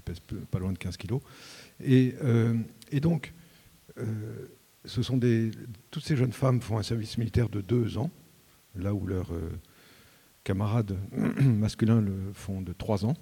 pèse 0.05 0.19
pas 0.49 0.59
loin 0.59 0.71
de 0.71 0.77
15 0.77 0.97
kilos. 0.97 1.21
Et, 1.83 2.15
euh, 2.23 2.55
donc, 3.01 3.33
euh, 3.97 4.47
ce 4.85 5.01
sont 5.01 5.17
des, 5.17 5.51
toutes 5.91 6.05
ces 6.05 6.15
jeunes 6.15 6.33
femmes 6.33 6.61
font 6.61 6.77
un 6.77 6.83
service 6.83 7.17
militaire 7.17 7.49
de 7.49 7.61
deux 7.61 7.97
ans, 7.97 8.11
là 8.75 8.93
où 8.93 9.05
leurs 9.05 9.31
camarades 10.43 10.97
masculins 11.41 12.01
le 12.01 12.31
font 12.33 12.61
de 12.61 12.73
3 12.73 13.05
ans. 13.05 13.15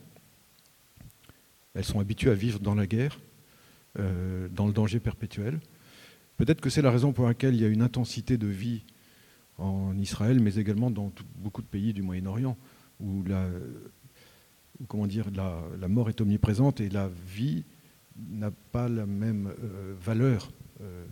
Elles 1.73 1.85
sont 1.85 1.99
habituées 1.99 2.31
à 2.31 2.35
vivre 2.35 2.59
dans 2.59 2.75
la 2.75 2.87
guerre, 2.87 3.19
dans 3.95 4.67
le 4.67 4.73
danger 4.73 4.99
perpétuel. 4.99 5.59
Peut-être 6.37 6.61
que 6.61 6.69
c'est 6.69 6.81
la 6.81 6.91
raison 6.91 7.13
pour 7.13 7.25
laquelle 7.25 7.55
il 7.55 7.61
y 7.61 7.65
a 7.65 7.67
une 7.67 7.81
intensité 7.81 8.37
de 8.37 8.47
vie 8.47 8.83
en 9.57 9.97
Israël, 9.97 10.39
mais 10.39 10.55
également 10.55 10.91
dans 10.91 11.11
beaucoup 11.35 11.61
de 11.61 11.67
pays 11.67 11.93
du 11.93 12.01
Moyen-Orient, 12.01 12.57
où 12.99 13.23
la, 13.23 13.49
comment 14.87 15.07
dire, 15.07 15.25
la, 15.33 15.87
mort 15.87 16.09
est 16.09 16.21
omniprésente 16.21 16.79
et 16.81 16.89
la 16.89 17.09
vie 17.27 17.63
n'a 18.29 18.51
pas 18.51 18.87
la 18.87 19.05
même 19.05 19.53
euh, 19.63 19.95
valeur, 19.99 20.51
euh, 20.81 21.05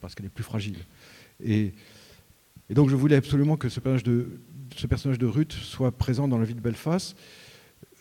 parce 0.00 0.14
qu'elle 0.14 0.26
est 0.26 0.30
plus 0.30 0.44
fragile. 0.44 0.78
Et, 1.42 1.72
donc 2.70 2.88
je 2.88 2.96
voulais 2.96 3.16
absolument 3.16 3.56
que 3.56 3.68
ce 3.68 3.78
personnage, 3.80 4.02
de, 5.18 5.26
Ruth 5.26 5.52
soit 5.52 5.92
présent 5.92 6.26
dans 6.26 6.38
la 6.38 6.44
vie 6.44 6.54
de 6.54 6.60
Belfast. 6.60 7.16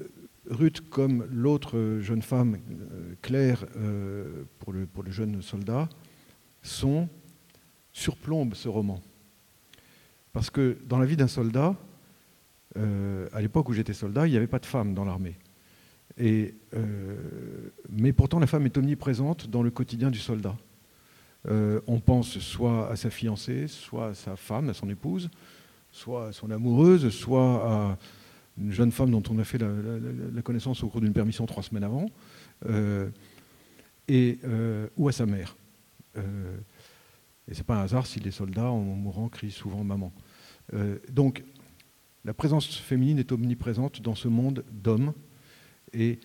Euh, 0.01 0.05
Ruth, 0.49 0.81
comme 0.89 1.27
l'autre 1.31 1.99
jeune 2.01 2.21
femme, 2.21 2.57
Claire, 3.21 3.65
pour, 4.59 4.73
le, 4.73 4.85
pour 4.85 5.03
le 5.03 5.11
jeune 5.11 5.41
soldat, 5.41 5.87
sont, 6.61 7.07
surplombent 7.93 8.53
ce 8.53 8.67
roman. 8.67 9.01
Parce 10.33 10.49
que 10.49 10.77
dans 10.87 10.97
la 10.97 11.05
vie 11.05 11.15
d'un 11.15 11.27
soldat, 11.27 11.75
euh, 12.77 13.27
à 13.33 13.41
l'époque 13.41 13.69
où 13.69 13.73
j'étais 13.73 13.93
soldat, 13.93 14.27
il 14.27 14.31
n'y 14.31 14.37
avait 14.37 14.47
pas 14.47 14.59
de 14.59 14.65
femme 14.65 14.95
dans 14.95 15.05
l'armée. 15.05 15.37
Euh, 16.19 16.51
mais 17.89 18.13
pourtant, 18.13 18.39
la 18.39 18.47
femme 18.47 18.65
est 18.65 18.77
omniprésente 18.77 19.47
dans 19.47 19.61
le 19.61 19.69
quotidien 19.69 20.09
du 20.09 20.19
soldat. 20.19 20.55
Euh, 21.49 21.81
on 21.87 21.99
pense 21.99 22.39
soit 22.39 22.89
à 22.89 22.95
sa 22.95 23.09
fiancée, 23.09 23.67
soit 23.67 24.07
à 24.07 24.13
sa 24.13 24.35
femme, 24.35 24.69
à 24.69 24.73
son 24.73 24.89
épouse, 24.89 25.29
soit 25.91 26.27
à 26.27 26.31
son 26.31 26.49
amoureuse, 26.49 27.09
soit 27.09 27.71
à 27.71 27.97
une 28.57 28.71
jeune 28.71 28.91
femme 28.91 29.11
dont 29.11 29.23
on 29.29 29.37
a 29.39 29.43
fait 29.43 29.59
la, 29.59 30.41
connaissance 30.41 30.83
au 30.83 30.87
cours 30.87 31.01
d'une 31.01 31.13
permission 31.13 31.45
trois 31.45 31.63
semaines 31.63 31.83
avant, 31.83 32.05
et, 34.07 34.39
ou 34.95 35.07
à 35.07 35.11
sa 35.11 35.25
mère. 35.25 35.55
Et 37.47 37.53
c'est 37.53 37.63
pas 37.63 37.77
un 37.77 37.83
hasard 37.83 38.05
si 38.05 38.19
les 38.19 38.31
soldats, 38.31 38.71
en 38.71 38.79
mourant, 38.79 39.29
crient 39.29 39.51
souvent 39.51 39.83
maman. 39.83 40.13
donc, 41.11 41.43
la 42.25 42.33
présence 42.33 42.67
féminine 42.77 43.19
est 43.19 43.31
omniprésente 43.31 44.01
dans 44.01 44.15
ce 44.15 44.27
monde 44.27 44.63
d'hommes. 44.71 45.13
Et 45.93 46.19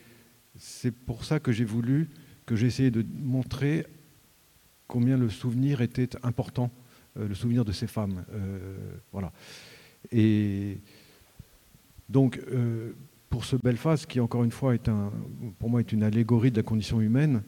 c'est 0.56 0.92
pour 0.92 1.24
ça 1.24 1.40
que 1.40 1.50
j'ai 1.50 1.64
voulu, 1.64 2.08
que 2.46 2.54
j'ai 2.54 2.66
essayé 2.66 2.90
de 2.90 3.04
montrer 3.20 3.86
combien 4.86 5.16
le 5.16 5.28
souvenir 5.28 5.80
était 5.80 6.10
important, 6.22 6.70
euh, 7.18 7.28
le 7.28 7.34
souvenir 7.34 7.64
de 7.64 7.72
ces 7.72 7.86
femmes. 7.86 8.24
Euh, 8.32 8.76
voilà. 9.12 9.32
Et 10.12 10.78
donc, 12.08 12.40
euh, 12.50 12.92
pour 13.28 13.44
ce 13.44 13.56
Belfast, 13.56 14.06
qui 14.06 14.20
encore 14.20 14.44
une 14.44 14.52
fois 14.52 14.74
est 14.74 14.88
un, 14.88 15.12
pour 15.58 15.68
moi 15.68 15.80
est 15.80 15.92
une 15.92 16.04
allégorie 16.04 16.50
de 16.50 16.56
la 16.56 16.62
condition 16.62 17.00
humaine, 17.00 17.42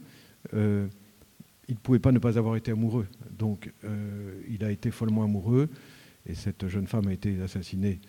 il 1.71 1.75
ne 1.75 1.79
pouvait 1.79 1.99
pas 1.99 2.13
ne 2.13 2.19
pas 2.19 2.37
avoir 2.37 2.57
été 2.57 2.73
amoureux. 2.73 3.07
Donc, 3.31 3.73
il 4.49 4.63
a 4.65 4.71
été 4.71 4.91
follement 4.91 5.25
amoureux, 5.25 5.71
et 6.27 6.35
cette 6.35 6.69
jeune 6.69 6.87
femme 6.87 7.09
a 7.09 7.13
été 7.13 7.41
assassinée 7.41 8.01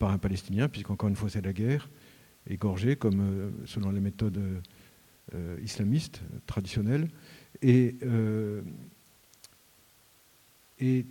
par 0.00 0.10
un 0.10 0.18
Palestinien, 0.18 0.68
puisqu'encore 0.68 1.08
une 1.08 1.14
fois 1.14 1.28
c'est 1.28 1.44
la 1.44 1.52
guerre, 1.52 1.90
égorgé 2.48 2.96
comme 2.96 3.20
euh, 3.20 3.50
selon 3.66 3.90
les 3.90 4.00
méthodes 4.00 4.40
euh, 5.34 5.56
islamistes 5.62 6.22
traditionnelles. 6.46 7.08
Et, 7.62 7.96
euh, 8.02 8.62
et 10.78 11.04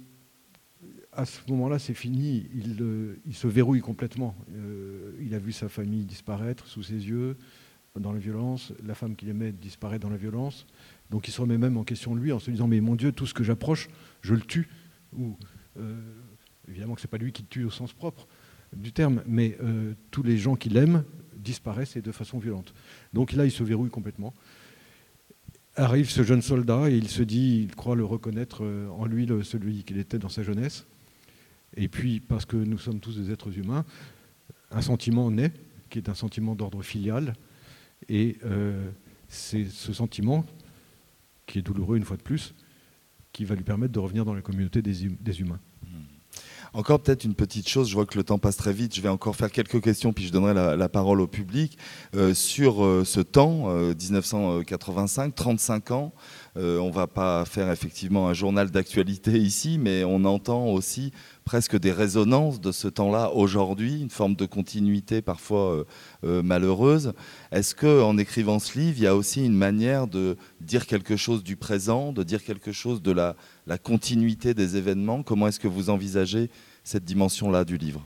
à 1.13 1.25
ce 1.25 1.39
moment-là, 1.49 1.77
c'est 1.77 1.93
fini. 1.93 2.47
Il, 2.53 3.17
il, 3.25 3.35
se 3.35 3.47
verrouille 3.47 3.81
complètement. 3.81 4.35
il 5.21 5.33
a 5.33 5.39
vu 5.39 5.51
sa 5.51 5.69
famille 5.69 6.05
disparaître 6.05 6.65
sous 6.65 6.83
ses 6.83 6.93
yeux 6.93 7.37
dans 7.99 8.11
la 8.11 8.19
violence. 8.19 8.73
La 8.83 8.95
femme 8.95 9.15
qu'il 9.15 9.29
aimait 9.29 9.51
disparaît 9.51 9.99
dans 9.99 10.09
la 10.09 10.17
violence. 10.17 10.65
Donc 11.09 11.27
il 11.27 11.31
se 11.31 11.41
remet 11.41 11.57
même 11.57 11.77
en 11.77 11.83
question 11.83 12.15
lui 12.15 12.31
en 12.31 12.39
se 12.39 12.51
disant 12.51 12.67
Mais 12.67 12.81
mon 12.81 12.95
Dieu, 12.95 13.11
tout 13.11 13.25
ce 13.25 13.33
que 13.33 13.43
j'approche, 13.43 13.89
je 14.21 14.33
le 14.33 14.41
tue. 14.41 14.69
Ou, 15.17 15.37
évidemment 16.69 16.95
que 16.95 17.01
ce 17.01 17.07
n'est 17.07 17.11
pas 17.11 17.17
lui 17.17 17.31
qui 17.31 17.43
tue 17.43 17.63
au 17.63 17.69
sens 17.69 17.93
propre, 17.93 18.27
du 18.75 18.91
terme, 18.91 19.23
mais 19.25 19.57
euh, 19.61 19.93
tous 20.11 20.23
les 20.23 20.37
gens 20.37 20.55
qui 20.55 20.69
l'aiment 20.69 21.03
disparaissent 21.35 21.95
et 21.95 22.01
de 22.01 22.11
façon 22.11 22.37
violente. 22.37 22.73
Donc 23.13 23.33
là, 23.33 23.45
il 23.45 23.51
se 23.51 23.63
verrouille 23.63 23.89
complètement. 23.89 24.33
Arrive 25.75 26.09
ce 26.09 26.23
jeune 26.23 26.41
soldat 26.41 26.89
et 26.89 26.97
il 26.97 27.07
se 27.07 27.23
dit, 27.23 27.61
il 27.63 27.75
croit 27.75 27.95
le 27.95 28.05
reconnaître 28.05 28.63
euh, 28.63 28.89
en 28.89 29.05
lui, 29.05 29.27
celui 29.43 29.83
qu'il 29.83 29.97
était 29.97 30.19
dans 30.19 30.29
sa 30.29 30.43
jeunesse. 30.43 30.85
Et 31.75 31.87
puis, 31.87 32.19
parce 32.19 32.45
que 32.45 32.57
nous 32.57 32.77
sommes 32.77 32.99
tous 32.99 33.17
des 33.17 33.31
êtres 33.31 33.57
humains, 33.57 33.85
un 34.71 34.81
sentiment 34.81 35.31
naît, 35.31 35.53
qui 35.89 35.97
est 35.99 36.09
un 36.09 36.15
sentiment 36.15 36.55
d'ordre 36.55 36.81
filial. 36.83 37.33
Et 38.07 38.37
euh, 38.43 38.89
c'est 39.27 39.65
ce 39.65 39.93
sentiment, 39.93 40.45
qui 41.49 41.59
est 41.59 41.61
douloureux 41.63 41.97
une 41.97 42.05
fois 42.05 42.15
de 42.15 42.21
plus, 42.21 42.53
qui 43.33 43.43
va 43.43 43.55
lui 43.55 43.63
permettre 43.63 43.91
de 43.91 43.99
revenir 43.99 44.23
dans 44.23 44.33
la 44.33 44.41
communauté 44.41 44.81
des 44.81 45.05
hum-, 45.05 45.17
humains. 45.39 45.59
Encore 46.73 47.01
peut-être 47.01 47.23
une 47.23 47.33
petite 47.33 47.67
chose, 47.67 47.89
je 47.89 47.95
vois 47.95 48.05
que 48.05 48.15
le 48.15 48.23
temps 48.23 48.37
passe 48.37 48.55
très 48.55 48.73
vite, 48.73 48.95
je 48.95 49.01
vais 49.01 49.09
encore 49.09 49.35
faire 49.35 49.51
quelques 49.51 49.81
questions, 49.81 50.13
puis 50.13 50.27
je 50.27 50.31
donnerai 50.31 50.53
la, 50.53 50.89
parole 50.89 51.19
au 51.19 51.25
public. 51.25 51.77
Euh, 52.15 52.35
sur 52.35 52.85
euh, 52.85 53.03
ce 53.03 53.21
temps, 53.21 53.73
1985, 53.73 55.29
euh, 55.29 55.31
35 55.35 55.91
ans, 55.91 56.13
on 56.59 56.87
ne 56.87 56.93
va 56.93 57.07
pas 57.07 57.45
faire 57.45 57.71
effectivement 57.71 58.27
un 58.27 58.33
journal 58.33 58.69
d'actualité 58.69 59.31
ici, 59.39 59.77
mais 59.79 60.03
on 60.03 60.25
entend 60.25 60.67
aussi 60.67 61.11
presque 61.49 61.79
des 61.79 61.91
résonances 61.91 62.61
de 62.61 62.71
ce 62.71 62.87
temps-là 62.87 63.31
aujourd'hui, 63.33 64.01
une 64.01 64.11
forme 64.11 64.35
de 64.35 64.45
continuité 64.45 65.23
parfois 65.23 65.73
euh, 65.73 65.83
euh, 66.23 66.43
malheureuse. 66.43 67.13
Est-ce 67.51 67.73
qu'en 67.73 68.19
écrivant 68.19 68.59
ce 68.59 68.77
livre, 68.77 68.97
il 68.99 69.03
y 69.03 69.07
a 69.07 69.15
aussi 69.15 69.43
une 69.43 69.57
manière 69.57 70.05
de 70.05 70.37
dire 70.61 70.85
quelque 70.85 71.17
chose 71.17 71.43
du 71.43 71.55
présent, 71.55 72.13
de 72.13 72.21
dire 72.21 72.43
quelque 72.43 72.71
chose 72.71 73.01
de 73.01 73.11
la, 73.11 73.35
continuité 73.81 74.53
des 74.53 74.77
événements? 74.77 75.23
Comment 75.23 75.47
est-ce 75.47 75.59
que 75.59 75.67
vous 75.67 75.89
envisagez 75.89 76.51
cette 76.83 77.03
dimension-là 77.03 77.65
du 77.65 77.77
livre? 77.77 78.05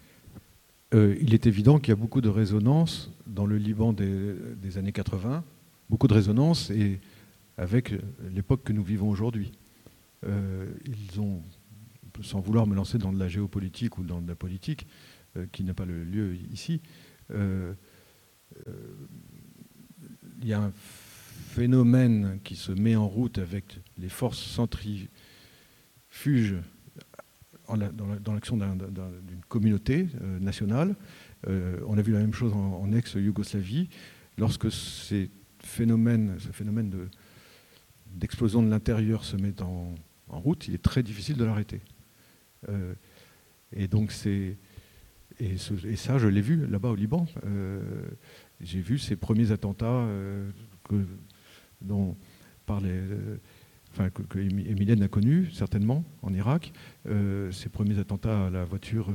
Euh, 0.93 1.17
Il 1.19 1.33
est 1.33 1.45
évident 1.45 1.79
qu'il 1.79 1.89
y 1.89 1.91
a 1.91 1.97
beaucoup 1.97 2.21
de 2.21 2.29
résonances 2.29 3.11
dans 3.27 3.45
le 3.45 3.57
Liban 3.57 3.91
des, 3.91 4.77
années 4.77 4.93
80, 4.93 5.43
beaucoup 5.89 6.07
de 6.07 6.13
résonances 6.13 6.69
et 6.69 7.01
avec 7.57 7.93
l'époque 8.31 8.63
que 8.63 8.73
nous 8.73 8.83
vivons 8.83 9.09
aujourd'hui. 9.09 9.51
ils 10.23 11.19
ont 11.19 11.43
sans 12.21 12.39
vouloir 12.39 12.67
me 12.67 12.75
lancer 12.75 12.97
dans 12.97 13.11
de 13.11 13.19
la 13.19 13.27
géopolitique 13.27 13.97
ou 13.97 14.03
dans 14.03 14.21
de 14.21 14.27
la 14.27 14.35
politique, 14.35 14.85
euh, 15.37 15.45
qui 15.51 15.63
n'a 15.63 15.73
pas 15.73 15.85
le 15.85 16.03
lieu 16.03 16.35
ici, 16.51 16.81
euh, 17.31 17.73
euh, 18.67 18.71
il 20.41 20.47
y 20.47 20.53
a 20.53 20.61
un 20.61 20.71
phénomène 20.75 22.39
qui 22.43 22.55
se 22.55 22.71
met 22.71 22.95
en 22.95 23.07
route 23.07 23.37
avec 23.37 23.79
les 23.97 24.09
forces 24.09 24.39
centrifuges 24.39 25.09
dans 27.67 28.33
l'action 28.33 28.57
d'une 28.57 29.41
communauté 29.47 30.07
nationale. 30.41 30.95
on 31.47 31.97
a 31.97 32.01
vu 32.01 32.11
la 32.11 32.19
même 32.19 32.33
chose 32.33 32.53
en, 32.53 32.91
ex-Yougoslavie. 32.91 33.89
Lorsque 34.37 34.71
ces 34.71 35.31
phénomènes, 35.59 36.35
ce 36.39 36.51
phénomène 36.51 36.89
d'explosion 38.13 38.63
de, 38.63 38.69
l'intérieur 38.69 39.23
se 39.25 39.35
met 39.35 39.61
en, 39.61 39.95
route, 40.29 40.67
il 40.67 40.73
est 40.73 40.81
très 40.81 41.03
difficile 41.03 41.37
de 41.37 41.43
l'arrêter. 41.43 41.81
Euh, 42.69 42.93
et 43.75 43.87
donc 43.87 44.11
c'est 44.11 44.57
et, 45.39 45.57
ça, 45.57 46.17
je 46.17 46.27
l'ai 46.27 46.41
vu 46.41 46.67
là-bas 46.67 46.89
au 46.89 46.95
Liban. 46.95 47.25
Euh, 47.45 47.81
j'ai 48.61 48.79
vu 48.79 48.99
ces 48.99 49.15
premiers 49.15 49.51
attentats 49.51 49.85
euh, 49.85 50.49
que, 50.83 50.95
dont 51.81 52.15
enfin, 52.67 54.09
que, 54.09 54.39
Emilienne 54.39 55.01
a 55.01 55.07
connu 55.07 55.49
certainement 55.51 56.03
en 56.21 56.33
Irak. 56.33 56.71
ces 57.51 57.69
premiers 57.69 57.99
attentats 57.99 58.47
à 58.47 58.49
la 58.49 58.63
voiture, 58.63 59.11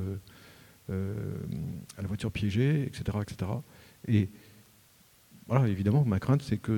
à 0.89 2.03
la 2.03 2.09
voiture 2.09 2.33
piégée, 2.33 2.83
etc., 2.83 3.19
etc. 3.23 3.51
Et 4.07 4.29
voilà, 5.49 5.67
évidemment, 5.67 6.05
ma 6.05 6.21
crainte, 6.21 6.43
c'est 6.43 6.59
que 6.59 6.73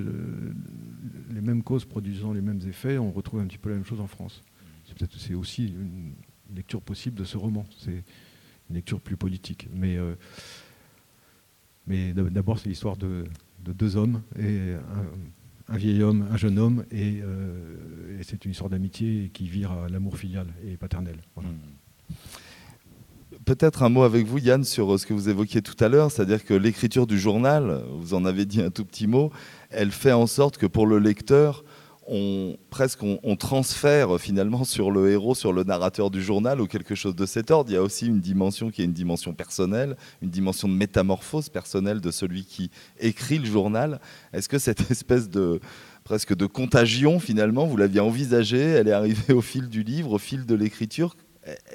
les 1.35 1.41
mêmes 1.41 1.65
causes 1.65 1.85
produisant 1.85 2.33
les 2.33 2.41
mêmes 2.41 2.61
effets, 2.69 2.99
on 2.99 3.11
retrouve 3.11 3.41
un 3.41 3.47
petit 3.47 3.59
peu 3.59 3.69
la 3.69 3.75
même 3.75 3.85
chose 3.85 4.01
en 4.01 4.07
France. 4.07 4.43
C'est 5.19 5.35
aussi 5.35 5.67
une, 5.67 6.15
lecture 6.55 6.81
possible 6.83 7.17
de 7.17 7.25
ce 7.25 7.37
roman. 7.37 7.65
C'est 7.79 8.03
une 8.69 8.75
lecture 8.75 9.01
plus 9.01 9.17
politique. 9.17 9.69
Mais, 9.73 9.97
euh, 9.97 10.15
d'abord, 12.13 12.59
c'est 12.59 12.69
l'histoire 12.69 12.97
de, 12.97 13.25
deux 13.59 13.97
hommes, 13.97 14.23
et 14.39 14.75
un, 15.69 15.77
vieil 15.77 16.03
homme, 16.03 16.27
un 16.31 16.37
jeune 16.37 16.59
homme, 16.59 16.85
euh, 16.93 18.19
et, 18.19 18.23
c'est 18.23 18.45
une 18.45 18.53
histoire 18.53 18.71
d'amitié 18.71 19.31
qui 19.33 19.49
vire 19.49 19.73
à 19.73 19.89
l'amour 19.89 20.17
filial 20.17 20.47
et 20.65 20.77
paternel. 20.77 21.17
Hmm. 21.37 21.43
Peut-être 23.51 23.83
un 23.83 23.89
mot 23.89 24.05
avec 24.05 24.29
vous, 24.29 24.39
Yann, 24.39 24.63
sur 24.63 24.97
ce 24.97 25.05
que 25.05 25.13
vous 25.13 25.29
évoquiez 25.29 25.61
tout 25.61 25.75
à 25.83 25.89
l'heure, 25.89 26.13
c'est-à-dire 26.13 26.45
que 26.45 26.55
l'écriture 26.55 27.09
du 27.09 27.19
journal, 27.19 27.83
vous 27.99 28.15
en 28.15 28.25
avez 28.25 28.45
dit 28.45 28.63
un 28.63 28.71
tout 28.71 28.85
petit 28.85 29.09
mot, 29.09 29.33
elle 29.71 29.91
fait 29.91 30.13
en 30.13 30.29
sorte 30.29 30.57
que 30.57 30.67
pour 30.67 30.87
le 30.87 31.01
lecteur, 31.01 31.65
on, 32.07 32.57
presque 32.71 33.03
on, 33.03 33.35
transfère 33.35 34.21
finalement 34.21 34.63
sur 34.63 34.93
le 34.93 35.11
héros, 35.11 35.35
sur 35.35 35.53
le 35.53 35.65
narrateur 35.65 36.13
du 36.13 36.23
journal 36.23 36.61
ou 36.61 36.69
quelque 36.69 36.95
chose 36.95 37.17
de 37.17 37.27
cet 37.27 37.51
ordre. 37.51 37.69
Il 37.73 37.75
y 37.75 37.77
a 37.77 37.83
aussi 37.83 38.07
une 38.07 38.21
dimension 38.21 38.71
qui 38.71 38.83
est 38.83 38.85
une 38.85 38.93
dimension 38.93 39.35
personnelle, 39.35 39.97
une 40.23 40.31
dimension 40.31 40.69
de 40.69 40.75
métamorphose 40.75 41.49
personnelle 41.49 42.01
de 42.01 42.13
celui 42.13 42.45
qui 42.45 42.71
écrit 43.01 43.39
le 43.39 43.47
journal. 43.47 44.01
Est-ce 44.33 44.49
que 44.49 44.61
cette 44.61 44.89
espèce 44.93 45.29
de 45.29 45.59
presque 46.05 46.37
de 46.37 46.47
contagion 46.47 47.19
finalement, 47.19 47.67
vous 47.67 47.77
l'aviez 47.77 47.99
envisagée, 47.99 48.61
elle 48.61 48.87
est 48.87 48.93
arrivée 48.93 49.35
au 49.35 49.41
fil 49.41 49.69
du 49.69 49.83
livre, 49.83 50.13
au 50.13 50.19
fil 50.19 50.47
de 50.47 50.55
l'écriture? 50.55 51.17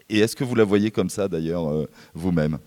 Et 0.09 0.19
est-ce 0.19 0.35
que 0.35 0.43
vous 0.43 0.55
la 0.55 0.63
voyez 0.63 0.91
comme 0.91 1.09
ça 1.09 1.27
d'ailleurs 1.27 1.67
euh, 1.67 1.85
vous-même? 2.13 2.59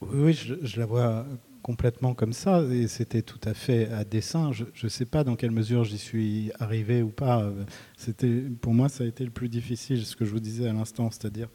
Oui, 0.00 0.34
je 0.34 0.78
la 0.78 0.86
vois 0.86 1.26
complètement 1.64 2.12
comme 2.12 2.34
ça, 2.34 2.62
et 2.62 2.88
c'était 2.88 3.22
tout 3.22 3.40
à 3.42 3.54
fait 3.54 3.88
à 3.88 4.04
dessein. 4.04 4.52
Je 4.52 4.64
ne 4.82 4.88
sais 4.88 5.06
pas 5.06 5.24
dans 5.24 5.34
quelle 5.34 5.50
mesure 5.50 5.82
j'y 5.82 5.96
suis 5.96 6.52
arrivé 6.58 7.02
ou 7.02 7.08
pas. 7.08 7.50
C'était, 7.96 8.42
pour 8.60 8.74
moi, 8.74 8.90
ça 8.90 9.04
a 9.04 9.06
été 9.06 9.24
le 9.24 9.30
plus 9.30 9.48
difficile, 9.48 10.04
ce 10.04 10.14
que 10.14 10.26
je 10.26 10.30
vous 10.30 10.40
disais 10.40 10.68
à 10.68 10.74
l'instant, 10.74 11.10
c'est-à-dire 11.10 11.48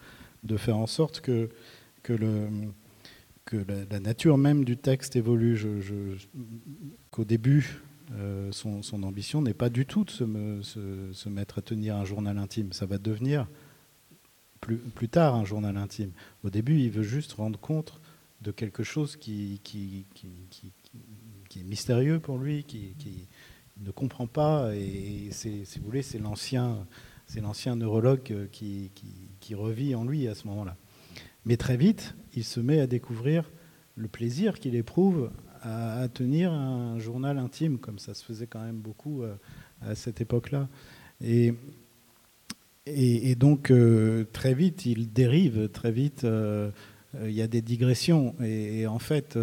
de 0.44 0.58
faire 0.58 0.78
en 0.78 0.88
sorte 0.88 1.22
que, 1.22 1.50
que, 2.02 2.14
la, 3.90 4.00
nature 4.00 4.40
même 4.40 4.66
du 4.66 4.78
texte 4.78 5.16
évolue. 5.16 5.56
Je, 5.56 6.16
qu'au 7.12 7.24
début, 7.24 7.82
euh, 8.14 8.52
son, 8.52 9.04
ambition 9.04 9.44
n'est 9.44 9.54
pas 9.54 9.70
du 9.70 9.86
tout 9.86 10.06
de 10.06 10.12
se, 10.62 11.30
mettre 11.30 11.60
à 11.60 11.62
tenir 11.62 11.96
un 11.96 12.06
journal 12.06 12.40
intime. 12.40 12.74
Ça 12.74 12.88
va 12.88 12.98
devenir 12.98 13.48
plus, 14.60 15.10
tard 15.10 15.36
un 15.36 15.46
journal 15.46 15.78
intime. 15.78 16.12
Au 16.44 16.50
début, 16.50 16.80
il 16.80 16.92
veut 16.92 17.04
juste 17.04 17.34
rendre 17.34 17.60
compte 17.60 18.00
de 18.42 18.52
quelque 18.52 18.84
chose 18.84 19.16
qui, 19.16 19.60
qui, 19.64 20.06
qui, 20.14 21.60
est 21.60 21.64
mystérieux 21.64 22.20
pour 22.20 22.38
lui, 22.38 22.64
qui, 22.64 22.96
ne 23.82 23.92
comprend 23.92 24.28
pas. 24.28 24.76
Et 24.76 25.30
si 25.32 25.64
vous 25.78 25.86
voulez, 25.86 26.02
c'est 26.02 26.20
l'ancien, 26.20 26.86
c'est 27.26 27.42
l'ancien 27.42 27.76
neurologue 27.76 28.48
qui, 28.52 28.92
revit 29.54 29.96
en 29.96 30.06
lui 30.06 30.28
à 30.28 30.36
ce 30.36 30.48
moment-là. 30.48 30.78
Mais 31.46 31.58
très 31.58 31.78
vite, 31.78 32.16
il 32.36 32.44
se 32.44 32.60
met 32.60 32.80
à 32.80 32.88
découvrir 32.88 33.50
le 33.96 34.08
plaisir 34.08 34.60
qu'il 34.60 34.76
éprouve 34.76 35.32
à, 35.62 36.08
tenir 36.14 36.54
un 36.54 37.00
journal 37.00 37.38
intime, 37.38 37.80
comme 37.80 38.00
ça 38.00 38.14
se 38.14 38.24
faisait 38.24 38.48
quand 38.48 38.62
même 38.62 38.80
beaucoup 38.80 39.24
euh, 39.24 39.36
à, 39.82 39.96
cette 39.96 40.22
époque-là. 40.22 40.70
Et, 41.22 41.54
et, 42.96 43.36
donc, 43.36 43.72
euh, 43.72 44.26
très 44.34 44.54
vite, 44.54 44.86
il 44.86 45.12
dérive, 45.12 45.70
très 45.70 45.92
vite. 45.92 46.24
Euh, 46.24 46.72
euh, 47.16 47.30
il 47.30 47.36
y 47.36 47.42
a 47.42 47.48
des 47.48 47.62
digressions. 47.62 48.36
Et, 48.42 48.88
en 48.88 49.00
fait, 49.00 49.38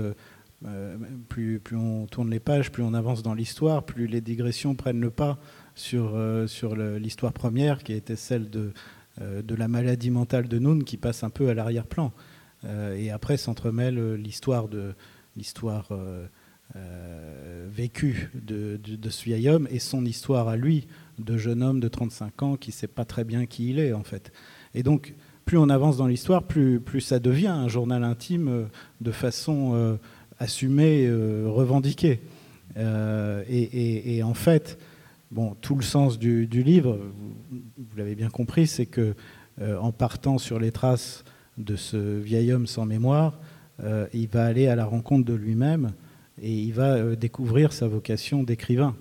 plus, 1.28 1.60
plus, 1.60 1.76
on 1.76 2.06
tourne 2.06 2.30
les 2.30 2.40
pages, 2.40 2.72
plus 2.72 2.82
on 2.82 2.94
avance 2.94 3.22
dans 3.22 3.34
l'histoire, 3.34 3.84
plus 3.84 4.06
les 4.06 4.20
digressions 4.20 4.74
prennent 4.74 5.00
le 5.00 5.10
pas 5.10 5.38
sur, 5.74 6.18
sur 6.46 6.74
l'histoire 6.74 7.32
première, 7.32 7.84
qui 7.84 7.92
était 7.92 8.16
celle 8.16 8.50
de, 8.50 8.72
de 9.20 9.54
la 9.54 9.68
maladie 9.68 10.10
mentale 10.10 10.48
de 10.48 10.58
Noun, 10.58 10.84
qui 10.84 10.96
passe 10.96 11.22
un 11.22 11.30
peu 11.30 11.48
à 11.48 11.54
l'arrière-plan. 11.54 12.12
et 12.96 13.10
après 13.10 13.36
s'entremêle 13.36 14.14
l'histoire 14.14 14.68
vécue 17.68 18.30
de, 18.34 18.80
de, 18.82 18.96
de, 18.96 19.10
ce 19.10 19.24
vieil 19.24 19.48
homme 19.48 19.68
et 19.70 19.78
son 19.78 20.04
histoire 20.04 20.48
à 20.48 20.56
lui, 20.56 20.86
de 21.18 21.36
jeune 21.36 21.62
homme 21.62 21.80
de 21.80 21.88
35 21.88 22.42
ans 22.42 22.56
qui 22.56 22.70
ne 22.70 22.74
sait 22.74 22.86
pas 22.86 23.04
très 23.04 23.24
bien 23.24 23.46
qui 23.46 23.70
il 23.70 23.78
est 23.78 23.92
en 23.92 24.02
fait. 24.02 24.32
Et 24.74 24.82
donc 24.82 25.14
plus 25.46 25.58
on 25.58 25.70
avance 25.70 25.96
dans 25.96 26.08
l'histoire, 26.08 26.42
plus, 26.42 26.80
plus 26.80 27.00
ça 27.00 27.20
devient 27.20 27.46
un 27.46 27.68
journal 27.68 28.02
intime 28.02 28.48
euh, 28.48 28.64
de 29.00 29.12
façon 29.12 29.72
euh, 29.74 29.96
assumée, 30.40 31.06
euh, 31.06 31.44
revendiquée. 31.46 32.20
Et, 32.78 34.22
en 34.22 34.34
fait, 34.34 34.78
bon, 35.30 35.54
tout 35.62 35.76
le 35.76 35.82
sens 35.82 36.18
du, 36.18 36.46
livre, 36.46 36.98
vous, 37.50 37.96
l'avez 37.96 38.14
bien 38.14 38.28
compris, 38.28 38.66
c'est 38.66 38.84
que 38.84 39.14
en 39.80 39.92
partant 39.92 40.36
sur 40.36 40.58
les 40.58 40.72
traces 40.72 41.24
de 41.56 41.74
ce 41.74 41.96
vieil 42.18 42.52
homme 42.52 42.66
sans 42.66 42.84
mémoire, 42.84 43.40
il 44.12 44.28
va 44.28 44.44
aller 44.44 44.66
à 44.66 44.76
la 44.76 44.84
rencontre 44.84 45.24
de 45.24 45.32
lui-même 45.32 45.92
et 46.42 46.52
il 46.52 46.74
va 46.74 47.16
découvrir 47.16 47.72
sa 47.72 47.88
vocation 47.88 48.42
d'écrivain. 48.42 48.94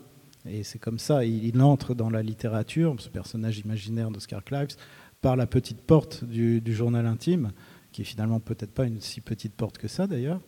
Et 0.48 0.64
c'est 0.64 0.80
comme 0.80 1.00
ça, 1.00 1.26
il, 1.26 1.60
entre 1.62 1.96
dans 1.96 2.10
la 2.10 2.22
littérature, 2.22 2.96
ce 3.00 3.10
personnage 3.10 3.60
imaginaire 3.60 4.12
d'Oscar 4.12 4.44
Clives, 4.44 4.76
par 5.22 5.36
la 5.36 5.48
petite 5.48 5.82
porte 5.82 6.24
du, 6.24 6.62
journal 6.68 7.06
intime, 7.08 7.52
qui 7.92 8.04
est 8.04 8.06
finalement 8.06 8.40
peut-être 8.40 8.72
pas 8.72 8.86
une 8.86 9.02
si 9.02 9.22
petite 9.22 9.54
porte 9.54 9.78
que 9.78 9.88
ça 9.88 10.06
d'ailleurs, 10.06 10.42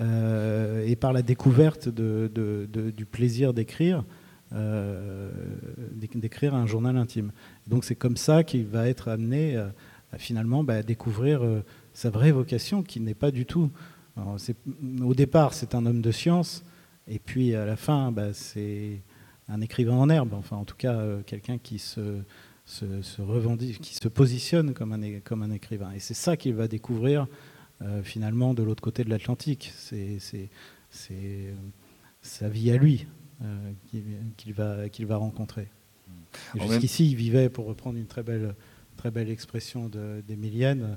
euh, 0.00 0.84
et 0.86 0.96
par 0.96 1.12
la 1.12 1.22
découverte 1.22 1.88
du 1.88 3.06
plaisir 3.06 3.52
d'écrire, 3.52 4.04
euh, 4.54 5.30
d'écrire 6.14 6.54
un 6.54 6.66
journal 6.66 6.96
intime. 6.96 7.32
Donc 7.66 7.84
c'est 7.84 7.96
comme 7.96 8.16
ça 8.16 8.44
qu'il 8.44 8.66
va 8.66 8.88
être 8.88 9.08
amené 9.08 9.56
à, 9.56 9.72
finalement 10.16 10.64
bah, 10.64 10.82
découvrir 10.82 11.44
euh, 11.44 11.62
sa 11.92 12.08
vraie 12.08 12.32
vocation, 12.32 12.82
qui 12.82 13.00
n'est 13.00 13.14
pas 13.14 13.30
du 13.30 13.44
tout. 13.44 13.70
au 14.16 15.14
départ, 15.14 15.52
c'est 15.52 15.74
un 15.74 15.84
homme 15.84 16.00
de 16.00 16.12
science, 16.12 16.64
et 17.08 17.18
puis 17.18 17.54
à 17.54 17.66
la 17.66 17.76
fin, 17.76 18.10
bah, 18.10 18.32
c'est 18.32 19.02
un 19.48 19.60
écrivain 19.60 19.94
en 19.94 20.08
herbe, 20.08 20.34
enfin 20.34 20.56
en 20.56 20.64
tout 20.64 20.76
cas 20.76 21.02
quelqu'un 21.26 21.58
qui 21.58 21.78
se 21.78 22.22
se, 22.64 23.20
revendique, 23.20 23.80
qui 23.80 23.94
se 23.94 24.08
positionne 24.08 24.74
comme 24.74 24.92
un, 24.92 25.20
comme 25.20 25.42
un 25.42 25.50
écrivain. 25.50 25.92
Et 25.92 26.00
c'est 26.00 26.14
ça 26.14 26.36
qu'il 26.36 26.54
va 26.54 26.68
découvrir 26.68 27.26
euh, 27.82 28.02
finalement 28.02 28.54
de 28.54 28.62
l'autre 28.62 28.82
côté 28.82 29.04
de 29.04 29.10
l'Atlantique. 29.10 29.72
C'est 29.76 30.18
euh, 31.10 31.54
sa 32.22 32.48
vie 32.48 32.70
à 32.70 32.76
lui 32.76 33.06
euh, 33.42 33.72
qu'il 34.36 34.54
va, 34.54 35.16
rencontrer. 35.16 35.68
Jusqu'ici, 36.54 37.10
il 37.10 37.16
vivait, 37.16 37.48
pour 37.48 37.66
reprendre 37.66 37.98
une 37.98 38.06
très 38.06 38.22
belle, 38.22 38.54
très 38.96 39.10
belle 39.10 39.30
expression 39.30 39.90
d'Emilienne, 40.26 40.96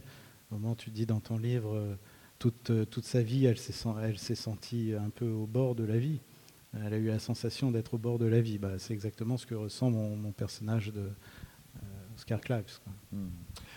au 0.52 0.56
moment 0.56 0.72
où 0.72 0.76
tu 0.76 0.90
dis 0.90 1.06
dans 1.06 1.20
ton 1.20 1.38
livre, 1.38 1.98
toute, 2.40 2.72
toute 2.90 3.06
sa 3.06 3.22
vie, 3.22 3.46
elle 3.46 3.58
s'est 3.58 4.36
sentie 4.36 4.94
un 5.00 5.10
peu 5.10 5.28
au 5.28 5.46
bord 5.46 5.76
de 5.76 5.84
la 5.84 5.98
vie. 5.98 6.20
Elle 6.86 6.94
a 6.94 6.98
eu 6.98 7.08
la 7.08 7.20
sensation 7.20 7.72
d'être 7.72 7.96
au 7.96 7.98
bord 7.98 8.20
de 8.20 8.26
la 8.26 8.42
vie. 8.42 8.58
Bah, 8.58 8.74
c'est 8.78 8.94
exactement 8.94 9.38
ce 9.38 9.46
que 9.46 9.56
ressent 9.56 9.90
mon, 9.90 10.16
mon 10.16 10.32
personnage 10.32 10.92
de, 10.94 11.10
Oscar 12.18 12.42
Clives. 12.42 12.80
Hmm. 13.12 13.28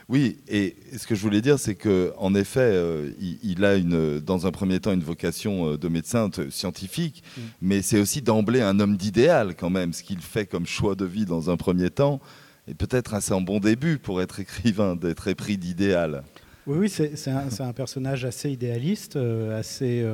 Oui, 0.08 0.38
et 0.48 0.74
ce 0.96 1.06
que 1.06 1.14
je 1.14 1.20
voulais 1.20 1.40
dire, 1.40 1.58
c'est 1.58 1.76
qu'en 1.76 2.34
effet, 2.34 2.60
euh, 2.60 3.10
il, 3.20 3.64
a 3.64 3.76
une, 3.76 4.18
dans 4.18 4.46
un 4.46 4.50
premier 4.50 4.80
temps 4.80 4.92
une 4.92 5.04
vocation 5.04 5.72
euh, 5.72 5.78
de 5.78 5.88
médecin 5.88 6.30
scientifique, 6.48 7.22
hmm. 7.36 7.40
mais 7.62 7.82
c'est 7.82 8.00
aussi 8.00 8.22
d'emblée 8.22 8.62
un 8.62 8.80
homme 8.80 8.96
d'idéal 8.96 9.54
quand 9.54 9.70
même, 9.70 9.92
ce 9.92 10.02
qu'il 10.02 10.20
fait 10.20 10.46
comme 10.46 10.66
choix 10.66 10.94
de 10.94 11.04
vie 11.04 11.26
dans 11.26 11.50
un 11.50 11.56
premier 11.56 11.90
temps, 11.90 12.20
et 12.66 12.74
peut-être 12.74 13.14
assez 13.14 13.32
en 13.32 13.40
bon 13.40 13.60
début 13.60 13.98
pour 13.98 14.20
être 14.20 14.40
écrivain, 14.40 14.96
d'être 14.96 15.28
épris 15.28 15.58
d'idéal. 15.58 16.24
Oui, 16.66 16.78
oui 16.78 16.88
c'est 16.88 17.30
un, 17.30 17.72
personnage 17.72 18.24
assez 18.24 18.50
idéaliste, 18.50 19.16
euh, 19.16 19.58
assez, 19.58 20.04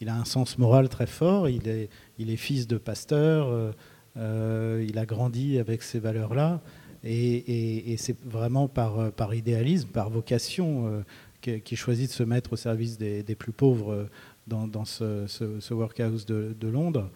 il 0.00 0.08
a 0.08 0.16
un 0.16 0.24
sens 0.24 0.58
moral 0.58 0.88
très 0.88 1.06
fort, 1.06 1.48
il 1.48 1.66
est, 1.68 1.88
il 2.20 2.30
est 2.30 2.36
fils 2.36 2.66
de 2.66 2.78
pasteur, 2.78 3.74
il 4.16 4.98
a 4.98 5.06
grandi 5.06 5.58
avec 5.58 5.82
ces 5.82 5.98
valeurs-là. 5.98 6.62
Et, 7.02 7.96
c'est 7.98 8.18
vraiment 8.24 8.68
par, 8.68 8.98
euh, 8.98 9.10
par, 9.10 9.34
idéalisme, 9.34 9.88
par 9.88 10.10
vocation, 10.10 10.86
euh, 10.86 11.58
qu'il 11.58 11.78
choisit 11.78 12.08
de 12.08 12.14
se 12.14 12.22
mettre 12.22 12.52
au 12.52 12.56
service 12.56 12.98
des, 12.98 13.22
plus 13.34 13.52
pauvres 13.52 13.92
euh, 13.92 14.04
dans, 14.46 14.84
ce, 14.84 15.72
workhouse 15.72 16.26
de, 16.26 16.68
Londres. 16.68 17.10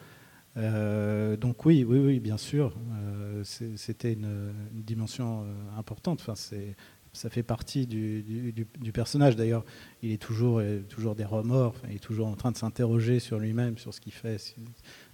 donc 0.57 1.67
oui, 1.67 1.85
oui, 1.85 1.99
oui, 1.99 2.21
bien 2.21 2.39
sûr, 2.39 2.75
c'était 3.43 4.15
une, 4.15 4.55
dimension 4.73 5.45
importante. 5.77 6.21
Enfin, 6.27 6.35
ça 7.15 7.31
fait 7.31 7.43
partie 7.43 7.87
du, 7.87 8.67
personnage. 8.93 9.37
D'ailleurs, 9.37 9.65
il 10.03 10.13
est 10.13 10.23
toujours, 10.23 10.63
toujours 10.89 11.15
des 11.15 11.25
remords. 11.25 11.75
il 11.89 11.97
est 11.97 11.99
toujours 11.99 12.27
en 12.27 12.35
train 12.35 12.53
de 12.53 12.57
s'interroger 12.59 13.21
sur 13.21 13.39
lui-même, 13.39 13.79
sur 13.79 13.95
ce 13.95 14.01
qu'il 14.01 14.13
fait. 14.13 14.37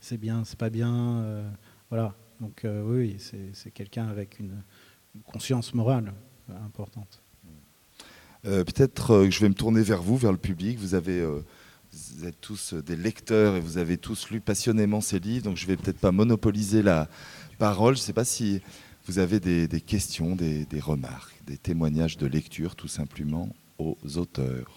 C'est 0.00 0.18
bien, 0.18 0.44
c'est 0.44 0.58
pas 0.58 0.70
bien. 0.70 1.44
voilà. 1.90 2.14
Donc 2.40 2.64
euh, 2.64 2.82
oui, 2.84 3.16
c'est 3.52 3.70
quelqu'un 3.70 4.08
avec 4.08 4.38
une, 4.38 4.62
conscience 5.24 5.74
morale 5.74 6.14
importante. 6.64 7.20
Euh, 8.46 8.62
peut-être 8.62 9.10
euh, 9.10 9.24
que 9.24 9.32
je 9.32 9.40
vais 9.40 9.48
me 9.48 9.54
tourner 9.54 9.82
vers 9.82 10.00
vous, 10.00 10.16
vers 10.16 10.30
le 10.30 10.38
public. 10.38 10.78
Vous, 10.78 10.94
avez, 10.94 11.22
vous 11.26 12.24
êtes 12.24 12.40
tous 12.40 12.74
des 12.74 12.96
lecteurs 12.96 13.56
et 13.56 13.60
vous 13.60 13.76
avez 13.76 13.98
tous 13.98 14.30
lu 14.30 14.40
passionnément 14.40 15.00
ces 15.00 15.18
livres, 15.18 15.44
donc 15.44 15.56
je 15.56 15.64
ne 15.64 15.68
vais 15.68 15.76
peut-être 15.76 15.98
pas 15.98 16.12
monopoliser 16.12 16.82
la 16.82 17.08
parole. 17.58 17.96
Je 17.96 18.00
ne 18.00 18.04
sais 18.04 18.12
pas 18.12 18.24
si 18.24 18.62
vous 19.06 19.18
avez 19.18 19.40
des, 19.40 19.80
questions, 19.80 20.36
des, 20.36 20.66
remarques, 20.80 21.39
des 21.50 21.58
témoignages 21.58 22.16
de 22.16 22.28
lecture 22.28 22.76
tout 22.76 22.86
simplement 22.86 23.48
aux 23.78 23.96
auteurs. 24.16 24.70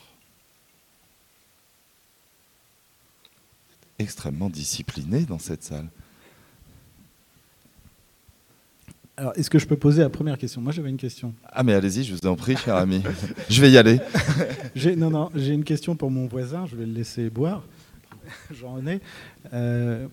Extrêmement 3.99 4.49
discipliné 4.49 5.21
dans 5.21 5.37
cette 5.37 5.61
salle. 5.61 5.87
Alors, 9.15 9.33
est-ce 9.35 9.51
que 9.51 9.59
je 9.59 9.67
peux 9.67 9.77
poser 9.77 10.01
la 10.01 10.09
première 10.09 10.39
question? 10.39 10.61
Moi, 10.61 10.71
j'avais 10.71 10.89
une 10.89 10.97
question. 10.97 11.35
Ah, 11.45 11.61
mais 11.61 11.73
allez-y, 11.73 12.03
je 12.03 12.15
vous 12.15 12.27
en 12.27 12.35
prie, 12.35 12.57
cher 12.57 12.75
ami. 12.75 13.03
je 13.51 13.61
vais 13.61 13.69
y 13.69 13.77
aller. 13.77 13.99
non, 14.97 15.11
non, 15.11 15.29
j'ai 15.35 15.53
une 15.53 15.63
question 15.63 15.95
pour 15.95 16.09
mon 16.09 16.25
voisin. 16.25 16.65
Je 16.65 16.75
vais 16.75 16.87
le 16.87 16.93
laisser 16.93 17.29
boire. 17.29 17.63
Jean-René. 18.51 18.99
Euh, 19.53 20.07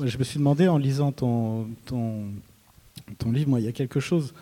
je 0.00 0.16
me 0.16 0.22
suis 0.22 0.38
demandé, 0.38 0.68
en 0.68 0.78
lisant 0.78 1.10
ton, 1.10 1.66
ton, 1.86 2.26
ton 3.18 3.32
livre, 3.32 3.50
moi, 3.50 3.58
il 3.58 3.66
y 3.66 3.68
a 3.68 3.72
quelque 3.72 3.98
chose 3.98 4.32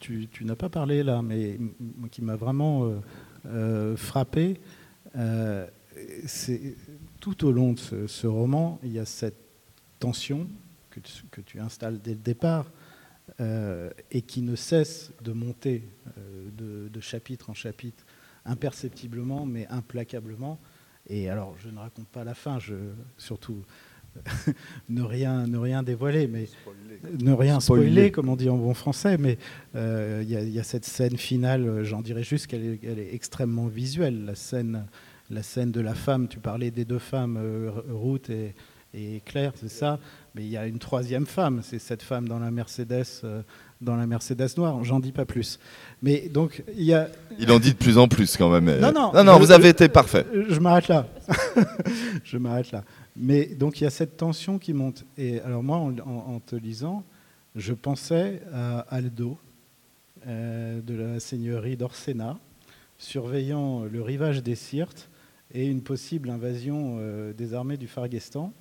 tu, 0.00 0.44
n'as 0.44 0.56
pas 0.56 0.68
parlé 0.68 1.02
là, 1.02 1.22
mais 1.22 1.58
qui 2.10 2.22
m'a 2.22 2.36
vraiment 2.36 2.84
euh, 2.84 3.00
euh, 3.46 3.96
frappé. 3.96 4.60
Euh, 5.16 5.66
c'est 6.26 6.76
tout 7.20 7.44
au 7.44 7.52
long 7.52 7.74
de 7.74 8.06
ce, 8.06 8.26
roman, 8.26 8.80
il 8.82 8.92
y 8.92 8.98
a 8.98 9.04
cette 9.04 9.38
tension 9.98 10.48
que 10.90 11.40
tu, 11.40 11.60
installes 11.60 12.00
dès 12.00 12.12
le 12.12 12.16
départ 12.16 12.66
et 13.38 14.22
qui 14.22 14.42
ne 14.42 14.56
cesse 14.56 15.12
de 15.22 15.32
monter 15.32 15.88
de, 16.56 17.00
chapitre 17.00 17.50
en 17.50 17.54
chapitre, 17.54 18.04
imperceptiblement 18.44 19.46
mais 19.46 19.66
implacablement. 19.68 20.58
Et 21.08 21.28
alors, 21.28 21.56
je 21.58 21.68
ne 21.68 21.78
raconte 21.78 22.08
pas 22.08 22.24
la 22.24 22.34
fin, 22.34 22.58
je, 22.58 22.74
surtout 23.18 23.62
ne, 24.88 25.02
rien, 25.02 25.46
ne 25.46 25.58
rien 25.58 25.82
dévoiler, 25.82 26.26
mais 26.26 26.48
ne 27.20 27.32
rien 27.32 27.60
spoiler, 27.60 28.10
comme 28.10 28.28
on 28.28 28.36
dit 28.36 28.48
en 28.48 28.56
bon 28.56 28.74
français. 28.74 29.16
Mais 29.18 29.38
euh, 29.76 30.22
il 30.22 30.50
y, 30.50 30.58
a 30.58 30.62
cette 30.64 30.84
scène 30.84 31.16
finale, 31.16 31.84
j'en 31.84 32.02
dirais 32.02 32.22
juste 32.22 32.46
qu'elle 32.46 32.64
est, 32.64 32.84
est, 32.84 33.14
extrêmement 33.14 33.66
visuelle. 33.66 34.24
La 34.24 34.34
scène, 34.34 34.86
la 35.30 35.42
scène 35.42 35.72
de 35.72 35.80
la 35.80 35.94
femme, 35.94 36.28
tu 36.28 36.38
parlais 36.38 36.70
des 36.70 36.84
deux 36.84 36.98
femmes, 36.98 37.38
euh, 37.40 37.70
Ruth 37.90 38.30
et, 38.30 38.54
et 38.94 39.22
Claire, 39.24 39.52
c'est 39.56 39.70
ça. 39.70 39.98
Mais 40.34 40.42
il 40.42 40.50
y 40.50 40.56
a 40.56 40.66
une 40.66 40.78
troisième 40.78 41.26
femme, 41.26 41.60
c'est 41.62 41.78
cette 41.78 42.02
femme 42.02 42.28
dans 42.28 42.38
la 42.38 42.50
Mercedes. 42.50 43.06
Euh, 43.24 43.42
dans 43.80 43.96
la 43.96 44.06
Mercedes 44.06 44.48
noire, 44.56 44.84
j'en 44.84 45.00
dis 45.00 45.12
pas 45.12 45.24
plus. 45.24 45.58
Mais 46.02 46.28
donc 46.28 46.62
il 46.76 46.84
y 46.84 46.92
a. 46.92 47.08
Il 47.38 47.50
en 47.50 47.58
dit 47.58 47.72
de 47.72 47.78
plus 47.78 47.96
en 47.96 48.08
plus 48.08 48.36
quand 48.36 48.50
même. 48.50 48.78
Non 48.78 48.92
non. 48.92 49.12
Non 49.14 49.24
non, 49.24 49.38
vous 49.38 49.52
avez 49.52 49.70
été 49.70 49.88
parfait. 49.88 50.26
Je 50.48 50.60
m'arrête 50.60 50.88
là. 50.88 51.06
je 52.24 52.36
m'arrête 52.36 52.72
là. 52.72 52.84
Mais 53.16 53.46
donc 53.46 53.80
il 53.80 53.84
y 53.84 53.86
a 53.86 53.90
cette 53.90 54.16
tension 54.16 54.58
qui 54.58 54.72
monte. 54.72 55.04
Et 55.18 55.40
alors 55.40 55.62
moi, 55.62 55.78
en, 55.78 56.40
te 56.40 56.56
lisant, 56.56 57.04
je 57.56 57.72
pensais 57.72 58.42
à 58.52 58.80
Aldo 58.80 59.38
euh, 60.26 60.80
de 60.80 60.94
la 60.94 61.20
seigneurie 61.20 61.76
d'Orsena, 61.76 62.38
surveillant 62.98 63.84
le 63.84 64.02
rivage 64.02 64.42
des 64.42 64.54
Sirtes 64.54 65.08
et 65.52 65.66
une 65.66 65.82
possible 65.82 66.30
invasion 66.30 66.98
euh, 66.98 67.32
des 67.32 67.54
armées 67.54 67.76
du 67.76 67.88
Fargestan. 67.88 68.52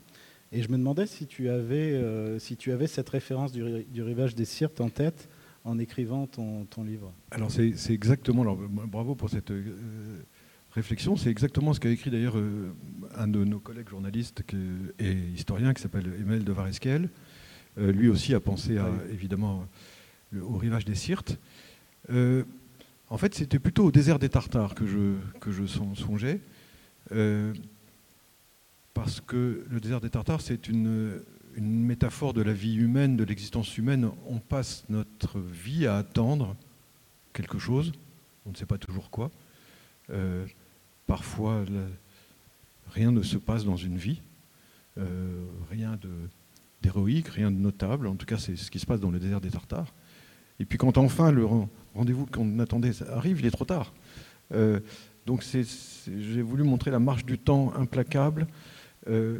Et 0.52 0.64
je 0.64 0.70
me 0.70 0.78
demandais 0.78 1.06
si 1.06 1.28
tu 1.28 1.50
avais, 1.50 1.93
euh, 1.93 2.39
si 2.39 2.58
tu 2.58 2.72
avais 2.72 2.88
cette 2.88 3.10
référence 3.10 3.52
du, 3.52 4.02
rivage 4.02 4.34
des 4.34 4.45
Sirtes 4.45 4.82
en 4.82 4.89
tête 4.89 5.30
en 5.66 5.78
écrivant 5.78 6.26
ton, 6.26 6.66
ton 6.66 6.84
livre. 6.84 7.12
Alors 7.32 7.52
c'est 7.52 7.74
exactement, 7.89 8.41
alors, 8.41 8.58
bravo 8.58 9.14
pour 9.14 9.30
cette 9.30 9.52
réflexion, 10.74 11.15
c'est 11.15 11.30
exactement 11.30 11.74
ce 11.74 11.80
qu'a 11.80 11.89
écrit 11.89 12.11
d'ailleurs 12.11 12.38
euh, 12.38 12.74
un 13.15 13.28
de 13.28 13.43
nos 13.43 13.59
collègues 13.59 13.89
journalistes 13.89 14.43
et 14.99 15.13
historien 15.36 15.74
qui 15.74 15.82
s'appelle 15.82 16.13
Emile 16.20 16.43
de 16.43 16.51
Vareskel. 16.51 17.09
Euh, 17.78 17.91
lui 17.91 18.07
aussi 18.09 18.34
a 18.34 18.39
pensé 18.39 18.78
à, 18.78 18.89
évidemment 19.11 19.65
au 20.39 20.57
rivage 20.57 20.86
des 20.86 20.95
Sirtes. 20.95 21.39
Euh, 22.11 22.43
en 23.09 23.17
fait, 23.17 23.34
c'était 23.34 23.59
plutôt 23.59 23.86
au 23.86 23.91
désert 23.91 24.20
des 24.20 24.30
Tartares 24.30 24.76
que 24.76 24.86
je, 24.86 25.15
que 25.39 25.51
je 25.51 25.65
songeais, 25.65 26.39
parce 28.93 29.22
que 29.22 29.65
le 29.67 29.80
désert 29.80 29.99
des 29.99 30.11
Tartares, 30.11 30.41
c'est 30.41 30.67
une, 30.67 31.20
une 31.55 31.86
métaphore 31.86 32.34
de 32.34 32.43
la 32.43 32.53
vie 32.53 32.76
humaine, 32.76 33.17
de 33.17 33.24
l'existence 33.24 33.76
humaine. 33.80 34.11
On 34.28 34.38
passe 34.38 34.86
notre 34.89 35.39
vie 35.39 35.88
à 35.88 35.97
attendre 35.97 36.55
quelque 37.34 37.57
chose, 37.57 37.91
on 38.45 38.51
ne 38.51 38.55
sait 38.55 38.67
pas 38.67 38.78
toujours 38.78 39.09
quoi. 39.09 39.32
Parfois, 41.10 41.66
rien 42.91 43.12
ne 43.12 43.24
se 43.24 43.38
passe 43.38 43.66
dans 43.66 43.76
une 43.76 43.97
vie, 43.97 44.22
euh, 44.99 45.43
rien 45.72 45.97
d'héroïque, 46.84 47.30
rien 47.30 47.49
de 47.49 47.57
notable. 47.57 48.05
En 48.05 48.16
tout 48.16 48.28
cas, 48.28 48.38
c'est 48.38 48.55
ce 48.55 48.70
qui 48.70 48.78
se 48.78 48.86
passe 48.86 48.99
dans 48.99 49.10
le 49.10 49.18
désert 49.18 49.41
des 49.41 49.49
Tartares. 49.49 49.91
Et 50.60 50.66
puis 50.66 50.78
quand 50.78 50.99
enfin 50.99 51.32
le 51.32 51.47
rendez-vous 51.95 52.28
qu'on 52.28 52.60
attendait 52.60 52.91
arrive, 53.10 53.39
il 53.39 53.47
est 53.47 53.51
trop 53.51 53.66
tard. 53.66 53.91
Euh, 54.53 54.82
donc 55.26 55.43
j'ai 55.43 56.43
voulu 56.43 56.62
montrer 56.62 56.91
la 56.91 56.99
marche 56.99 57.26
du 57.26 57.39
temps 57.39 57.74
implacable. 57.76 58.45
Euh, 59.07 59.39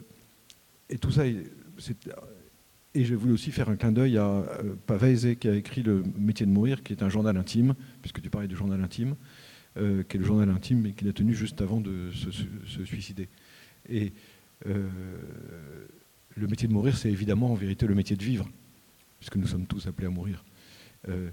et 0.90 0.98
tout 0.98 1.12
ça, 1.12 1.28
et 1.28 1.46
j'ai 2.96 3.16
voulu 3.16 3.32
aussi 3.32 3.52
faire 3.52 3.70
un 3.70 3.76
clin 3.76 3.92
d'œil 3.92 4.18
à 4.18 4.44
Pavese 4.88 5.36
qui 5.40 5.48
a 5.48 5.54
écrit 5.54 5.84
Le 5.84 6.04
métier 6.18 6.48
de 6.48 6.52
mourir, 6.52 6.82
qui 6.82 6.94
est 6.94 7.04
un 7.04 7.10
journal 7.10 7.38
intime, 7.38 7.76
puisque 8.02 8.24
tu 8.24 8.32
parlais 8.32 8.48
du 8.48 8.56
journal 8.56 8.84
intime. 8.84 9.16
Euh, 9.78 10.02
qui 10.04 10.18
est 10.18 10.20
le 10.20 10.26
journal 10.26 10.50
intime, 10.50 10.82
mais 10.82 10.94
qu'il 10.94 11.08
a 11.08 11.14
tenu 11.14 11.36
juste 11.36 11.62
avant 11.62 11.80
de 11.80 12.10
se, 12.12 12.84
suicider. 12.86 13.30
Et 13.88 14.14
euh, 14.66 14.90
le 16.36 16.48
métier 16.48 16.68
de 16.68 16.74
mourir, 16.74 16.98
c'est 16.98 17.12
évidemment 17.12 17.52
en 17.52 17.54
vérité 17.54 17.86
le 17.86 17.94
métier 17.94 18.16
de 18.16 18.24
vivre, 18.24 18.50
puisque 19.20 19.36
nous 19.36 19.46
sommes 19.46 19.68
tous 19.68 19.86
appelés 19.86 20.08
à 20.08 20.10
mourir. 20.10 20.44
Euh, 21.08 21.30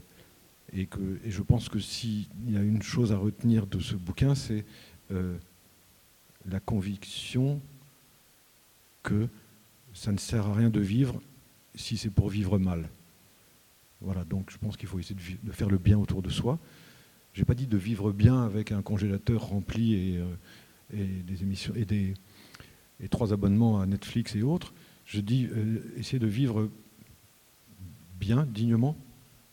et, 0.75 0.85
que, 0.85 1.19
et, 1.25 1.31
je 1.31 1.41
pense 1.41 1.71
que 1.71 1.79
s'il 1.79 2.27
y 2.47 2.59
a 2.59 2.63
une 2.63 2.83
chose 2.83 3.11
à 3.11 3.17
retenir 3.17 3.67
de 3.67 3.81
ce 3.81 3.95
bouquin, 3.95 4.35
c'est 4.35 4.65
la 5.09 6.61
conviction 6.61 7.61
que 9.03 9.29
ça 9.95 10.13
ne 10.13 10.19
sert 10.19 10.47
à 10.47 10.55
rien 10.55 10.69
de 10.69 10.81
vivre 10.81 11.23
si 11.75 11.97
c'est 11.97 12.11
pour 12.11 12.29
vivre 12.29 12.59
mal. 12.59 12.91
Voilà, 14.01 14.25
donc 14.25 14.51
je 14.51 14.59
pense 14.59 14.77
qu'il 14.77 14.89
faut 14.89 14.99
essayer 14.99 15.19
de, 15.43 15.53
faire 15.53 15.71
le 15.71 15.79
bien 15.79 15.99
autour 15.99 16.23
de 16.23 16.29
soi. 16.29 16.59
J'ai 17.37 17.45
pas 17.45 17.55
dit 17.55 17.67
de 17.67 17.77
vivre 17.77 18.13
bien 18.13 18.45
avec 18.45 18.73
un 18.73 18.81
congélateur 18.81 19.49
rempli 19.49 19.93
et, 19.93 20.19
euh, 20.19 21.23
des 21.23 21.43
émissions 21.43 21.75
et 21.77 21.85
des 21.85 22.15
et 22.99 23.11
trois 23.11 23.35
abonnements 23.35 23.79
à 23.79 23.85
Netflix 23.85 24.35
et 24.35 24.43
autres. 24.43 24.73
Je 25.05 25.21
dis 25.21 25.47
euh, 25.53 25.83
essayer 25.99 26.19
de 26.19 26.27
vivre 26.27 26.71
bien, 28.19 28.47
dignement, 28.47 28.97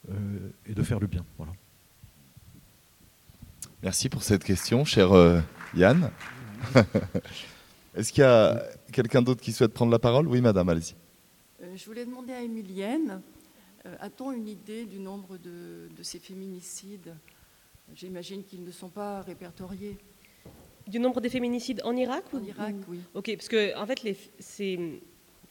euh, 0.09 0.13
et 0.65 0.73
de 0.73 0.81
faire 0.81 1.01
le 1.01 1.07
bien. 1.07 1.25
Voilà. 1.37 1.51
Merci 3.81 4.07
pour 4.07 4.23
cette 4.23 4.45
question, 4.45 4.85
cher 4.85 5.11
Yann. 5.75 6.09
Est-ce 7.95 8.13
qu'il 8.13 8.21
y 8.21 8.25
a 8.25 8.63
quelqu'un 8.93 9.21
d'autre 9.21 9.41
qui 9.41 9.51
souhaite 9.51 9.73
prendre 9.73 9.91
la 9.91 9.99
parole? 9.99 10.29
Oui, 10.29 10.39
madame, 10.39 10.69
allez-y. 10.69 10.95
je 11.75 11.85
voulais 11.85 12.05
demander 12.05 12.31
à 12.31 12.41
Emilienne, 12.41 13.21
a-t-on 13.99 14.31
une 14.31 14.47
idée 14.47 14.85
du 14.85 14.99
nombre 14.99 15.37
de, 15.37 15.89
de 15.97 16.01
ces 16.03 16.19
féminicides? 16.19 17.13
J'imagine 17.95 18.43
qu'ils 18.43 18.63
ne 18.63 18.71
sont 18.71 18.89
pas 18.89 19.21
répertoriés. 19.21 19.97
Du 20.87 20.99
nombre 20.99 21.21
des 21.21 21.29
féminicides 21.29 21.81
en 21.85 21.95
Irak 21.95 22.23
En 22.33 22.43
Irak, 22.43 22.75
oui. 22.87 22.99
Ok, 23.13 23.31
parce 23.35 23.47
que 23.47 23.77
en 23.77 23.85
fait, 23.85 24.17
c'est 24.39 24.79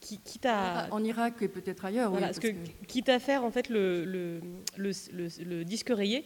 quitte 0.01 0.47
à 0.47 0.89
en 0.91 1.03
Irak 1.05 1.35
et 1.43 1.49
peut-être 1.49 1.85
ailleurs. 1.85 2.11
Voilà, 2.11 2.27
parce, 2.27 2.39
que, 2.39 2.49
quitte 2.87 3.09
à 3.09 3.19
faire 3.19 3.45
en 3.45 3.51
fait 3.51 3.69
le, 3.69 4.05
le, 4.05 4.41
le, 4.77 5.65
disque 5.65 5.91
rayé, 5.91 6.25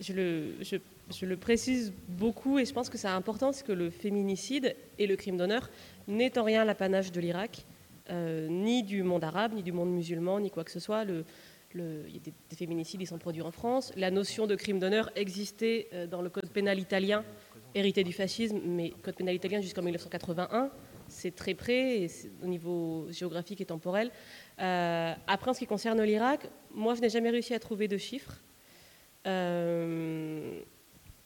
je 0.00 0.12
le, 0.12 0.54
je, 0.62 0.76
je 1.10 1.26
le, 1.26 1.36
précise 1.36 1.92
beaucoup 2.08 2.58
et 2.58 2.64
je 2.64 2.72
pense 2.72 2.88
que 2.88 2.96
c'est 2.98 3.08
important, 3.08 3.52
c'est 3.52 3.66
que 3.66 3.72
le 3.72 3.90
féminicide 3.90 4.74
et 4.98 5.06
le 5.06 5.16
crime 5.16 5.36
d'honneur 5.36 5.68
n'est 6.08 6.38
en 6.38 6.44
rien 6.44 6.64
l'apanage 6.64 7.12
de 7.12 7.20
l'Irak, 7.20 7.66
euh, 8.08 8.48
ni 8.48 8.82
du 8.82 9.02
monde 9.02 9.24
arabe, 9.24 9.52
ni 9.54 9.62
du 9.62 9.72
monde 9.72 9.92
musulman, 9.92 10.40
ni 10.40 10.50
quoi 10.50 10.64
que 10.64 10.70
ce 10.70 10.80
soit. 10.80 11.04
Le, 11.04 11.24
il 11.74 12.12
y 12.12 12.16
a 12.16 12.20
des, 12.20 12.56
féminicides 12.56 13.00
qui 13.00 13.06
sont 13.06 13.18
produits 13.18 13.42
en 13.42 13.50
France. 13.50 13.92
La 13.96 14.10
notion 14.10 14.46
de 14.46 14.54
crime 14.54 14.78
d'honneur 14.78 15.10
existait 15.14 15.88
euh, 15.92 16.06
dans 16.06 16.22
le 16.22 16.28
code 16.28 16.50
pénal 16.50 16.78
italien, 16.78 17.24
hérité 17.74 18.02
du 18.02 18.12
fascisme, 18.12 18.60
mais 18.64 18.90
code 19.02 19.14
pénal 19.14 19.34
italien 19.34 19.60
jusqu'en 19.60 19.82
1981. 19.82 20.70
C'est 21.08 21.34
très 21.34 21.54
près 21.54 22.06
au 22.42 22.46
niveau 22.46 23.06
géographique 23.10 23.60
et 23.60 23.64
temporel. 23.64 24.10
Euh, 24.60 25.12
après, 25.26 25.50
en 25.50 25.54
ce 25.54 25.60
qui 25.60 25.66
concerne 25.66 26.02
l'Irak, 26.02 26.48
moi, 26.72 26.94
je 26.94 27.00
n'ai 27.00 27.08
jamais 27.08 27.30
réussi 27.30 27.54
à 27.54 27.58
trouver 27.58 27.88
de 27.88 27.96
chiffres. 27.96 28.40
Euh, 29.26 30.60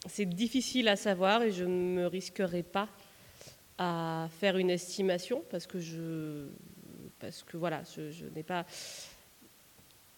c'est 0.07 0.25
difficile 0.25 0.87
à 0.87 0.95
savoir 0.95 1.43
et 1.43 1.51
je 1.51 1.63
ne 1.63 1.95
me 1.95 2.07
risquerai 2.07 2.63
pas 2.63 2.89
à 3.77 4.27
faire 4.39 4.57
une 4.57 4.69
estimation 4.69 5.43
parce 5.49 5.67
que 5.67 5.79
je, 5.79 6.47
parce 7.19 7.43
que 7.43 7.57
voilà, 7.57 7.83
je 7.95 8.25
n'ai 8.35 8.43
pas 8.43 8.65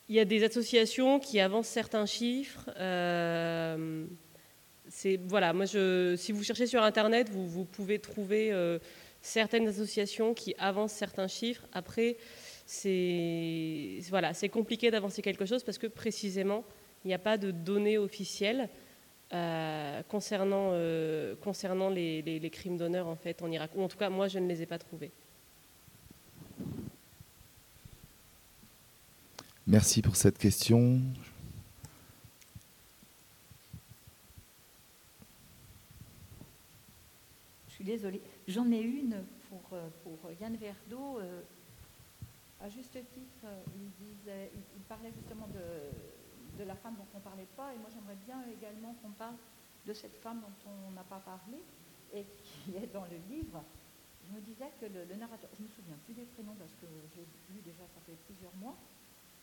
il 0.10 0.16
y 0.16 0.20
a 0.20 0.26
des 0.26 0.44
associations 0.44 1.20
qui 1.20 1.40
avancent 1.40 1.68
certains 1.68 2.06
chiffres. 2.06 2.70
Euh, 2.78 4.06
voilà, 5.26 5.52
moi 5.52 5.66
si 5.68 6.32
vous 6.32 6.44
cherchez 6.44 6.66
sur 6.66 6.82
Internet, 6.82 7.30
vous, 7.30 7.66
pouvez 7.66 8.00
trouver 8.00 8.52
euh, 8.52 8.80
certaines 9.22 9.68
associations 9.68 10.34
qui 10.34 10.56
avancent 10.58 10.94
certains 10.94 11.28
chiffres. 11.28 11.66
Après, 11.74 12.18
c'est 12.66 14.00
voilà, 14.10 14.32
compliqué 14.52 14.92
d'avancer 14.92 15.22
quelque 15.22 15.46
chose 15.46 15.64
parce 15.64 15.78
que 15.78 15.88
précisément, 15.88 16.64
il 17.04 17.10
n'y 17.10 17.14
a 17.14 17.20
pas 17.20 17.38
de 17.38 17.52
données 17.52 17.98
officielles 17.98 18.70
euh, 19.34 20.02
concernant, 20.08 20.72
concernant 21.42 21.90
les, 21.90 22.50
crimes 22.50 22.78
d'honneur 22.78 23.08
en 23.08 23.18
fait 23.18 23.42
en 23.42 23.52
Irak. 23.52 23.72
Ou 23.76 23.84
en 23.84 23.90
tout 23.90 23.98
cas, 23.98 24.10
moi, 24.10 24.30
je 24.30 24.40
ne 24.40 24.48
les 24.48 24.62
ai 24.62 24.66
pas 24.66 24.78
trouvés. 24.78 25.12
Merci 29.70 30.02
pour 30.02 30.16
cette 30.16 30.38
question. 30.38 31.02
Je 37.68 37.74
suis 37.74 37.84
désolée. 37.84 38.22
J'en 38.48 38.72
ai 38.72 38.80
une 38.80 39.26
pour, 39.50 39.62
euh, 39.74 39.90
pour 40.04 40.32
Yann 40.40 40.56
Verdo. 40.56 41.20
Euh, 41.20 41.42
à 42.62 42.70
juste 42.70 42.94
titre, 42.94 43.46
il, 43.76 43.92
disait, 44.06 44.52
il, 44.56 44.82
parlait 44.84 45.12
justement 45.12 45.48
de, 45.48 46.58
de, 46.58 46.64
la 46.64 46.76
femme 46.76 46.96
dont 46.96 47.06
on 47.14 47.18
ne 47.18 47.24
parlait 47.24 47.48
pas, 47.58 47.74
et 47.74 47.78
moi 47.78 47.90
j'aimerais 47.94 48.18
bien 48.26 48.42
également 48.58 48.96
qu'on 49.04 49.12
parle 49.12 49.36
de 49.86 49.94
cette 49.94 50.16
femme 50.24 50.40
dont 50.40 50.72
on 50.72 50.92
n'a 50.92 51.04
pas 51.04 51.20
parlé 51.20 51.58
et 52.14 52.24
qui 52.24 52.78
est 52.78 52.88
dans 52.94 53.04
le 53.04 53.18
livre. 53.30 53.62
Je 54.30 54.34
me 54.34 54.42
disais 54.42 54.72
que 54.80 54.86
le, 54.86 55.14
narrateur, 55.18 55.50
je 55.60 55.64
me 55.64 55.68
souviens 55.68 55.98
plus 56.06 56.14
des 56.14 56.26
prénoms 56.26 56.56
parce 56.58 56.74
que 56.80 56.88
j'ai 57.14 57.28
lu 57.54 57.62
déjà 57.66 57.84
ça 57.94 58.00
fait 58.06 58.18
plusieurs 58.26 58.56
mois, 58.56 58.78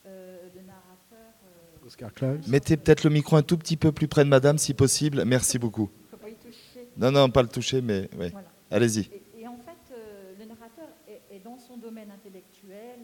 euh, 0.06 0.48
le 0.54 0.62
narrateur. 0.62 1.32
Euh, 1.44 1.86
Oscar 1.86 2.12
Clive. 2.12 2.48
Mettez 2.48 2.76
peut-être 2.76 3.04
le 3.04 3.10
micro 3.10 3.36
un 3.36 3.42
tout 3.42 3.56
petit 3.56 3.76
peu 3.76 3.92
plus 3.92 4.08
près 4.08 4.24
de 4.24 4.28
madame 4.28 4.58
si 4.58 4.74
possible. 4.74 5.24
Merci 5.24 5.58
beaucoup. 5.58 5.90
Il 5.92 6.04
ne 6.04 6.10
faut 6.10 6.16
pas 6.16 6.30
y 6.30 6.34
toucher. 6.34 6.88
Non, 6.96 7.10
non, 7.10 7.30
pas 7.30 7.42
le 7.42 7.48
toucher, 7.48 7.80
mais 7.80 8.08
oui. 8.18 8.32
Allez-y. 8.70 9.10
Et, 9.38 9.46
en 9.46 9.56
fait, 9.56 9.92
euh, 9.92 10.34
le 10.38 10.44
narrateur 10.44 10.88
est, 11.08 11.42
dans 11.42 11.58
son 11.58 11.76
domaine 11.76 12.10
intellectuel. 12.10 13.00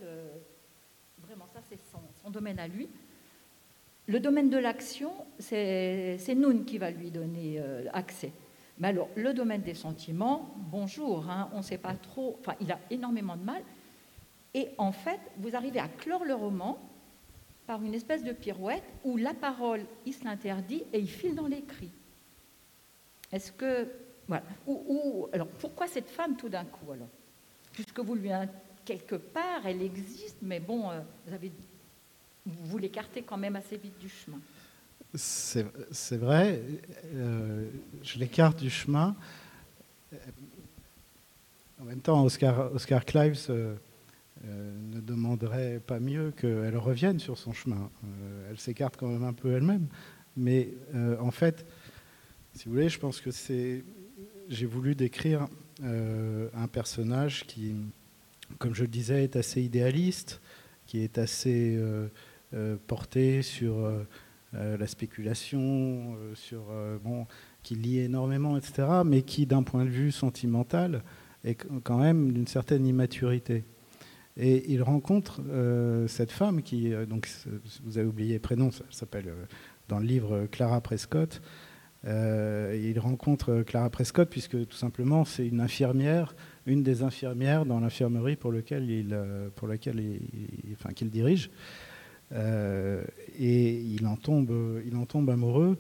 vraiment, 1.27 1.47
ça, 1.53 1.61
c'est 1.69 1.79
son, 1.91 2.01
son, 2.23 2.31
domaine 2.31 2.59
à 2.59 2.69
lui. 2.69 2.89
Le 4.07 4.21
domaine 4.21 4.51
de 4.51 4.59
l'action, 4.59 5.13
c'est 5.39 6.35
Noun 6.35 6.65
qui 6.65 6.79
va 6.79 6.91
lui 6.91 7.11
donner 7.11 7.63
accès. 7.93 8.33
Mais 8.79 8.89
alors, 8.89 9.09
le 9.15 9.35
domaine 9.35 9.61
des 9.61 9.75
sentiments, 9.75 10.55
bonjour, 10.57 11.29
hein, 11.29 11.51
on 11.53 11.59
ne 11.59 11.63
sait 11.63 11.79
pas 11.79 11.95
trop, 11.95 12.39
enfin, 12.41 12.55
il 12.61 12.73
a 12.73 12.79
énormément 12.91 13.37
de 13.37 13.45
mal. 13.45 13.63
Et 14.55 14.71
en 14.79 14.91
fait, 14.91 15.21
vous 15.39 15.55
arrivez 15.55 15.79
à 15.79 15.89
clore 15.89 16.25
le 16.25 16.35
roman 16.35 16.79
par 17.71 17.85
une 17.85 17.95
espèce 17.95 18.25
de 18.25 18.33
pirouette 18.33 18.83
où 19.05 19.17
la 19.17 19.33
parole, 19.33 19.83
il 20.05 20.13
se 20.13 20.25
l'interdit 20.25 20.83
et 20.93 20.99
il 20.99 21.09
file 21.09 21.37
dans 21.37 21.47
l'écrit. 21.47 21.93
Est-ce 23.31 23.53
que. 23.53 23.87
Voilà. 24.27 24.43
Ou, 24.67 25.29
alors, 25.33 25.47
pourquoi 25.47 25.87
cette 25.87 26.11
femme 26.11 26.37
tout 26.37 26.49
d'un 26.49 26.65
coup 26.65 26.91
alors? 26.91 27.07
Puisque 27.73 28.01
vous 28.01 28.17
lui. 28.17 28.31
Quelque 28.85 29.15
part, 29.15 29.65
elle 29.67 29.83
existe, 29.83 30.39
mais 30.43 30.59
bon, 30.59 30.91
euh, 30.91 30.99
vous, 31.25 31.33
avez, 31.33 31.53
vous 32.45 32.79
l'écartez 32.79 33.23
quand 33.23 33.37
même 33.37 33.55
assez 33.55 33.77
vite 33.77 33.97
du 34.01 34.09
chemin. 34.09 34.41
C'est 35.15 36.17
vrai, 36.17 36.61
euh, 37.15 37.69
je 38.03 38.19
l'écarte 38.19 38.59
du 38.59 38.71
chemin. 38.71 39.15
En 41.81 41.85
même 41.85 42.01
temps, 42.01 42.25
Oscar, 42.25 42.73
Oscar 42.75 43.05
Clives 43.05 43.47
euh, 43.49 43.77
ne 44.45 45.01
demanderait 45.01 45.81
pas 45.87 46.01
mieux 46.01 46.31
qu'elle 46.31 46.77
revienne 46.77 47.19
sur 47.19 47.37
son 47.37 47.53
chemin. 47.53 47.91
elle 48.49 48.59
s'écarte 48.59 48.97
quand 48.97 49.09
même 49.09 49.25
un 49.25 49.33
peu 49.33 49.53
elle-même. 49.53 49.87
Mais 50.37 50.71
en 51.21 51.31
fait, 51.31 51.67
si 52.55 52.67
vous 52.67 52.75
voulez, 52.75 52.89
je 52.89 52.99
pense 52.99 53.21
que 53.21 53.31
c'est. 53.31 53.85
J'ai 54.49 54.67
voulu 54.67 54.95
décrire 54.95 55.47
un 55.83 56.69
personnage 56.69 57.45
qui, 57.47 57.75
comme 58.59 58.75
je 58.75 58.83
le 58.83 58.89
disais, 58.89 59.25
est 59.25 59.37
assez 59.37 59.61
idéaliste, 59.61 60.41
qui 60.87 61.01
est 61.01 61.19
assez 61.19 61.79
porté 62.87 63.43
sur 63.43 63.91
euh, 64.55 64.77
la 64.77 64.89
spéculation, 64.89 65.61
euh, 65.61 66.35
sur, 66.35 66.63
euh, 66.73 66.99
bon, 66.99 67.25
qui 67.63 67.77
lie 67.77 68.01
énormément, 68.01 68.57
etc., 68.57 68.89
mais 69.07 69.23
qui, 69.23 69.47
d'un 69.47 69.63
point 69.63 69.85
de 69.85 69.91
vue 69.91 70.11
sentimental, 70.11 71.05
est 71.45 71.55
quand 71.85 71.99
même 71.99 72.33
d'une 72.33 72.49
certaine 72.49 72.85
immaturité. 72.85 73.63
Et 74.43 74.73
il 74.73 74.83
rencontre 74.83 75.43
cette 76.09 76.33
femme 76.33 76.63
qui, 76.63 76.93
donc, 77.07 77.29
vous 77.85 77.99
avez 77.99 78.07
oublié 78.09 78.35
le 78.35 78.41
prénom, 78.41 78.71
ça 78.71 78.85
s'appelle 78.91 79.31
dans 79.89 79.99
le 79.99 80.07
livre 80.07 80.47
Clara 80.51 80.81
Prescott. 80.81 81.43
il 82.05 82.99
rencontre 82.99 83.63
Clara 83.67 83.91
Prescott 83.91 84.31
puisque 84.31 84.67
tout 84.67 84.77
simplement 84.77 85.27
c'est 85.27 85.47
une 85.47 85.61
infirmière, 85.61 86.35
une 86.65 86.83
des 86.83 87.03
infirmières 87.03 87.67
dans 87.67 87.81
l'infirmerie 87.81 88.37
pour, 88.37 88.51
lequel 88.51 88.89
il, 88.89 89.15
pour 89.57 89.69
laquelle 89.69 90.01
il, 90.01 90.73
enfin, 90.73 90.95
qu'il 90.95 91.11
dirige. 91.11 91.51
Euh, 92.33 93.03
et 93.39 93.81
il 93.81 94.07
en, 94.07 94.17
tombe, 94.17 94.53
il 94.87 94.97
en 94.97 95.07
tombe 95.07 95.31
amoureux. 95.31 95.79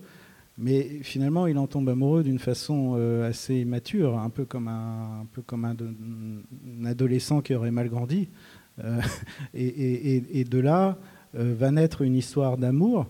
Mais 0.59 1.03
finalement, 1.03 1.47
il 1.47 1.57
en 1.57 1.67
tombe 1.67 1.89
amoureux 1.89 2.23
d'une 2.23 2.39
façon 2.39 2.95
euh, 2.99 3.29
assez 3.29 3.65
mature, 3.65 4.19
un 4.19 4.29
peu 4.29 4.45
comme 4.45 4.69
un, 4.69 5.23
un 5.23 5.27
peu 5.33 5.43
comme 5.43 5.65
un, 5.65 5.77
adolescent 6.85 7.41
qui 7.41 7.55
aurait 7.55 7.71
mal 7.71 7.89
grandi. 7.89 8.29
Euh, 8.83 9.01
et, 9.55 10.45
de 10.45 10.59
là 10.59 10.97
va 11.33 11.71
naître 11.71 12.03
une 12.03 12.17
histoire 12.17 12.57
d'amour 12.57 13.07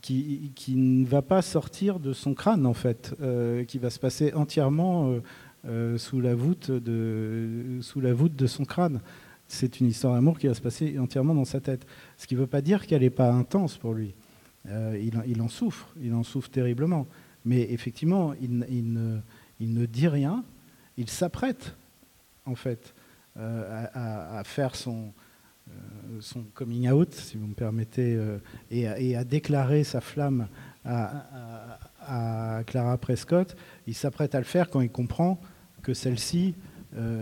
qui, 0.00 0.52
qui, 0.54 0.74
ne 0.74 1.06
va 1.06 1.22
pas 1.22 1.42
sortir 1.42 2.00
de 2.00 2.12
son 2.12 2.34
crâne, 2.34 2.66
en 2.66 2.74
fait, 2.74 3.14
qui 3.68 3.78
va 3.78 3.90
se 3.90 4.00
passer 4.00 4.32
entièrement 4.34 5.14
sous, 5.96 6.20
la 6.20 6.34
voûte 6.34 6.70
de, 6.70 7.78
sous 7.82 8.00
la 8.00 8.14
voûte 8.14 8.34
de 8.34 8.46
son 8.46 8.64
crâne 8.64 9.00
c'est 9.48 9.80
une 9.80 9.86
histoire 9.86 10.14
d'amour 10.14 10.38
qui 10.38 10.48
va 10.48 10.54
se 10.54 10.60
passer 10.60 10.98
entièrement 10.98 11.34
dans 11.34 11.44
sa 11.44 11.60
tête. 11.60 11.86
Ce 12.16 12.26
qui 12.26 12.34
ne 12.34 12.40
veut 12.40 12.46
pas 12.46 12.60
dire 12.60 12.86
qu'elle 12.86 13.02
n'est 13.02 13.10
pas 13.10 13.30
intense 13.30 13.76
pour 13.76 13.94
lui. 13.94 14.14
Euh, 14.68 15.00
il, 15.26 15.40
en 15.40 15.48
souffre, 15.48 15.88
il 16.02 16.12
en 16.14 16.24
souffre 16.24 16.50
terriblement. 16.50 17.06
Mais 17.44 17.60
effectivement, 17.70 18.34
il, 18.40 18.58
ne, 18.58 19.86
dit 19.86 20.08
rien, 20.08 20.44
il 20.96 21.08
s'apprête, 21.08 21.76
en 22.44 22.56
fait, 22.56 22.94
euh, 23.38 23.86
à, 23.92 24.42
faire 24.44 24.74
son, 24.74 25.12
euh, 25.68 25.72
son 26.20 26.42
coming 26.54 26.88
out, 26.90 27.14
si 27.14 27.36
vous 27.36 27.46
me 27.46 27.54
permettez, 27.54 28.18
et, 28.70 29.16
à, 29.16 29.24
déclarer 29.24 29.84
sa 29.84 30.00
flamme 30.00 30.48
à, 30.84 32.62
Clara 32.66 32.96
Prescott. 32.98 33.56
Il 33.86 33.94
s'apprête 33.94 34.34
à 34.34 34.38
le 34.38 34.44
faire 34.44 34.70
quand 34.70 34.80
il 34.80 34.90
comprend 34.90 35.40
que 35.82 35.94
celle-ci 35.94 36.54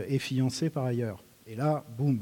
est 0.08 0.18
fiancée 0.18 0.70
par 0.70 0.84
ailleurs. 0.84 1.24
Et 1.46 1.56
là, 1.56 1.84
boum, 1.96 2.20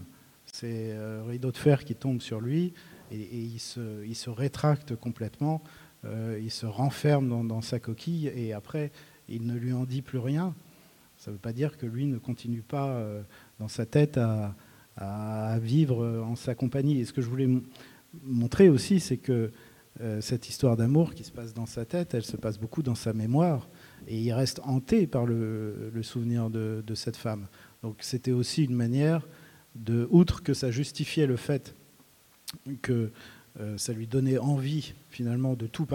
c'est 0.53 0.93
euh, 0.93 1.24
rideau 1.26 1.51
de 1.51 1.57
fer 1.57 1.84
qui 1.84 1.95
tombe 1.95 2.20
sur 2.20 2.40
lui 2.40 2.74
et, 3.11 3.16
il, 3.22 3.59
se, 3.59 4.30
rétracte 4.30 4.97
complètement, 4.97 5.62
euh, 6.05 6.38
il 6.43 6.51
se 6.51 6.66
renferme 6.66 7.47
dans, 7.47 7.61
sa 7.61 7.78
coquille 7.78 8.28
et 8.28 8.53
après, 8.53 8.90
il 9.28 9.47
ne 9.47 9.55
lui 9.55 9.72
en 9.72 9.84
dit 9.84 10.03
plus 10.03 10.18
rien. 10.18 10.55
Ça 11.22 11.30
ne 11.30 11.36
veut 11.36 11.40
pas 11.40 11.52
dire 11.52 11.78
que 11.78 11.86
lui 11.86 12.06
ne 12.06 12.18
continue 12.18 12.62
pas 12.62 12.88
euh, 12.88 13.22
dans 13.60 13.68
sa 13.68 13.86
tête 13.86 14.18
à, 14.18 14.56
vivre 15.60 16.04
en 16.26 16.34
sa 16.34 16.56
compagnie. 16.56 16.98
Et 16.98 17.04
ce 17.04 17.12
que 17.12 17.22
je 17.22 17.28
voulais 17.28 17.48
montrer 18.24 18.68
aussi, 18.68 18.98
c'est 18.98 19.16
que 19.16 19.52
cette 20.20 20.48
histoire 20.48 20.76
d'amour 20.76 21.14
qui 21.14 21.24
se 21.24 21.32
passe 21.32 21.54
dans 21.54 21.64
sa 21.64 21.86
tête, 21.86 22.12
elle 22.12 22.24
se 22.24 22.36
passe 22.36 22.58
beaucoup 22.58 22.82
dans 22.82 22.94
sa 22.94 23.14
mémoire. 23.14 23.68
Et 24.06 24.20
il 24.20 24.32
reste 24.32 24.60
hanté 24.64 25.06
par 25.06 25.24
le, 25.24 25.92
souvenir 26.02 26.50
de, 26.50 26.94
cette 26.94 27.16
femme. 27.16 27.46
Donc 27.82 27.98
c'était 28.00 28.32
aussi 28.32 28.64
une 28.64 28.74
manière 28.74 29.26
de, 29.76 30.06
outre 30.10 30.42
que 30.42 30.52
ça 30.52 30.70
justifiait 30.70 31.26
le 31.26 31.36
fait 31.36 31.74
que 32.82 33.10
euh, 33.60 33.76
ça 33.78 33.92
lui 33.92 34.06
donnait 34.06 34.38
envie 34.38 34.94
finalement 35.10 35.54
de 35.54 35.66
tout, 35.66 35.86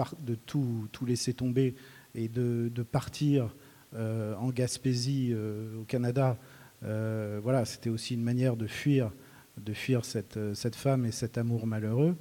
laisser 1.06 1.34
tomber 1.34 1.74
et 2.14 2.28
de, 2.28 2.70
partir 2.90 3.44
euh, 3.44 3.48
en 3.96 4.50
Gaspésie 4.50 5.30
euh, 5.32 5.80
au 5.80 5.84
Canada. 5.84 6.36
voilà, 6.82 7.64
c'était 7.64 7.90
aussi 7.90 8.14
une 8.14 8.22
manière 8.22 8.56
de 8.56 8.66
fuir, 8.66 9.12
de 9.56 9.72
fuir 9.72 10.04
cette, 10.04 10.38
cette 10.54 10.76
femme 10.76 11.06
et 11.06 11.12
cet 11.12 11.38
amour 11.38 11.66
malheureux. 11.66 12.16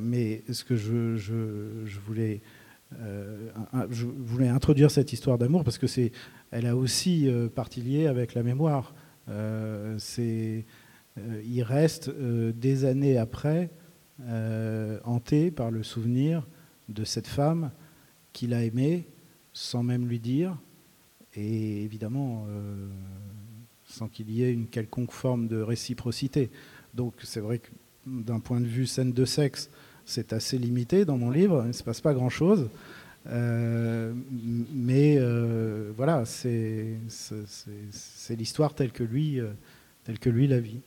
mais 0.00 0.42
ce 0.50 0.64
que 0.64 0.76
je, 0.76 1.16
je 1.16 2.00
voulais 2.00 2.40
je 3.90 4.06
voulais 4.06 4.48
introduire 4.48 4.90
cette 4.90 5.12
histoire 5.12 5.36
d'amour 5.36 5.62
parce 5.62 5.76
que 5.76 5.86
c'est 5.86 6.10
elle 6.50 6.66
a 6.66 6.76
aussi 6.76 7.28
euh, 7.28 7.48
partie 7.48 7.82
liée 7.82 8.06
avec 8.06 8.34
la 8.34 8.42
mémoire. 8.42 8.94
Euh, 9.28 9.96
c'est, 9.98 10.64
euh, 11.18 11.42
il 11.44 11.62
reste 11.62 12.10
des 12.10 12.84
années 12.84 13.18
après 13.18 13.70
hanté 15.04 15.52
par 15.52 15.70
le 15.70 15.84
souvenir 15.84 16.48
de 16.88 17.04
cette 17.04 17.28
femme 17.28 17.70
qu'il 18.32 18.52
a 18.52 18.64
aimée 18.64 19.06
sans 19.52 19.84
même 19.84 20.08
lui 20.08 20.18
dire, 20.18 20.58
et 21.34 21.82
évidemment 21.82 22.46
sans 23.86 24.08
qu'il 24.08 24.30
y 24.30 24.42
ait 24.42 24.52
une 24.52 24.66
quelconque 24.66 25.12
forme 25.12 25.48
de 25.48 25.60
réciprocité. 25.60 26.50
Donc 26.94 27.14
c'est 27.22 27.40
vrai 27.40 27.58
que 27.58 27.68
d'un 28.06 28.40
point 28.40 28.60
de 28.60 28.66
vue 28.66 28.86
scène 28.86 29.12
de 29.12 29.24
sexe, 29.24 29.70
c'est 30.04 30.32
assez 30.32 30.58
limité 30.58 31.04
dans 31.04 31.18
mon 31.18 31.30
livre, 31.30 31.62
il 31.64 31.68
ne 31.68 31.72
se 31.72 31.82
passe 31.82 32.00
pas 32.00 32.14
grand-chose. 32.14 32.68
Euh, 33.26 34.12
mais 34.72 35.16
euh, 35.18 35.92
voilà, 35.96 36.24
c'est 36.24 36.96
l'histoire 38.30 38.74
telle 38.74 38.92
que 38.92 39.04
lui, 39.04 39.40
euh, 39.40 39.50
telle 40.04 40.18
que 40.18 40.30
lui 40.30 40.46
la 40.46 40.60
vit. 40.60 40.80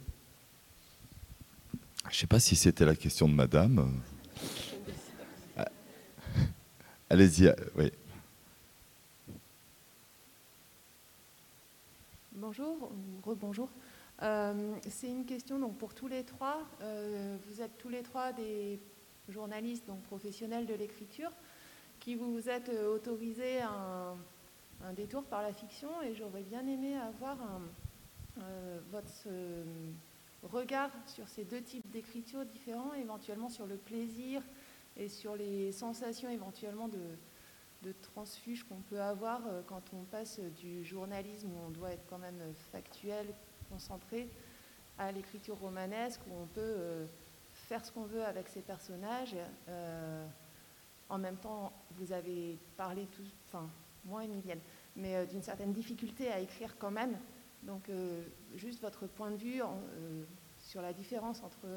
Je 2.05 2.09
ne 2.09 2.13
sais 2.13 2.27
pas 2.27 2.39
si 2.39 2.55
c'était 2.55 2.85
la 2.85 2.95
question 2.95 3.27
de 3.29 3.33
Madame. 3.33 3.91
Allez-y, 7.09 7.53
oui. 7.77 7.91
Bonjour, 12.53 12.91
rebonjour. 13.23 13.69
c'est 14.19 15.07
une 15.07 15.23
question 15.25 15.57
donc 15.57 15.77
pour 15.77 15.93
tous 15.93 16.09
les 16.09 16.25
trois. 16.25 16.67
vous 16.81 17.61
êtes 17.61 17.77
tous 17.77 17.87
les 17.87 18.03
trois 18.03 18.33
des 18.33 18.77
journalistes 19.29 19.87
donc 19.87 20.03
professionnels 20.03 20.65
de 20.65 20.73
l'écriture 20.73 21.31
qui 22.01 22.15
vous 22.15 22.49
êtes 22.49 22.67
euh, 22.67 22.93
autorisé 22.93 23.61
un, 23.61 24.17
un, 24.83 24.91
détour 24.91 25.23
par 25.23 25.41
la 25.41 25.53
fiction 25.53 26.01
et 26.01 26.13
j'aurais 26.13 26.41
bien 26.41 26.67
aimé 26.67 26.97
avoir 26.97 27.37
euh, 28.39 28.79
votre, 28.91 29.29
regard 30.43 30.91
sur 31.05 31.29
ces 31.29 31.45
deux 31.45 31.61
types 31.61 31.89
d'écriture 31.89 32.43
différents, 32.43 32.93
éventuellement 32.95 33.47
sur 33.47 33.65
le 33.65 33.77
plaisir 33.77 34.43
et 34.97 35.07
sur 35.07 35.37
les 35.37 35.71
sensations 35.71 36.29
éventuellement 36.29 36.89
de, 36.89 36.99
de 37.81 37.93
transfuge 37.93 38.63
qu'on 38.63 38.81
peut 38.81 39.01
avoir 39.01 39.41
euh, 39.47 39.61
quand 39.65 39.81
on 39.93 40.03
passe 40.03 40.39
du 40.39 40.83
journalisme 40.83 41.49
où 41.51 41.67
on 41.67 41.69
doit 41.69 41.91
être 41.91 42.05
quand 42.07 42.19
même 42.19 42.41
factuel, 42.71 43.27
concentré, 43.69 44.29
à 44.97 45.11
l'écriture 45.11 45.57
romanesque 45.57 46.21
où 46.27 46.33
on 46.41 46.45
peut 46.47 46.61
euh, 46.61 47.05
faire 47.53 47.83
ce 47.83 47.91
qu'on 47.91 48.05
veut 48.05 48.23
avec 48.23 48.47
ses 48.47 48.61
personnages. 48.61 49.35
Euh, 49.67 50.27
en 51.09 51.17
même 51.17 51.37
temps, 51.37 51.73
vous 51.97 52.13
avez 52.13 52.57
parlé, 52.77 53.05
tout, 53.07 53.23
enfin, 53.47 53.69
moi, 54.05 54.23
Emilienne, 54.23 54.61
mais 54.95 55.25
d'une 55.27 55.41
certaine 55.41 55.73
difficulté 55.73 56.31
à 56.31 56.39
écrire 56.39 56.77
quand 56.77 56.91
même. 56.91 57.17
Donc, 57.63 57.91
juste 58.55 58.81
votre 58.81 59.07
point 59.07 59.29
de 59.29 59.35
vue 59.35 59.61
sur 60.57 60.81
la 60.81 60.93
différence 60.93 61.43
entre 61.43 61.67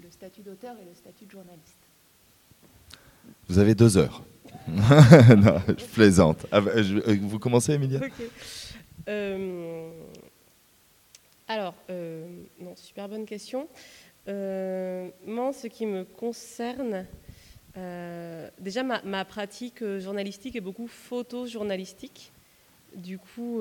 le 0.00 0.10
statut 0.10 0.42
d'auteur 0.42 0.78
et 0.78 0.84
le 0.84 0.94
statut 0.94 1.24
de 1.24 1.30
journaliste. 1.30 1.87
Vous 3.48 3.58
avez 3.58 3.74
deux 3.74 3.96
heures. 3.96 4.22
non, 4.68 5.60
je 5.66 5.84
plaisante. 5.86 6.46
Ah, 6.52 6.60
bah, 6.60 6.72
euh, 6.76 7.16
vous 7.22 7.38
commencez, 7.38 7.72
Emilia? 7.72 8.00
Euh, 9.08 9.90
Alors, 11.46 11.74
euh, 11.88 12.26
non, 12.60 12.76
super 12.76 13.08
bonne 13.08 13.24
question. 13.24 13.68
moi, 14.26 15.52
ce 15.52 15.66
qui 15.68 15.86
me 15.86 16.04
concerne, 16.04 17.06
déjà 18.60 18.82
ma, 18.82 19.24
pratique 19.24 19.82
journalistique 19.98 20.56
est 20.56 20.60
beaucoup 20.60 20.86
photojournalistique. 20.86 22.32
Du 22.94 23.18
coup, 23.18 23.60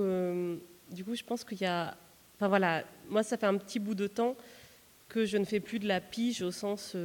du 0.91 1.05
coup, 1.05 1.15
je 1.15 1.24
pense 1.24 1.45
qu'il 1.45 1.61
y 1.61 1.65
a, 1.65 1.95
enfin 2.36 2.49
voilà, 2.49 2.84
moi, 3.09 3.24
ça 3.24 3.38
fait 3.38 3.45
un 3.45 3.57
petit 3.57 3.80
bout 3.80 3.95
de 3.95 4.07
temps 4.07 4.36
que 5.08 5.26
je 5.26 5.38
ne 5.38 5.45
fais 5.45 5.60
plus 5.60 5.80
de 5.80 5.88
la 5.88 6.01
pige 6.01 6.41
au 6.41 6.51
sens, 6.51 6.95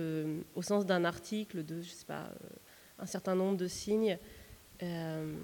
sens 0.61 0.86
d'un 0.86 1.05
article 1.05 1.64
de, 1.64 1.82
je 1.82 1.90
sais 1.90 2.05
pas 2.05 2.30
un 3.03 3.07
certain 3.07 3.34
nombre 3.34 3.57
de 3.57 3.66
signes 3.66 4.18
euh, 4.82 5.34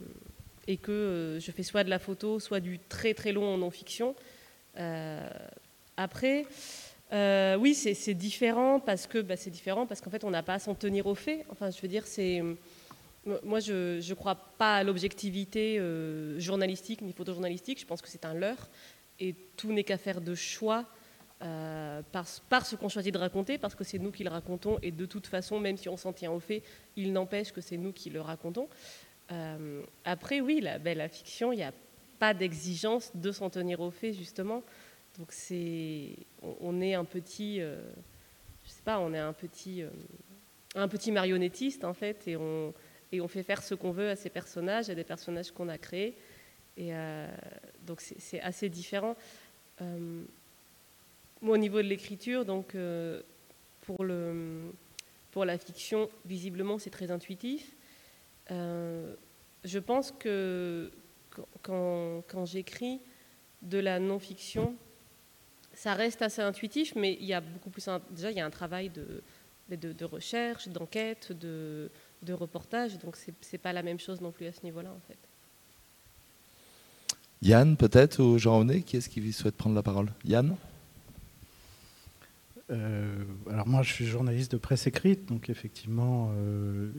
et 0.67 0.77
que 0.77 0.93
euh, 0.93 1.41
je 1.41 1.51
fais 1.51 1.63
soit 1.63 1.85
de 1.85 1.91
la 1.91 1.99
photo, 1.99 2.39
soit 2.41 2.61
du 2.61 2.79
très 2.79 3.15
très 3.15 3.33
long 3.33 3.55
en 3.55 3.59
non-fiction. 3.59 4.15
Euh, 4.79 5.29
après, 5.97 6.47
oui, 7.13 7.75
c'est 7.75 8.15
différent 8.15 8.81
parce 8.81 9.07
que 9.07 9.19
bah, 9.19 9.37
c'est 9.37 9.51
différent 9.51 9.87
parce 9.87 10.01
qu'en 10.01 10.11
fait, 10.11 10.25
on 10.25 10.31
n'a 10.31 10.43
pas 10.43 10.55
à 10.55 10.59
s'en 10.59 10.75
tenir 10.75 11.07
aux 11.07 11.15
faits. 11.15 11.45
Enfin, 11.51 11.71
je 11.71 11.81
veux 11.81 11.89
dire, 11.89 12.07
c'est 12.07 12.43
moi, 13.43 13.61
je 13.61 13.97
ne 13.97 14.15
crois 14.15 14.37
pas 14.37 14.77
à 14.77 14.85
l'objectivité 14.85 15.81
journalistique 16.39 17.03
ni 17.03 17.13
photojournalistique. 17.13 17.81
Je 17.81 17.87
pense 17.87 18.03
que 18.03 18.09
c'est 18.09 18.25
un 18.25 18.35
leurre 18.35 18.69
et 19.19 19.35
tout 19.57 19.73
n'est 19.73 19.85
qu'à 19.85 19.99
faire 19.99 20.21
de 20.21 20.35
choix 20.35 20.85
euh, 21.41 22.03
par, 22.11 22.67
ce 22.67 22.75
qu'on 22.75 22.89
choisit 22.89 23.15
de 23.15 23.19
raconter, 23.19 23.59
parce 23.59 23.77
que 23.77 23.85
c'est 23.85 24.01
nous 24.01 24.11
qui 24.11 24.25
le 24.25 24.31
racontons, 24.31 24.79
et 24.83 24.91
de 24.91 25.07
toute 25.07 25.29
façon, 25.29 25.61
même 25.61 25.77
si 25.77 25.89
on 25.89 25.97
s'en 25.97 26.13
tient 26.13 26.33
au 26.33 26.41
fait, 26.41 26.65
il 26.97 27.13
n'empêche 27.13 27.53
que 27.53 27.61
c'est 27.61 27.77
nous 27.77 27.93
qui 27.93 28.11
le 28.11 28.21
racontons. 28.21 28.69
Euh, 29.31 29.83
après, 30.05 30.41
oui, 30.41 30.61
la, 30.61 30.81
ben, 30.81 31.09
fiction, 31.09 31.53
il 31.53 31.57
n'y 31.57 31.63
a 31.63 31.73
pas 32.19 32.35
d'exigence 32.35 33.13
de 33.15 33.31
s'en 33.31 33.51
tenir 33.51 33.81
au 33.81 33.93
fait, 33.93 34.13
justement. 34.13 34.65
Donc 35.17 35.29
c'est, 35.31 36.17
on, 36.43 36.81
est 36.81 36.95
un 36.95 37.05
petit, 37.05 37.61
euh, 37.61 37.81
je 38.65 38.71
sais 38.71 38.83
pas, 38.85 38.99
on 38.99 39.15
est 39.15 39.19
un 39.19 39.33
petit, 39.33 39.85
un 40.75 40.89
petit 40.89 41.13
marionnettiste 41.13 41.85
en 41.85 41.95
fait, 41.95 42.27
et 42.27 42.37
on, 42.37 42.75
et 43.13 43.21
on 43.21 43.29
fait 43.29 43.43
faire 43.45 43.63
ce 43.63 43.75
qu'on 43.75 43.93
veut 43.93 44.11
à 44.11 44.17
ces 44.17 44.29
personnages, 44.29 44.91
à 44.91 44.95
des 44.95 45.05
personnages 45.05 45.53
qu'on 45.53 45.69
a 45.69 45.79
créés. 45.79 46.17
Et 46.77 46.93
donc 47.85 48.01
c'est 48.01 48.41
assez 48.41 48.69
différent 48.69 49.17
au 51.43 51.57
niveau 51.57 51.79
de 51.79 51.89
l'écriture, 51.89 52.45
donc 52.45 52.75
euh, 52.75 53.23
pour, 53.83 54.05
le, 54.05 54.73
pour 55.31 55.45
la 55.45 55.59
fiction, 55.59 56.09
visiblement, 56.25 56.79
c'est 56.79 56.91
très 56.91 57.11
intuitif. 57.11 57.75
Euh, 58.51 59.15
je 59.65 59.79
pense 59.79 60.13
que 60.13 60.91
quand, 61.63 62.45
j'écris 62.45 63.01
de 63.63 63.79
la 63.79 63.99
non-fiction, 63.99 64.75
ça 65.75 65.95
reste 65.95 66.23
assez 66.23 66.43
intuitif, 66.43 66.95
mais 66.97 67.17
il 67.21 67.27
y 67.27 67.35
a 67.35 67.41
beaucoup 67.41 67.71
plus. 67.71 67.87
déjà, 68.11 68.31
il 68.31 68.37
y 68.37 68.41
a 68.41 68.47
un 68.47 68.51
travail 68.51 68.91
de, 68.91 70.05
recherche, 70.05 70.69
d'enquête, 70.69 71.33
de, 71.33 71.91
de, 72.23 72.33
reportage, 72.33 72.99
donc 72.99 73.17
c'est 73.17 73.35
n'est 73.53 73.59
pas 73.59 73.73
la 73.73 73.83
même 73.83 74.01
chose 74.01 74.21
non 74.21 74.33
plus 74.33 74.47
à 74.47 74.53
ce 74.53 74.63
niveau-là, 74.65 74.91
en 74.91 75.01
fait. 75.07 75.19
Yann, 77.41 77.77
peut-être, 77.77 78.21
ou 78.21 78.37
Jean-René, 78.37 78.83
qui 78.83 78.97
est-ce 78.97 79.09
qui 79.09 79.33
souhaite 79.33 79.57
prendre 79.57 79.77
la 79.77 79.83
parole? 79.83 80.09
Yann? 80.25 80.57
Euh, 82.71 83.25
alors 83.51 83.67
moi, 83.67 83.83
je 83.83 83.93
suis 83.93 84.07
journaliste 84.07 84.53
de 84.53 84.59
presse 84.59 84.87
écrite, 84.87 85.27
donc 85.27 85.49
effectivement, 85.49 86.31
euh, 86.37 86.91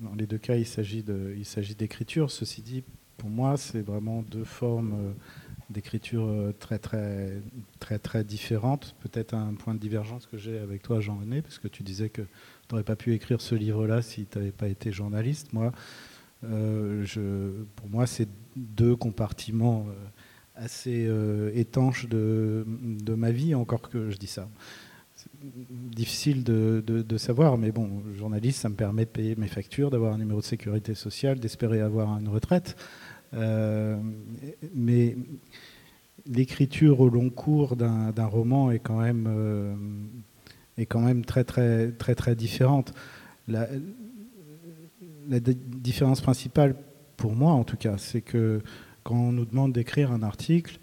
dans 0.00 0.14
les 0.14 0.26
deux 0.26 0.38
cas, 0.38 0.56
il 0.56 0.66
s'agit 0.66 1.04
d'écriture. 1.74 2.30
Ceci 2.30 2.62
dit, 2.62 2.84
pour 3.18 3.28
moi, 3.28 3.56
c'est 3.56 3.82
vraiment 3.82 4.22
deux 4.22 4.44
formes 4.44 4.94
euh, 4.94 5.12
d'écriture 5.68 6.52
très 6.58 6.78
très 6.78 7.42
très 7.78 7.98
très 7.98 8.24
différentes. 8.24 8.96
Peut-être 9.00 9.34
un 9.34 9.54
point 9.54 9.74
de 9.74 9.78
divergence 9.78 10.26
que 10.26 10.38
j'ai 10.38 10.58
avec 10.58 10.82
toi, 10.82 11.00
Jean-René, 11.00 11.42
parce 11.42 11.58
que 11.58 11.68
tu 11.68 11.82
disais 11.82 12.08
que 12.08 12.22
tu 12.22 12.28
n'aurais 12.72 12.84
pas 12.84 12.96
pu 12.96 13.12
écrire 13.12 13.40
ce 13.40 13.54
livre-là 13.54 14.02
si 14.02 14.26
tu 14.26 14.38
n'avais 14.38 14.52
pas 14.52 14.68
été 14.68 14.90
journaliste. 14.90 15.52
Moi, 15.52 15.72
je, 16.42 17.50
pour 17.76 17.88
moi, 17.90 18.06
c'est 18.06 18.28
deux 18.56 18.96
compartiments 18.96 19.86
assez 20.56 21.08
étanches 21.54 22.08
de, 22.08 22.66
de 22.66 23.14
ma 23.14 23.30
vie, 23.30 23.54
encore 23.54 23.82
que 23.82 24.10
je 24.10 24.16
dis 24.16 24.26
ça 24.26 24.48
difficile 25.40 26.44
de, 26.44 27.16
savoir, 27.16 27.58
mais 27.58 27.72
bon, 27.72 28.02
journaliste, 28.16 28.60
ça 28.60 28.68
me 28.68 28.74
permet 28.74 29.04
de 29.04 29.10
payer 29.10 29.36
mes 29.36 29.48
factures, 29.48 29.90
d'avoir 29.90 30.14
un 30.14 30.18
numéro 30.18 30.40
de 30.40 30.44
sécurité 30.44 30.94
sociale, 30.94 31.38
d'espérer 31.38 31.80
avoir 31.80 32.18
une 32.18 32.28
retraite. 32.28 32.76
Euh, 33.34 33.96
mais 34.74 35.16
l'écriture 36.26 37.00
au 37.00 37.08
long 37.08 37.30
cours 37.30 37.76
d'un 37.76 38.26
roman 38.26 38.70
est 38.70 38.80
quand 38.80 39.00
même 39.00 39.26
euh, 39.28 39.74
est 40.76 40.86
quand 40.86 41.00
même 41.00 41.24
très 41.24 41.44
très 41.44 41.92
très 41.92 42.14
très 42.14 42.34
différente. 42.34 42.92
La, 43.48 43.66
différence 45.28 46.20
principale 46.20 46.74
pour 47.16 47.34
moi, 47.34 47.52
en 47.52 47.62
tout 47.62 47.76
cas, 47.76 47.98
c'est 47.98 48.20
que 48.20 48.60
quand 49.04 49.14
on 49.14 49.32
nous 49.32 49.44
demande 49.44 49.72
d'écrire 49.72 50.10
un 50.10 50.22
article, 50.22 50.78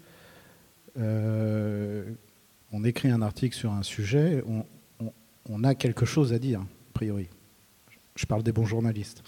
euh, 0.98 2.04
on 2.72 2.84
écrit 2.84 3.10
un 3.10 3.22
article 3.22 3.56
sur 3.56 3.72
un 3.72 3.82
sujet, 3.82 4.42
on, 5.50 5.64
a 5.64 5.74
quelque 5.74 6.04
chose 6.04 6.32
à 6.32 6.38
dire, 6.38 6.60
a 6.60 6.92
priori. 6.92 7.28
Je 8.16 8.26
parle 8.26 8.42
des 8.42 8.52
bons 8.52 8.66
journalistes. 8.66 9.22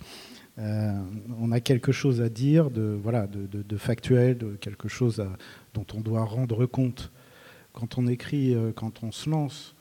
Euh, 0.59 1.01
on 1.39 1.53
a 1.53 1.61
quelque 1.61 1.93
chose 1.93 2.21
à 2.21 2.29
dire 2.29 2.71
de, 2.71 2.99
voilà, 3.03 3.27
de, 3.27 3.77
factuel, 3.79 4.37
de 4.37 4.57
quelque 4.57 4.89
chose 4.89 5.25
dont 5.73 5.87
on 5.95 6.01
doit 6.01 6.25
rendre 6.25 6.67
compte. 6.67 7.11
Quand 7.73 7.97
on 7.99 8.07
écrit, 8.07 8.55
euh, 8.55 8.73
quand 8.75 9.03
on 9.03 9.13
se 9.13 9.31
lance 9.31 9.75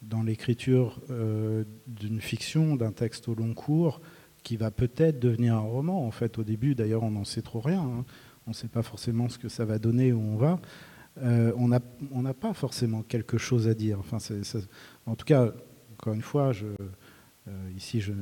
dans 0.00 0.22
l'écriture 0.22 1.00
euh, 1.10 1.64
d'une 1.86 2.20
fiction, 2.20 2.76
d'un 2.76 2.92
texte 2.92 3.28
au 3.28 3.34
long 3.34 3.52
cours, 3.52 4.00
qui 4.42 4.56
va 4.56 4.70
peut-être 4.70 5.20
devenir 5.20 5.54
un 5.54 5.60
roman. 5.60 6.06
En 6.06 6.10
fait, 6.10 6.38
au 6.38 6.44
début, 6.44 6.74
d'ailleurs, 6.74 7.02
on 7.02 7.10
n'en 7.10 7.24
sait 7.24 7.42
trop 7.42 7.60
rien. 7.60 7.82
Hein. 7.82 8.04
On 8.46 8.50
ne 8.50 8.54
sait 8.54 8.68
pas 8.68 8.82
forcément 8.82 9.28
ce 9.28 9.38
que 9.38 9.48
ça 9.48 9.64
va 9.64 9.78
donner, 9.78 10.12
où 10.12 10.20
on 10.20 10.36
va. 10.36 10.58
Euh, 11.20 11.52
on 11.56 11.68
n'a 12.22 12.34
pas 12.34 12.54
forcément 12.54 13.02
quelque 13.02 13.38
chose 13.38 13.68
à 13.68 13.74
dire. 13.74 13.98
Enfin, 13.98 14.18
en 15.06 15.14
tout 15.14 15.26
cas, 15.26 15.52
encore 15.92 16.14
une 16.14 16.22
fois, 16.22 16.52
je, 16.52 16.66
euh, 16.66 17.70
ici, 17.76 18.00
je, 18.00 18.12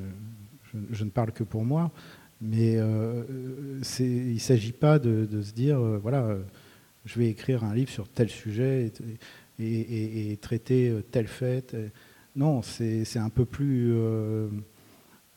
ne 0.72 1.11
parle 1.11 1.32
que 1.32 1.45
pour 1.45 1.64
moi, 1.64 1.93
mais 2.41 2.76
euh, 2.76 3.22
il 4.01 4.34
ne 4.34 4.38
s'agit 4.38 4.72
pas 4.72 4.99
de, 4.99 5.26
se 5.41 5.53
dire, 5.53 5.78
voilà, 5.78 6.36
je 7.05 7.18
vais 7.18 7.28
écrire 7.28 7.64
un 7.64 7.74
livre 7.74 7.91
sur 7.91 8.09
tel 8.09 8.28
sujet 8.28 8.93
et, 9.59 10.38
traiter 10.41 10.93
tel 11.11 11.28
fait. 11.28 11.76
Non, 12.34 12.62
c'est 12.62 13.18
un 13.18 13.30
peu 13.30 13.45
plus 13.45 13.95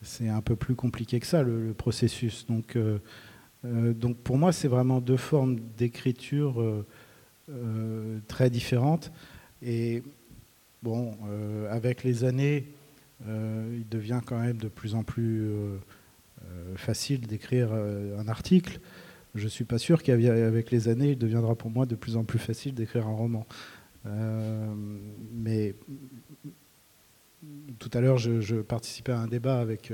c'est 0.02 0.28
un 0.28 0.42
peu 0.42 0.56
plus 0.56 0.74
compliqué 0.74 1.20
que 1.20 1.26
ça 1.26 1.42
le, 1.42 1.72
processus. 1.72 2.46
Donc, 2.46 2.76
donc 3.62 4.16
pour 4.18 4.38
moi, 4.38 4.50
c'est 4.50 4.68
vraiment 4.68 5.00
deux 5.00 5.16
formes 5.16 5.60
d'écriture 5.76 6.84
euh, 7.50 8.20
très 8.26 8.48
différentes. 8.48 9.12
Et 9.60 10.02
bon, 10.82 11.14
euh, 11.28 11.70
avec 11.70 12.02
les 12.02 12.24
années, 12.24 12.66
euh, 13.28 13.76
il 13.76 13.86
devient 13.86 14.20
quand 14.24 14.38
même 14.38 14.56
de 14.56 14.68
plus 14.68 14.94
en 14.94 15.02
plus 15.02 15.50
facile 16.76 17.26
d'écrire 17.26 17.72
un 17.72 18.28
article. 18.28 18.80
Je 19.34 19.48
suis 19.48 19.64
pas 19.64 19.78
sûr 19.78 20.02
qu'avec 20.02 20.70
les 20.70 20.88
années, 20.88 21.12
il 21.12 21.18
deviendra 21.18 21.54
pour 21.54 21.70
moi 21.70 21.86
de 21.86 21.94
plus 21.94 22.16
en 22.16 22.24
plus 22.24 22.38
facile 22.38 22.74
d'écrire 22.74 23.06
un 23.06 23.14
roman. 23.14 23.46
mais 25.32 25.74
tout 27.78 27.90
à 27.94 28.00
l'heure, 28.00 28.18
je, 28.18 28.60
participais 28.60 29.12
à 29.12 29.20
un 29.20 29.26
débat 29.26 29.58
avec 29.58 29.92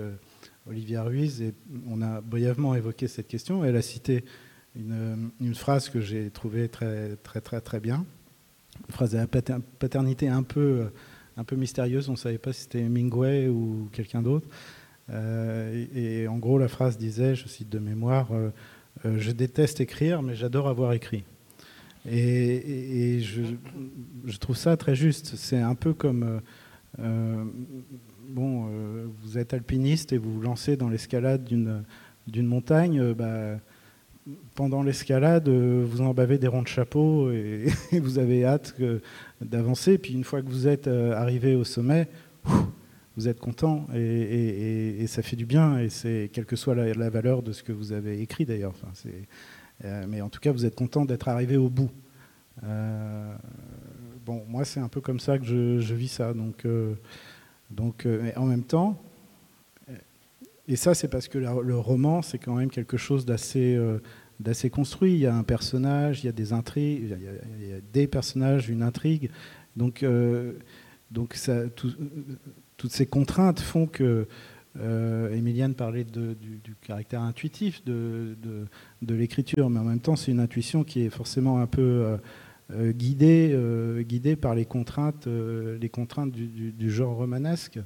Olivia 0.68 1.04
Ruiz 1.04 1.40
et 1.40 1.54
on 1.88 2.02
a 2.02 2.20
brièvement 2.20 2.74
évoqué 2.74 3.06
cette 3.06 3.28
question. 3.28 3.64
Elle 3.64 3.76
a 3.76 3.82
cité 3.82 4.24
une, 4.76 5.54
phrase 5.54 5.88
que 5.88 6.00
j'ai 6.00 6.30
trouvée 6.30 6.68
très, 6.68 7.16
très, 7.22 7.40
très, 7.40 7.60
très 7.60 7.80
bien. 7.80 8.04
phrase 8.90 9.12
de 9.12 9.18
la 9.18 9.26
paternité 9.26 10.28
un 10.28 10.42
peu, 10.42 10.90
un 11.36 11.44
peu 11.44 11.56
mystérieuse. 11.56 12.08
On 12.08 12.12
ne 12.12 12.16
savait 12.16 12.38
pas 12.38 12.52
si 12.52 12.62
c'était 12.62 12.80
Hemingway 12.80 13.48
ou 13.48 13.88
quelqu'un 13.92 14.22
d'autre. 14.22 14.48
et, 15.10 16.26
en 16.28 16.38
gros, 16.38 16.58
la 16.58 16.68
phrase 16.68 16.98
disait, 16.98 17.34
je 17.34 17.48
cite 17.48 17.68
de 17.68 17.78
mémoire, 17.78 18.28
Je 19.04 19.30
déteste 19.32 19.80
écrire, 19.80 20.22
mais 20.22 20.34
j'adore 20.34 20.68
avoir 20.68 20.92
écrit. 20.92 21.24
Et, 22.08 23.20
je, 23.20 23.42
je, 24.24 24.38
trouve 24.38 24.56
ça 24.56 24.76
très 24.76 24.94
juste. 24.94 25.34
C'est 25.36 25.60
un 25.60 25.74
peu 25.74 25.92
comme 25.92 26.40
bon, 28.30 28.68
euh, 28.68 29.06
vous 29.22 29.38
êtes 29.38 29.52
alpiniste 29.54 30.12
et 30.12 30.18
vous 30.18 30.32
vous 30.32 30.40
lancez 30.40 30.76
dans 30.76 30.88
l'escalade 30.88 31.44
d'une 31.44 32.46
montagne, 32.46 33.00
euh, 33.00 33.14
bah, 33.14 33.60
pendant 34.54 34.82
l'escalade, 34.82 35.48
euh, 35.48 35.84
vous 35.86 36.00
en 36.00 36.14
bavez 36.14 36.38
des 36.38 36.46
ronds 36.46 36.62
de 36.62 36.68
chapeau 36.68 37.30
et, 37.32 37.66
vous 37.92 38.18
avez 38.18 38.44
hâte 38.44 38.74
d'avancer. 39.40 39.98
Puis 39.98 40.14
une 40.14 40.24
fois 40.24 40.42
que 40.42 40.48
vous 40.48 40.68
êtes 40.68 40.86
arrivé 40.88 41.54
au 41.54 41.64
sommet, 41.64 42.08
vous 43.16 43.28
êtes 43.28 43.40
content 43.40 43.86
et, 43.94 45.04
ça 45.06 45.22
fait 45.22 45.36
du 45.36 45.46
bien. 45.46 45.78
Et 45.78 45.88
c'est 45.88 46.30
quelle 46.32 46.46
que 46.46 46.56
soit 46.56 46.74
la, 46.74 47.10
valeur 47.10 47.42
de 47.42 47.52
ce 47.52 47.62
que 47.62 47.72
vous 47.72 47.92
avez 47.92 48.20
écrit 48.20 48.44
d'ailleurs. 48.44 48.74
mais 50.08 50.20
en 50.20 50.28
tout 50.28 50.40
cas, 50.40 50.52
vous 50.52 50.64
êtes 50.66 50.76
content 50.76 51.04
d'être 51.04 51.28
arrivé 51.28 51.56
au 51.56 51.68
bout. 51.68 51.90
bon, 52.62 54.44
moi, 54.48 54.64
c'est 54.64 54.80
un 54.80 54.88
peu 54.88 55.00
comme 55.00 55.20
ça 55.20 55.38
que 55.38 55.44
je, 55.44 55.94
vis 55.94 56.08
ça. 56.08 56.32
Donc 56.34 56.64
donc, 57.70 58.04
euh, 58.04 58.32
en 58.36 58.46
même 58.46 58.64
temps, 58.64 59.00
et 60.68 60.76
ça 60.76 60.94
c'est 60.94 61.08
parce 61.08 61.28
que 61.28 61.38
le 61.38 61.76
roman 61.78 62.22
c'est 62.22 62.38
quand 62.38 62.54
même 62.54 62.70
quelque 62.70 62.96
chose 62.96 63.26
euh, 63.56 63.98
d'assez 64.38 64.70
construit. 64.70 65.12
Il 65.12 65.20
y 65.20 65.26
a 65.26 65.34
un 65.34 65.42
personnage, 65.42 66.22
il 66.22 66.26
y 66.26 66.28
a 66.28 66.32
des 66.32 66.52
intrigues, 66.52 67.16
il 67.60 67.68
y 67.68 67.72
a, 67.72 67.80
des 67.92 68.06
personnages, 68.06 68.68
une 68.68 68.82
intrigue. 68.82 69.30
Donc, 69.76 70.02
euh, 70.02 70.54
donc 71.10 71.36
toutes 72.76 72.92
ces 72.92 73.06
contraintes 73.06 73.60
font 73.60 73.86
que 73.86 74.26
Emiliane 74.76 75.74
parlait 75.74 76.04
du, 76.04 76.36
caractère 76.80 77.22
intuitif 77.22 77.84
de, 77.84 78.36
l'écriture, 79.02 79.70
mais 79.70 79.80
en 79.80 79.84
même 79.84 80.00
temps 80.00 80.16
c'est 80.16 80.30
une 80.30 80.40
intuition 80.40 80.84
qui 80.84 81.02
est 81.02 81.10
forcément 81.10 81.60
un 81.60 81.66
peu 81.66 82.18
euh, 82.72 82.92
guidé, 82.92 83.50
euh, 83.52 84.02
guidé 84.02 84.36
par 84.36 84.54
les 84.54 84.64
contraintes, 84.64 85.26
euh, 85.26 85.76
les 85.80 85.88
contraintes 85.88 86.30
du, 86.30 86.90
genre 86.90 87.16
romanesque. 87.16 87.80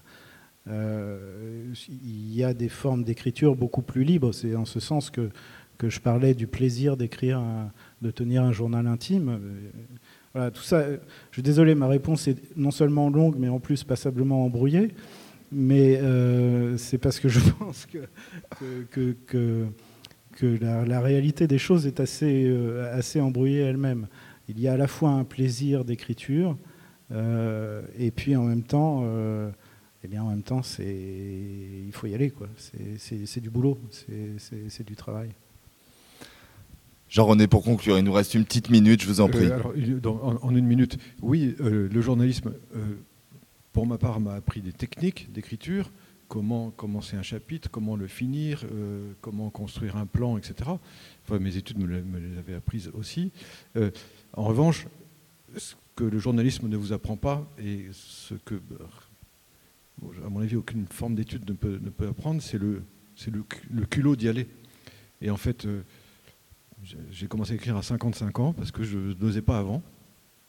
Il 0.67 2.35
y 2.35 2.43
a 2.43 2.55
des 2.55 2.69
formes 2.69 3.05
d'écriture 3.05 3.57
beaucoup 3.57 3.83
plus 3.83 4.05
libres. 4.05 4.33
C'est 4.33 4.57
en 4.57 4.65
ce 4.65 4.81
sens 4.81 5.11
que, 5.11 5.31
que 5.79 5.89
je 5.89 6.01
parlais 6.01 6.35
du 6.35 6.47
plaisir 6.47 6.97
d'écrire, 6.97 7.43
de 8.03 8.11
tenir 8.11 8.43
un 8.43 8.53
journal 8.53 8.87
intime. 8.87 9.41
Voilà, 10.33 10.51
tout 10.51 10.63
ça. 10.63 10.85
Je 10.91 11.35
suis 11.35 11.43
désolé, 11.43 11.75
ma 11.75 11.87
réponse 11.87 12.29
est 12.29 12.39
non 12.57 12.71
seulement 12.71 13.11
longue, 13.11 13.37
mais 13.39 13.49
en 13.49 13.61
plus 13.61 13.85
passablement 13.85 14.45
embrouillée. 14.45 14.95
Mais 15.53 16.01
c'est 16.79 16.99
parce 16.99 17.21
que 17.21 17.29
je 17.29 17.41
pense 17.59 17.87
que, 17.87 17.99
que, 18.91 19.17
que, 19.27 20.59
la, 20.61 21.01
réalité 21.01 21.47
des 21.47 21.59
choses 21.59 21.87
est 21.87 22.01
assez, 22.01 22.51
assez 22.93 23.21
embrouillée 23.21 23.61
elle-même 23.61 24.07
il 24.49 24.61
y 24.61 24.69
a 24.69 24.75
à 24.75 24.77
la 24.77 24.87
fois 24.87 25.11
un 25.11 25.25
plaisir 25.25 25.85
d'écriture 25.85 26.57
euh, 27.13 27.83
et 27.99 28.11
puis 28.11 28.37
en 28.37 28.45
même 28.45 28.63
temps, 28.63 29.03
euh, 29.05 29.51
eh 30.05 30.09
bien 30.09 30.23
en 30.23 30.29
même 30.29 30.43
temps, 30.43 30.63
c'est 30.63 30.85
il 30.85 31.93
faut 31.93 32.07
y 32.07 32.15
aller 32.15 32.31
quoi. 32.31 32.47
C'est 32.99 33.41
du 33.41 33.49
boulot, 33.49 33.79
c'est 34.39 34.87
du 34.87 34.97
travail. 34.97 35.31
Jean-René, 37.09 37.47
pour 37.47 37.63
conclure, 37.63 37.97
il 37.97 38.05
nous 38.05 38.13
reste 38.13 38.35
une 38.35 38.45
petite 38.45 38.71
minute, 38.71 39.03
je 39.03 39.07
vous 39.07 39.21
en 39.21 39.29
prie. 39.29 39.47
Euh, 39.47 40.01
en, 40.43 40.55
une 40.55 40.67
minute, 40.67 40.99
oui, 41.23 41.55
le 41.59 42.01
journalisme, 42.01 42.53
pour 43.73 43.87
ma 43.87 43.99
part, 43.99 44.21
m'a 44.21 44.35
appris 44.35 44.61
des 44.61 44.73
techniques 44.73 45.33
d'écriture, 45.33 45.91
comment 46.29 46.71
commencer 46.71 47.17
un 47.17 47.23
chapitre, 47.23 47.71
comment 47.71 47.97
le 47.97 48.07
finir, 48.07 48.65
comment 49.23 49.49
construire 49.49 49.97
un 49.97 50.07
plan, 50.07 50.37
etc. 50.37 50.71
Enfin, 51.25 51.39
mes 51.39 51.57
études 51.57 51.79
me, 51.79 51.87
les 51.87 52.39
avaient 52.39 52.55
apprises 52.55 52.91
aussi. 52.95 53.33
En 54.35 54.45
revanche, 54.45 54.87
ce 55.57 55.75
que 55.97 56.05
le 56.05 56.19
journalisme 56.19 56.69
ne 56.69 56.77
vous 56.77 56.93
apprend 56.93 57.17
pas 57.17 57.47
et 57.59 57.87
ce 57.93 58.35
que, 58.35 58.61
à 60.25 60.29
mon 60.29 60.41
avis, 60.41 60.57
aucune 60.57 60.87
forme 60.87 61.15
d'étude 61.15 61.49
ne 61.49 61.55
peut, 61.55 62.09
apprendre, 62.09 62.43
c'est 62.43 62.59
le, 62.59 62.83
le, 63.31 63.87
culot 63.87 64.17
d'y 64.17 64.29
aller. 64.29 64.49
Et 65.21 65.31
en 65.31 65.37
fait, 65.37 65.65
euh, 65.65 65.83
j'ai 67.11 67.27
commencé 67.27 67.53
à 67.53 67.55
écrire 67.55 67.77
à 67.77 67.83
55 67.83 68.39
ans 68.41 68.53
parce 68.53 68.71
que 68.71 68.83
je 68.83 68.99
n'osais 68.99 69.43
pas 69.43 69.59
avant, 69.59 69.83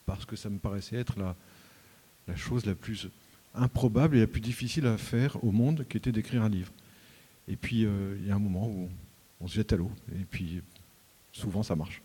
parce 0.06 0.26
que 0.26 0.36
ça 0.36 0.50
me 0.50 0.58
paraissait 0.58 0.98
être 0.98 1.20
la, 1.20 1.36
la 2.28 2.36
chose 2.36 2.66
la 2.66 2.76
plus 2.76 3.08
improbable 3.54 4.18
et 4.18 4.22
la 4.22 4.28
plus 4.28 4.42
difficile 4.42 4.86
à 4.88 4.98
faire 4.98 5.42
au 5.44 5.52
monde, 5.52 5.86
qui 5.88 5.98
était 5.98 6.12
d'écrire 6.12 6.44
un 6.44 6.50
livre. 6.50 6.74
Et 7.48 7.56
puis, 7.56 7.86
euh, 7.86 8.18
il 8.20 8.28
y 8.28 8.32
a 8.32 8.36
un 8.36 8.40
moment 8.40 8.68
où 8.68 8.90
on 9.40 9.48
se 9.48 9.56
jette 9.56 9.74
à 9.74 9.78
l'eau, 9.78 9.92
et 10.20 10.26
puis 10.26 10.62
souvent 11.32 11.64
ça 11.64 11.76
marche. 11.76 12.02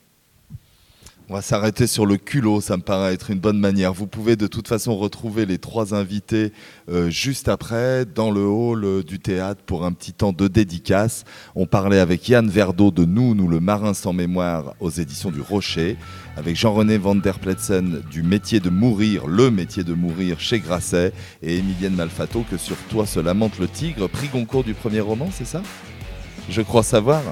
On 1.32 1.34
va 1.34 1.42
s'arrêter 1.42 1.86
sur 1.86 2.06
le 2.06 2.16
culot, 2.16 2.60
ça 2.60 2.76
me 2.76 2.82
paraît 2.82 3.14
être 3.14 3.30
une 3.30 3.38
bonne 3.38 3.60
manière. 3.60 3.92
Vous 3.92 4.08
pouvez 4.08 4.34
de 4.34 4.48
toute 4.48 4.66
façon 4.66 4.96
retrouver 4.96 5.46
les 5.46 5.58
trois 5.58 5.94
invités 5.94 6.52
euh, 6.88 7.08
juste 7.08 7.46
après 7.48 8.04
dans 8.04 8.32
le 8.32 8.44
hall 8.44 8.84
euh, 8.84 9.02
du 9.04 9.20
théâtre 9.20 9.62
pour 9.64 9.84
un 9.84 9.92
petit 9.92 10.12
temps 10.12 10.32
de 10.32 10.48
dédicace. 10.48 11.22
On 11.54 11.66
parlait 11.66 12.00
avec 12.00 12.28
Yann 12.28 12.50
Verdeau 12.50 12.90
de 12.90 13.04
Nous, 13.04 13.36
nous 13.36 13.46
le 13.46 13.60
marin 13.60 13.94
sans 13.94 14.12
mémoire 14.12 14.74
aux 14.80 14.90
éditions 14.90 15.30
du 15.30 15.40
Rocher, 15.40 15.96
avec 16.36 16.56
Jean-René 16.56 16.98
Van 16.98 17.14
der 17.14 17.38
Pletsen 17.38 18.02
du 18.10 18.24
métier 18.24 18.58
de 18.58 18.68
mourir, 18.68 19.28
le 19.28 19.52
métier 19.52 19.84
de 19.84 19.94
mourir 19.94 20.40
chez 20.40 20.58
Grasset, 20.58 21.12
et 21.44 21.58
Emilienne 21.58 21.94
Malfato 21.94 22.44
que 22.50 22.56
sur 22.56 22.76
toi 22.90 23.06
se 23.06 23.20
lamente 23.20 23.60
le 23.60 23.68
tigre, 23.68 24.08
prix 24.08 24.26
Goncourt 24.26 24.64
du 24.64 24.74
premier 24.74 24.98
roman, 24.98 25.28
c'est 25.32 25.46
ça? 25.46 25.62
Je 26.48 26.60
crois 26.60 26.82
savoir. 26.82 27.22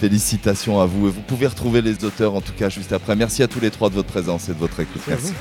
Félicitations 0.00 0.80
à 0.80 0.86
vous 0.86 1.08
et 1.08 1.10
vous 1.10 1.20
pouvez 1.20 1.46
retrouver 1.46 1.80
les 1.80 2.04
auteurs 2.04 2.34
en 2.34 2.40
tout 2.40 2.52
cas 2.52 2.68
juste 2.68 2.92
après. 2.92 3.16
Merci 3.16 3.42
à 3.42 3.48
tous 3.48 3.60
les 3.60 3.70
trois 3.70 3.90
de 3.90 3.94
votre 3.94 4.08
présence 4.08 4.48
et 4.48 4.54
de 4.54 4.58
votre 4.58 4.80
écoute. 4.80 5.02
Merci. 5.06 5.32